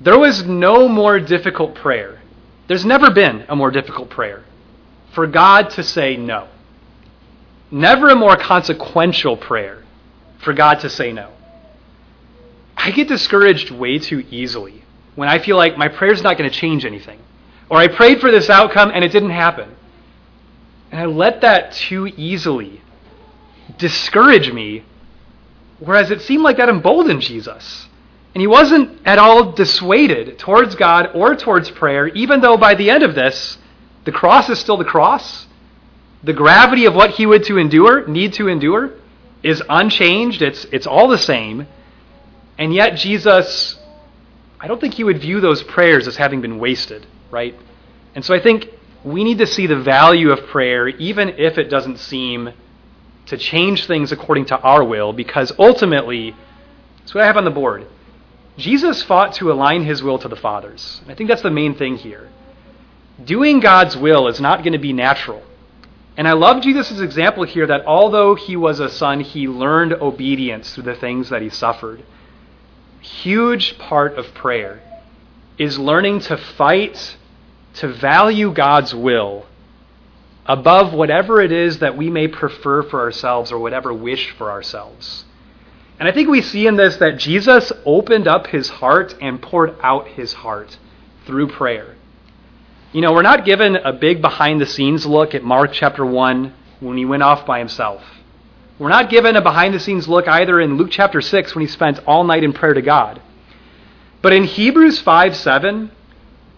There 0.00 0.18
was 0.18 0.44
no 0.44 0.88
more 0.88 1.20
difficult 1.20 1.74
prayer. 1.74 2.22
There's 2.68 2.86
never 2.86 3.10
been 3.10 3.44
a 3.50 3.54
more 3.54 3.70
difficult 3.70 4.08
prayer 4.08 4.46
for 5.12 5.26
God 5.26 5.68
to 5.72 5.82
say 5.82 6.16
no. 6.16 6.48
Never 7.70 8.08
a 8.08 8.16
more 8.16 8.38
consequential 8.38 9.36
prayer 9.36 9.84
for 10.38 10.54
God 10.54 10.80
to 10.80 10.88
say 10.88 11.12
no. 11.12 11.32
I 12.78 12.92
get 12.92 13.08
discouraged 13.08 13.70
way 13.70 13.98
too 13.98 14.24
easily 14.30 14.82
when 15.14 15.28
I 15.28 15.38
feel 15.38 15.58
like 15.58 15.76
my 15.76 15.88
prayer's 15.88 16.22
not 16.22 16.38
going 16.38 16.48
to 16.48 16.56
change 16.56 16.86
anything. 16.86 17.20
Or 17.68 17.76
I 17.76 17.88
prayed 17.88 18.22
for 18.22 18.30
this 18.30 18.48
outcome 18.48 18.90
and 18.94 19.04
it 19.04 19.12
didn't 19.12 19.32
happen. 19.32 19.76
And 20.90 20.98
I 20.98 21.04
let 21.04 21.42
that 21.42 21.72
too 21.72 22.06
easily 22.06 22.80
discourage 23.76 24.50
me 24.50 24.84
Whereas 25.80 26.10
it 26.10 26.20
seemed 26.20 26.42
like 26.42 26.58
that 26.58 26.68
emboldened 26.68 27.22
Jesus. 27.22 27.88
And 28.34 28.40
he 28.40 28.46
wasn't 28.46 29.00
at 29.04 29.18
all 29.18 29.52
dissuaded 29.52 30.38
towards 30.38 30.76
God 30.76 31.10
or 31.14 31.34
towards 31.34 31.70
prayer, 31.70 32.06
even 32.08 32.40
though 32.40 32.56
by 32.56 32.74
the 32.74 32.90
end 32.90 33.02
of 33.02 33.14
this, 33.14 33.58
the 34.04 34.12
cross 34.12 34.48
is 34.48 34.58
still 34.58 34.76
the 34.76 34.84
cross. 34.84 35.46
The 36.22 36.32
gravity 36.32 36.84
of 36.84 36.94
what 36.94 37.12
he 37.12 37.26
would 37.26 37.44
to 37.44 37.58
endure, 37.58 38.06
need 38.06 38.34
to 38.34 38.48
endure, 38.48 38.92
is 39.42 39.62
unchanged. 39.68 40.42
It's, 40.42 40.64
it's 40.66 40.86
all 40.86 41.08
the 41.08 41.18
same. 41.18 41.66
And 42.58 42.74
yet, 42.74 42.96
Jesus, 42.96 43.78
I 44.60 44.68
don't 44.68 44.80
think 44.80 44.94
he 44.94 45.04
would 45.04 45.18
view 45.18 45.40
those 45.40 45.62
prayers 45.62 46.06
as 46.06 46.16
having 46.16 46.42
been 46.42 46.58
wasted, 46.58 47.06
right? 47.30 47.54
And 48.14 48.24
so 48.24 48.34
I 48.34 48.40
think 48.40 48.68
we 49.02 49.24
need 49.24 49.38
to 49.38 49.46
see 49.46 49.66
the 49.66 49.80
value 49.80 50.30
of 50.30 50.46
prayer, 50.48 50.88
even 50.88 51.30
if 51.30 51.56
it 51.56 51.70
doesn't 51.70 51.98
seem 51.98 52.52
to 53.30 53.38
change 53.38 53.86
things 53.86 54.10
according 54.10 54.44
to 54.46 54.60
our 54.60 54.82
will, 54.82 55.12
because 55.12 55.52
ultimately, 55.56 56.34
that's 56.98 57.14
what 57.14 57.22
I 57.22 57.26
have 57.28 57.36
on 57.36 57.44
the 57.44 57.50
board. 57.50 57.86
Jesus 58.56 59.04
fought 59.04 59.34
to 59.34 59.52
align 59.52 59.84
his 59.84 60.02
will 60.02 60.18
to 60.18 60.26
the 60.26 60.34
Father's. 60.34 61.00
I 61.08 61.14
think 61.14 61.28
that's 61.30 61.42
the 61.42 61.50
main 61.50 61.76
thing 61.76 61.96
here. 61.96 62.28
Doing 63.24 63.60
God's 63.60 63.96
will 63.96 64.26
is 64.26 64.40
not 64.40 64.64
going 64.64 64.72
to 64.72 64.80
be 64.80 64.92
natural. 64.92 65.44
And 66.16 66.26
I 66.26 66.32
love 66.32 66.60
Jesus' 66.60 67.00
example 67.00 67.44
here 67.44 67.68
that 67.68 67.86
although 67.86 68.34
he 68.34 68.56
was 68.56 68.80
a 68.80 68.88
son, 68.88 69.20
he 69.20 69.46
learned 69.46 69.92
obedience 69.92 70.74
through 70.74 70.82
the 70.82 70.96
things 70.96 71.28
that 71.30 71.40
he 71.40 71.50
suffered. 71.50 72.02
Huge 73.00 73.78
part 73.78 74.18
of 74.18 74.34
prayer 74.34 74.82
is 75.56 75.78
learning 75.78 76.20
to 76.20 76.36
fight, 76.36 77.16
to 77.74 77.86
value 77.86 78.52
God's 78.52 78.92
will 78.92 79.46
above 80.46 80.92
whatever 80.92 81.40
it 81.40 81.52
is 81.52 81.78
that 81.78 81.96
we 81.96 82.10
may 82.10 82.28
prefer 82.28 82.82
for 82.82 83.00
ourselves 83.00 83.52
or 83.52 83.58
whatever 83.58 83.92
wish 83.92 84.30
for 84.30 84.50
ourselves. 84.50 85.24
And 85.98 86.08
I 86.08 86.12
think 86.12 86.28
we 86.28 86.40
see 86.40 86.66
in 86.66 86.76
this 86.76 86.96
that 86.96 87.18
Jesus 87.18 87.72
opened 87.84 88.26
up 88.26 88.46
his 88.46 88.68
heart 88.68 89.14
and 89.20 89.40
poured 89.40 89.76
out 89.82 90.08
his 90.08 90.32
heart 90.32 90.78
through 91.26 91.48
prayer. 91.48 91.94
You 92.92 93.02
know, 93.02 93.12
we're 93.12 93.22
not 93.22 93.44
given 93.44 93.76
a 93.76 93.92
big 93.92 94.20
behind 94.20 94.60
the 94.60 94.66
scenes 94.66 95.06
look 95.06 95.34
at 95.34 95.44
Mark 95.44 95.72
chapter 95.72 96.04
1 96.04 96.54
when 96.80 96.96
he 96.96 97.04
went 97.04 97.22
off 97.22 97.46
by 97.46 97.58
himself. 97.58 98.02
We're 98.78 98.88
not 98.88 99.10
given 99.10 99.36
a 99.36 99.42
behind 99.42 99.74
the 99.74 99.78
scenes 99.78 100.08
look 100.08 100.26
either 100.26 100.58
in 100.58 100.78
Luke 100.78 100.88
chapter 100.90 101.20
6 101.20 101.54
when 101.54 101.60
he 101.60 101.68
spent 101.68 102.00
all 102.06 102.24
night 102.24 102.42
in 102.42 102.54
prayer 102.54 102.72
to 102.72 102.80
God. 102.80 103.20
But 104.22 104.32
in 104.32 104.44
Hebrews 104.44 105.00
5 105.00 105.36
7, 105.36 105.90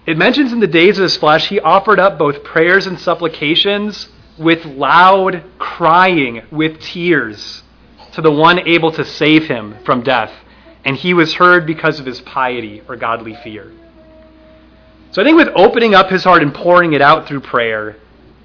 it 0.07 0.19
mentions 0.19 0.53
in 0.53 0.61
the 0.61 0.67
days 0.67 0.99
of 0.99 1.05
his 1.05 1.17
flesh, 1.17 1.49
he 1.49 1.61
offered 1.61 2.01
up 2.01 2.19
both 2.19 2.43
prayers 2.43 2.87
and 2.87 2.99
supplications 2.99 4.09
with 4.37 4.65
loud 4.65 5.45
crying, 5.59 6.43
with 6.51 6.81
tears, 6.81 7.63
to 8.13 8.21
the 8.21 8.31
one 8.31 8.67
able 8.67 8.91
to 8.93 9.05
save 9.05 9.47
him 9.47 9.77
from 9.85 10.03
death. 10.03 10.33
And 10.85 10.97
he 10.97 11.15
was 11.15 11.35
heard 11.35 11.67
because 11.67 12.01
of 12.01 12.07
his 12.07 12.21
piety 12.21 12.83
or 12.89 12.97
godly 12.97 13.37
fear. 13.37 13.71
So 15.13 15.23
I 15.23 15.25
think 15.25 15.37
with 15.37 15.51
opening 15.55 15.95
up 15.95 16.11
his 16.11 16.25
heart 16.25 16.43
and 16.43 16.55
pouring 16.55 16.95
it 16.95 17.03
out 17.03 17.29
through 17.29 17.41
prayer, 17.41 17.97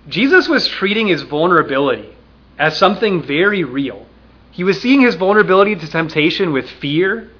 Jesus 0.07 0.47
was 0.47 0.67
treating 0.67 1.07
his 1.07 1.23
vulnerability 1.23 2.15
as 2.59 2.77
something 2.77 3.23
very 3.23 3.63
real. 3.63 4.05
He 4.51 4.63
was 4.63 4.81
seeing 4.81 5.01
his 5.01 5.15
vulnerability 5.15 5.75
to 5.75 5.87
temptation 5.87 6.51
with 6.51 6.69
fear, 6.69 7.31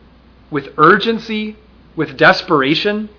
with 0.50 0.70
urgency, 0.78 1.56
with 1.96 2.18
desperation. 2.18 3.10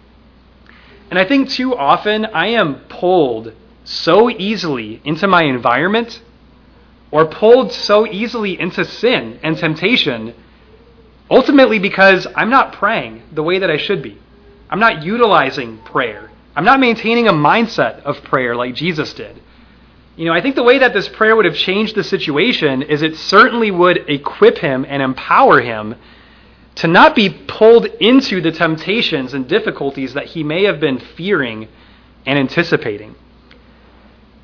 And 1.11 1.19
I 1.19 1.25
think 1.25 1.49
too 1.49 1.77
often 1.77 2.27
I 2.27 2.49
am 2.49 2.81
pulled 2.89 3.55
so 3.85 4.29
easily 4.29 5.01
into 5.05 5.27
my 5.27 5.45
environment 5.45 6.21
or 7.11 7.27
pulled 7.27 7.73
so 7.73 8.07
easily 8.07 8.61
into 8.61 8.85
sin 8.85 9.41
and 9.43 9.57
temptation, 9.57 10.35
ultimately 11.31 11.79
because 11.79 12.27
I'm 12.35 12.51
not 12.51 12.75
praying 12.75 13.23
the 13.33 13.43
way 13.43 13.59
that 13.59 13.71
I 13.71 13.79
should 13.79 14.03
be. 14.03 14.19
I'm 14.69 14.81
not 14.81 15.03
utilizing 15.03 15.79
prayer. 15.79 16.31
I'm 16.55 16.65
not 16.65 16.81
maintaining 16.81 17.29
a 17.29 17.33
mindset 17.33 18.03
of 18.03 18.23
prayer 18.25 18.55
like 18.55 18.75
Jesus 18.75 19.15
did. 19.15 19.41
You 20.17 20.27
know, 20.27 20.33
I 20.33 20.43
think 20.43 20.57
the 20.57 20.65
way 20.65 20.81
that 20.81 20.93
this 20.93 21.09
prayer 21.09 21.37
would 21.37 21.45
have 21.45 21.55
changed 21.55 21.95
the 21.95 22.05
situation 22.05 22.83
is 22.83 23.03
it 23.03 23.17
certainly 23.17 23.71
would 23.71 24.11
equip 24.11 24.59
him 24.59 24.85
and 24.87 25.01
empower 25.01 25.61
him 25.61 25.95
to 26.79 26.87
not 26.87 27.17
be 27.17 27.29
pulled 27.29 27.87
into 27.87 28.41
the 28.41 28.53
temptations 28.53 29.35
and 29.35 29.49
difficulties 29.49 30.15
that 30.15 30.27
he 30.27 30.45
may 30.45 30.63
have 30.65 30.79
been 30.79 30.99
fearing 30.99 31.67
and 32.25 32.39
anticipating. 32.39 33.17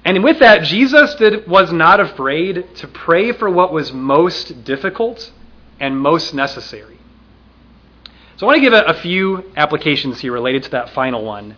And 0.04 0.22
with 0.24 0.40
that, 0.40 0.64
Jesus 0.64 1.14
did, 1.14 1.46
was 1.46 1.72
not 1.72 2.00
afraid 2.00 2.74
to 2.76 2.88
pray 2.88 3.30
for 3.30 3.48
what 3.48 3.72
was 3.72 3.92
most 3.92 4.64
difficult 4.64 5.30
and 5.78 5.96
most 5.96 6.34
necessary. 6.34 6.98
So 8.36 8.46
I 8.46 8.50
want 8.50 8.56
to 8.56 8.60
give 8.60 8.72
a, 8.72 8.82
a 8.82 8.94
few 8.94 9.52
applications 9.56 10.18
here 10.18 10.32
related 10.32 10.64
to 10.64 10.70
that 10.70 10.90
final 10.90 11.24
one. 11.24 11.56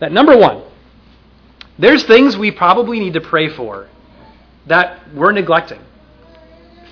That 0.00 0.10
number 0.10 0.36
one, 0.36 0.64
there's 1.78 2.02
things 2.02 2.36
we 2.36 2.50
probably 2.50 2.98
need 2.98 3.14
to 3.14 3.20
pray 3.20 3.48
for 3.48 3.88
that 4.66 5.14
we're 5.14 5.30
neglecting. 5.32 5.80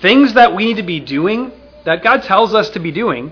Things 0.01 0.35
that 0.35 0.55
we 0.55 0.65
need 0.65 0.77
to 0.77 0.83
be 0.83 1.01
doing 1.01 1.51
that 1.85 2.03
God 2.03 2.23
tells 2.23 2.53
us 2.53 2.69
to 2.71 2.79
be 2.79 2.91
doing, 2.91 3.31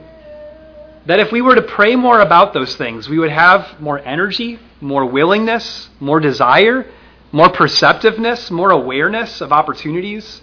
that 1.05 1.19
if 1.19 1.31
we 1.31 1.41
were 1.41 1.55
to 1.55 1.61
pray 1.61 1.95
more 1.95 2.19
about 2.19 2.53
those 2.53 2.75
things, 2.75 3.07
we 3.07 3.19
would 3.19 3.31
have 3.31 3.79
more 3.79 3.99
energy, 3.99 4.59
more 4.81 5.05
willingness, 5.05 5.89
more 5.99 6.19
desire, 6.19 6.85
more 7.31 7.49
perceptiveness, 7.49 8.51
more 8.51 8.71
awareness 8.71 9.41
of 9.41 9.51
opportunities. 9.51 10.41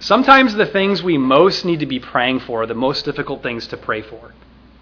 Sometimes 0.00 0.54
the 0.54 0.66
things 0.66 1.02
we 1.02 1.18
most 1.18 1.64
need 1.64 1.80
to 1.80 1.86
be 1.86 1.98
praying 1.98 2.40
for 2.40 2.62
are 2.62 2.66
the 2.66 2.74
most 2.74 3.04
difficult 3.04 3.42
things 3.42 3.66
to 3.68 3.76
pray 3.76 4.02
for. 4.02 4.32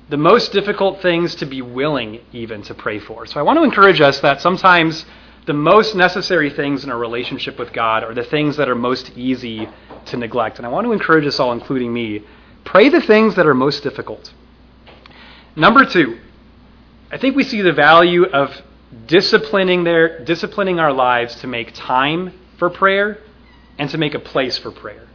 The 0.08 0.16
most 0.16 0.52
difficult 0.52 1.02
things 1.02 1.34
to 1.36 1.46
be 1.46 1.62
willing 1.62 2.20
even 2.32 2.62
to 2.62 2.74
pray 2.74 2.98
for. 2.98 3.26
So 3.26 3.40
I 3.40 3.42
want 3.42 3.58
to 3.58 3.64
encourage 3.64 4.00
us 4.00 4.20
that 4.20 4.40
sometimes 4.40 5.04
the 5.46 5.52
most 5.52 5.94
necessary 5.94 6.50
things 6.50 6.84
in 6.84 6.90
our 6.90 6.98
relationship 6.98 7.58
with 7.58 7.72
God 7.72 8.02
are 8.02 8.14
the 8.14 8.24
things 8.24 8.56
that 8.56 8.68
are 8.68 8.74
most 8.74 9.16
easy 9.16 9.68
to 10.06 10.16
neglect. 10.16 10.58
And 10.58 10.66
I 10.66 10.68
want 10.68 10.86
to 10.86 10.92
encourage 10.92 11.24
us 11.24 11.38
all, 11.38 11.52
including 11.52 11.92
me, 11.92 12.24
pray 12.64 12.88
the 12.88 13.00
things 13.00 13.36
that 13.36 13.46
are 13.46 13.54
most 13.54 13.82
difficult. 13.84 14.32
Number 15.54 15.84
two, 15.84 16.18
I 17.12 17.18
think 17.18 17.36
we 17.36 17.44
see 17.44 17.62
the 17.62 17.72
value 17.72 18.24
of 18.26 18.60
disciplining 19.06 19.84
their 19.84 20.24
disciplining 20.24 20.80
our 20.80 20.92
lives 20.92 21.36
to 21.36 21.46
make 21.46 21.72
time 21.74 22.32
for 22.58 22.68
prayer 22.68 23.18
and 23.78 23.88
to 23.90 23.98
make 23.98 24.14
a 24.14 24.18
place 24.18 24.58
for 24.58 24.70
prayer. 24.70 25.06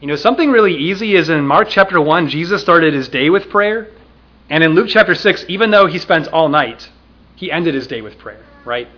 You 0.00 0.06
know, 0.06 0.16
something 0.16 0.50
really 0.50 0.76
easy 0.76 1.16
is 1.16 1.28
in 1.28 1.46
Mark 1.46 1.68
chapter 1.68 2.00
1, 2.00 2.28
Jesus 2.28 2.60
started 2.60 2.94
his 2.94 3.08
day 3.08 3.30
with 3.30 3.48
prayer. 3.48 3.88
And 4.48 4.62
in 4.62 4.74
Luke 4.74 4.88
chapter 4.88 5.14
6, 5.14 5.46
even 5.48 5.70
though 5.72 5.86
he 5.86 5.98
spent 5.98 6.28
all 6.28 6.48
night, 6.48 6.88
he 7.34 7.50
ended 7.50 7.74
his 7.74 7.88
day 7.88 8.00
with 8.00 8.18
prayer, 8.18 8.44
right? 8.64 8.88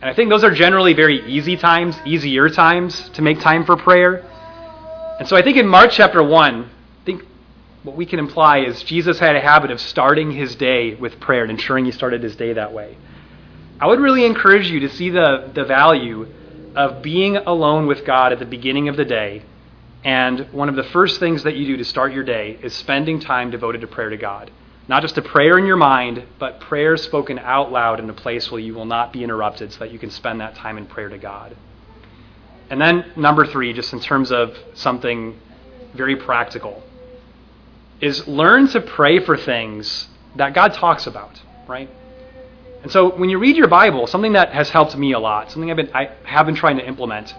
And 0.00 0.08
I 0.08 0.14
think 0.14 0.30
those 0.30 0.44
are 0.44 0.54
generally 0.54 0.92
very 0.92 1.28
easy 1.28 1.56
times, 1.56 1.96
easier 2.04 2.48
times 2.48 3.08
to 3.10 3.22
make 3.22 3.40
time 3.40 3.64
for 3.64 3.76
prayer. 3.76 4.24
And 5.18 5.26
so 5.26 5.36
I 5.36 5.42
think 5.42 5.56
in 5.56 5.66
Mark 5.66 5.90
chapter 5.90 6.22
1, 6.22 6.64
I 6.64 7.04
think 7.04 7.24
what 7.82 7.96
we 7.96 8.06
can 8.06 8.20
imply 8.20 8.58
is 8.58 8.82
Jesus 8.84 9.18
had 9.18 9.34
a 9.34 9.40
habit 9.40 9.72
of 9.72 9.80
starting 9.80 10.30
his 10.30 10.54
day 10.54 10.94
with 10.94 11.18
prayer 11.18 11.42
and 11.42 11.50
ensuring 11.50 11.84
he 11.84 11.90
started 11.90 12.22
his 12.22 12.36
day 12.36 12.52
that 12.52 12.72
way. 12.72 12.96
I 13.80 13.88
would 13.88 13.98
really 13.98 14.24
encourage 14.24 14.70
you 14.70 14.80
to 14.80 14.88
see 14.88 15.10
the, 15.10 15.50
the 15.52 15.64
value 15.64 16.28
of 16.76 17.02
being 17.02 17.36
alone 17.36 17.88
with 17.88 18.04
God 18.04 18.32
at 18.32 18.38
the 18.38 18.46
beginning 18.46 18.88
of 18.88 18.96
the 18.96 19.04
day. 19.04 19.42
And 20.04 20.40
one 20.52 20.68
of 20.68 20.76
the 20.76 20.84
first 20.84 21.18
things 21.18 21.42
that 21.42 21.56
you 21.56 21.66
do 21.66 21.76
to 21.76 21.84
start 21.84 22.12
your 22.12 22.22
day 22.22 22.56
is 22.62 22.72
spending 22.72 23.18
time 23.18 23.50
devoted 23.50 23.80
to 23.80 23.88
prayer 23.88 24.10
to 24.10 24.16
God. 24.16 24.52
Not 24.88 25.02
just 25.02 25.18
a 25.18 25.22
prayer 25.22 25.58
in 25.58 25.66
your 25.66 25.76
mind, 25.76 26.24
but 26.38 26.60
prayer 26.60 26.96
spoken 26.96 27.38
out 27.38 27.70
loud 27.70 28.00
in 28.00 28.08
a 28.08 28.14
place 28.14 28.50
where 28.50 28.60
you 28.60 28.74
will 28.74 28.86
not 28.86 29.12
be 29.12 29.22
interrupted 29.22 29.72
so 29.72 29.80
that 29.80 29.92
you 29.92 29.98
can 29.98 30.10
spend 30.10 30.40
that 30.40 30.54
time 30.54 30.78
in 30.78 30.86
prayer 30.86 31.10
to 31.10 31.18
God. 31.18 31.54
And 32.70 32.80
then, 32.80 33.12
number 33.14 33.46
three, 33.46 33.72
just 33.74 33.92
in 33.92 34.00
terms 34.00 34.32
of 34.32 34.56
something 34.74 35.38
very 35.94 36.16
practical, 36.16 36.82
is 38.00 38.26
learn 38.26 38.68
to 38.68 38.80
pray 38.80 39.20
for 39.20 39.36
things 39.36 40.08
that 40.36 40.54
God 40.54 40.72
talks 40.72 41.06
about, 41.06 41.40
right? 41.66 41.90
And 42.82 42.90
so 42.90 43.10
when 43.16 43.28
you 43.28 43.38
read 43.38 43.56
your 43.56 43.68
Bible, 43.68 44.06
something 44.06 44.34
that 44.34 44.52
has 44.52 44.70
helped 44.70 44.96
me 44.96 45.12
a 45.12 45.18
lot, 45.18 45.50
something 45.50 45.70
I've 45.70 45.76
been, 45.76 45.90
I 45.94 46.10
have 46.24 46.46
been 46.46 46.54
trying 46.54 46.78
to 46.78 46.86
implement, 46.86 47.34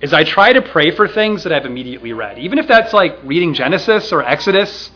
is 0.00 0.12
I 0.12 0.24
try 0.24 0.52
to 0.52 0.62
pray 0.62 0.92
for 0.92 1.08
things 1.08 1.42
that 1.42 1.52
I've 1.52 1.66
immediately 1.66 2.12
read. 2.12 2.38
Even 2.38 2.58
if 2.58 2.68
that's 2.68 2.92
like 2.92 3.18
reading 3.24 3.54
Genesis 3.54 4.12
or 4.12 4.22
Exodus, 4.22 4.90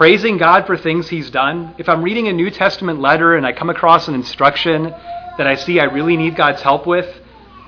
praising 0.00 0.38
God 0.38 0.66
for 0.66 0.78
things 0.78 1.10
He's 1.10 1.30
done. 1.30 1.74
If 1.76 1.86
I'm 1.86 2.02
reading 2.02 2.28
a 2.28 2.32
New 2.32 2.50
Testament 2.50 3.00
letter 3.00 3.36
and 3.36 3.44
I 3.44 3.52
come 3.52 3.68
across 3.68 4.08
an 4.08 4.14
instruction 4.14 4.84
that 4.84 5.46
I 5.46 5.56
see 5.56 5.78
I 5.78 5.84
really 5.84 6.16
need 6.16 6.36
God's 6.36 6.62
help 6.62 6.86
with, 6.86 7.20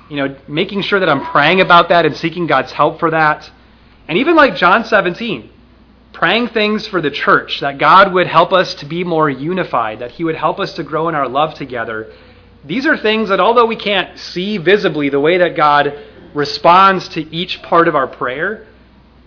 you 0.09 0.15
know, 0.15 0.35
making 0.47 0.81
sure 0.81 0.99
that 0.99 1.07
I'm 1.07 1.23
praying 1.23 1.61
about 1.61 1.89
that 1.89 2.07
and 2.07 2.17
seeking 2.17 2.47
God's 2.47 2.71
help 2.71 2.99
for 2.99 3.11
that. 3.11 3.51
And 4.07 4.17
even 4.17 4.35
like 4.35 4.55
John 4.55 4.83
17, 4.83 5.47
praying 6.11 6.47
things 6.47 6.87
for 6.87 7.01
the 7.01 7.11
church, 7.11 7.59
that 7.59 7.77
God 7.77 8.11
would 8.11 8.25
help 8.25 8.51
us 8.51 8.73
to 8.75 8.87
be 8.87 9.03
more 9.03 9.29
unified, 9.29 9.99
that 9.99 10.09
He 10.09 10.23
would 10.23 10.35
help 10.35 10.59
us 10.59 10.73
to 10.73 10.83
grow 10.83 11.09
in 11.09 11.13
our 11.13 11.29
love 11.29 11.53
together. 11.53 12.11
These 12.65 12.87
are 12.87 12.97
things 12.97 13.29
that, 13.29 13.39
although 13.41 13.67
we 13.67 13.75
can't 13.75 14.17
see 14.17 14.57
visibly 14.57 15.09
the 15.09 15.19
way 15.19 15.37
that 15.37 15.55
God 15.55 15.99
responds 16.33 17.09
to 17.09 17.21
each 17.31 17.61
part 17.61 17.87
of 17.87 17.95
our 17.95 18.07
prayer, 18.07 18.65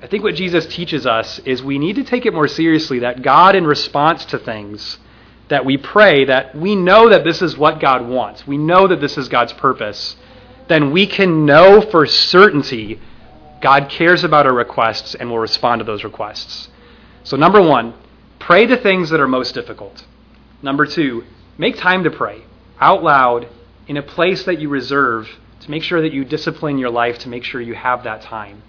I 0.02 0.06
think 0.06 0.22
what 0.22 0.34
Jesus 0.34 0.66
teaches 0.66 1.06
us 1.06 1.38
is 1.40 1.62
we 1.62 1.78
need 1.78 1.96
to 1.96 2.04
take 2.04 2.26
it 2.26 2.34
more 2.34 2.48
seriously 2.48 3.00
that 3.00 3.22
God, 3.22 3.56
in 3.56 3.66
response 3.66 4.24
to 4.26 4.38
things 4.38 4.98
that 5.48 5.64
we 5.64 5.76
pray, 5.76 6.24
that 6.26 6.54
we 6.54 6.76
know 6.76 7.08
that 7.08 7.24
this 7.24 7.40
is 7.40 7.56
what 7.56 7.80
God 7.80 8.06
wants. 8.06 8.46
We 8.46 8.58
know 8.58 8.86
that 8.88 9.00
this 9.00 9.16
is 9.16 9.28
God's 9.28 9.52
purpose. 9.52 10.16
then 10.68 10.90
we 10.90 11.06
can 11.06 11.46
know 11.46 11.80
for 11.80 12.04
certainty 12.06 13.00
God 13.60 13.88
cares 13.88 14.24
about 14.24 14.46
our 14.46 14.52
requests 14.52 15.14
and 15.14 15.30
will 15.30 15.38
respond 15.38 15.78
to 15.78 15.84
those 15.84 16.04
requests. 16.04 16.68
So, 17.24 17.36
number 17.36 17.62
one, 17.62 17.94
pray 18.38 18.66
the 18.66 18.76
things 18.76 19.10
that 19.10 19.20
are 19.20 19.28
most 19.28 19.54
difficult. 19.54 20.04
Number 20.62 20.86
two, 20.86 21.24
make 21.56 21.76
time 21.76 22.04
to 22.04 22.10
pray 22.10 22.42
out 22.80 23.02
loud 23.02 23.48
in 23.86 23.96
a 23.96 24.02
place 24.02 24.44
that 24.44 24.60
you 24.60 24.68
reserve 24.68 25.28
to 25.60 25.70
make 25.70 25.82
sure 25.82 26.02
that 26.02 26.12
you 26.12 26.24
discipline 26.24 26.78
your 26.78 26.90
life 26.90 27.18
to 27.20 27.28
make 27.28 27.44
sure 27.44 27.60
you 27.60 27.74
have 27.74 28.04
that 28.04 28.22
time. 28.22 28.62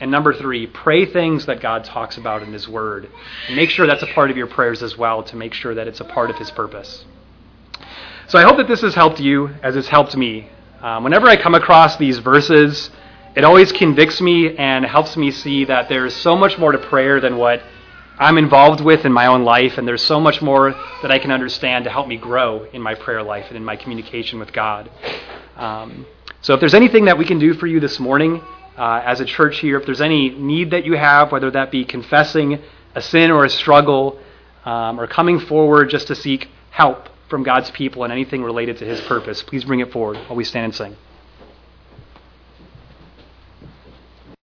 And 0.00 0.10
number 0.10 0.32
three, 0.32 0.66
pray 0.66 1.04
things 1.04 1.44
that 1.46 1.60
God 1.60 1.84
talks 1.84 2.16
about 2.16 2.42
in 2.42 2.52
His 2.52 2.66
Word. 2.66 3.10
Make 3.52 3.68
sure 3.68 3.86
that's 3.86 4.02
a 4.02 4.06
part 4.06 4.30
of 4.30 4.36
your 4.36 4.46
prayers 4.46 4.82
as 4.82 4.96
well 4.96 5.22
to 5.24 5.36
make 5.36 5.52
sure 5.52 5.74
that 5.74 5.86
it's 5.86 6.00
a 6.00 6.04
part 6.04 6.30
of 6.30 6.36
His 6.36 6.50
purpose. 6.50 7.04
So 8.26 8.38
I 8.38 8.42
hope 8.42 8.56
that 8.56 8.66
this 8.66 8.80
has 8.80 8.94
helped 8.94 9.20
you 9.20 9.50
as 9.62 9.76
it's 9.76 9.88
helped 9.88 10.16
me. 10.16 10.48
Um, 10.80 11.04
whenever 11.04 11.26
I 11.26 11.36
come 11.36 11.54
across 11.54 11.98
these 11.98 12.18
verses, 12.18 12.90
it 13.36 13.44
always 13.44 13.72
convicts 13.72 14.22
me 14.22 14.56
and 14.56 14.86
helps 14.86 15.16
me 15.16 15.30
see 15.30 15.66
that 15.66 15.90
there's 15.90 16.16
so 16.16 16.34
much 16.34 16.56
more 16.56 16.72
to 16.72 16.78
prayer 16.78 17.20
than 17.20 17.36
what 17.36 17.62
I'm 18.18 18.38
involved 18.38 18.82
with 18.82 19.04
in 19.04 19.12
my 19.12 19.26
own 19.26 19.44
life, 19.44 19.78
and 19.78 19.86
there's 19.86 20.04
so 20.04 20.18
much 20.18 20.40
more 20.40 20.72
that 21.02 21.10
I 21.10 21.18
can 21.18 21.30
understand 21.30 21.84
to 21.84 21.90
help 21.90 22.08
me 22.08 22.16
grow 22.16 22.64
in 22.72 22.80
my 22.80 22.94
prayer 22.94 23.22
life 23.22 23.46
and 23.48 23.56
in 23.56 23.64
my 23.64 23.76
communication 23.76 24.38
with 24.38 24.52
God. 24.52 24.90
Um, 25.56 26.06
so 26.40 26.54
if 26.54 26.60
there's 26.60 26.74
anything 26.74 27.04
that 27.04 27.18
we 27.18 27.26
can 27.26 27.38
do 27.38 27.52
for 27.54 27.66
you 27.66 27.80
this 27.80 28.00
morning 28.00 28.42
uh, 28.76 29.02
as 29.04 29.20
a 29.20 29.24
church 29.24 29.58
here, 29.58 29.78
if 29.78 29.86
there's 29.86 30.00
any 30.00 30.30
need 30.30 30.70
that 30.70 30.84
you 30.84 30.96
have, 30.96 31.32
whether 31.32 31.50
that 31.50 31.70
be 31.70 31.84
confessing 31.84 32.60
a 32.94 33.02
sin 33.02 33.30
or 33.30 33.44
a 33.44 33.50
struggle, 33.50 34.18
um, 34.64 35.00
or 35.00 35.06
coming 35.06 35.38
forward 35.38 35.90
just 35.90 36.08
to 36.08 36.14
seek 36.14 36.48
help 36.70 37.08
from 37.28 37.42
God's 37.42 37.70
people 37.70 38.04
and 38.04 38.12
anything 38.12 38.42
related 38.42 38.78
to 38.78 38.84
His 38.84 39.00
purpose, 39.02 39.42
please 39.42 39.64
bring 39.64 39.80
it 39.80 39.92
forward 39.92 40.16
while 40.26 40.36
we 40.36 40.44
stand 40.44 40.64
and 40.66 40.74
sing. 40.74 40.96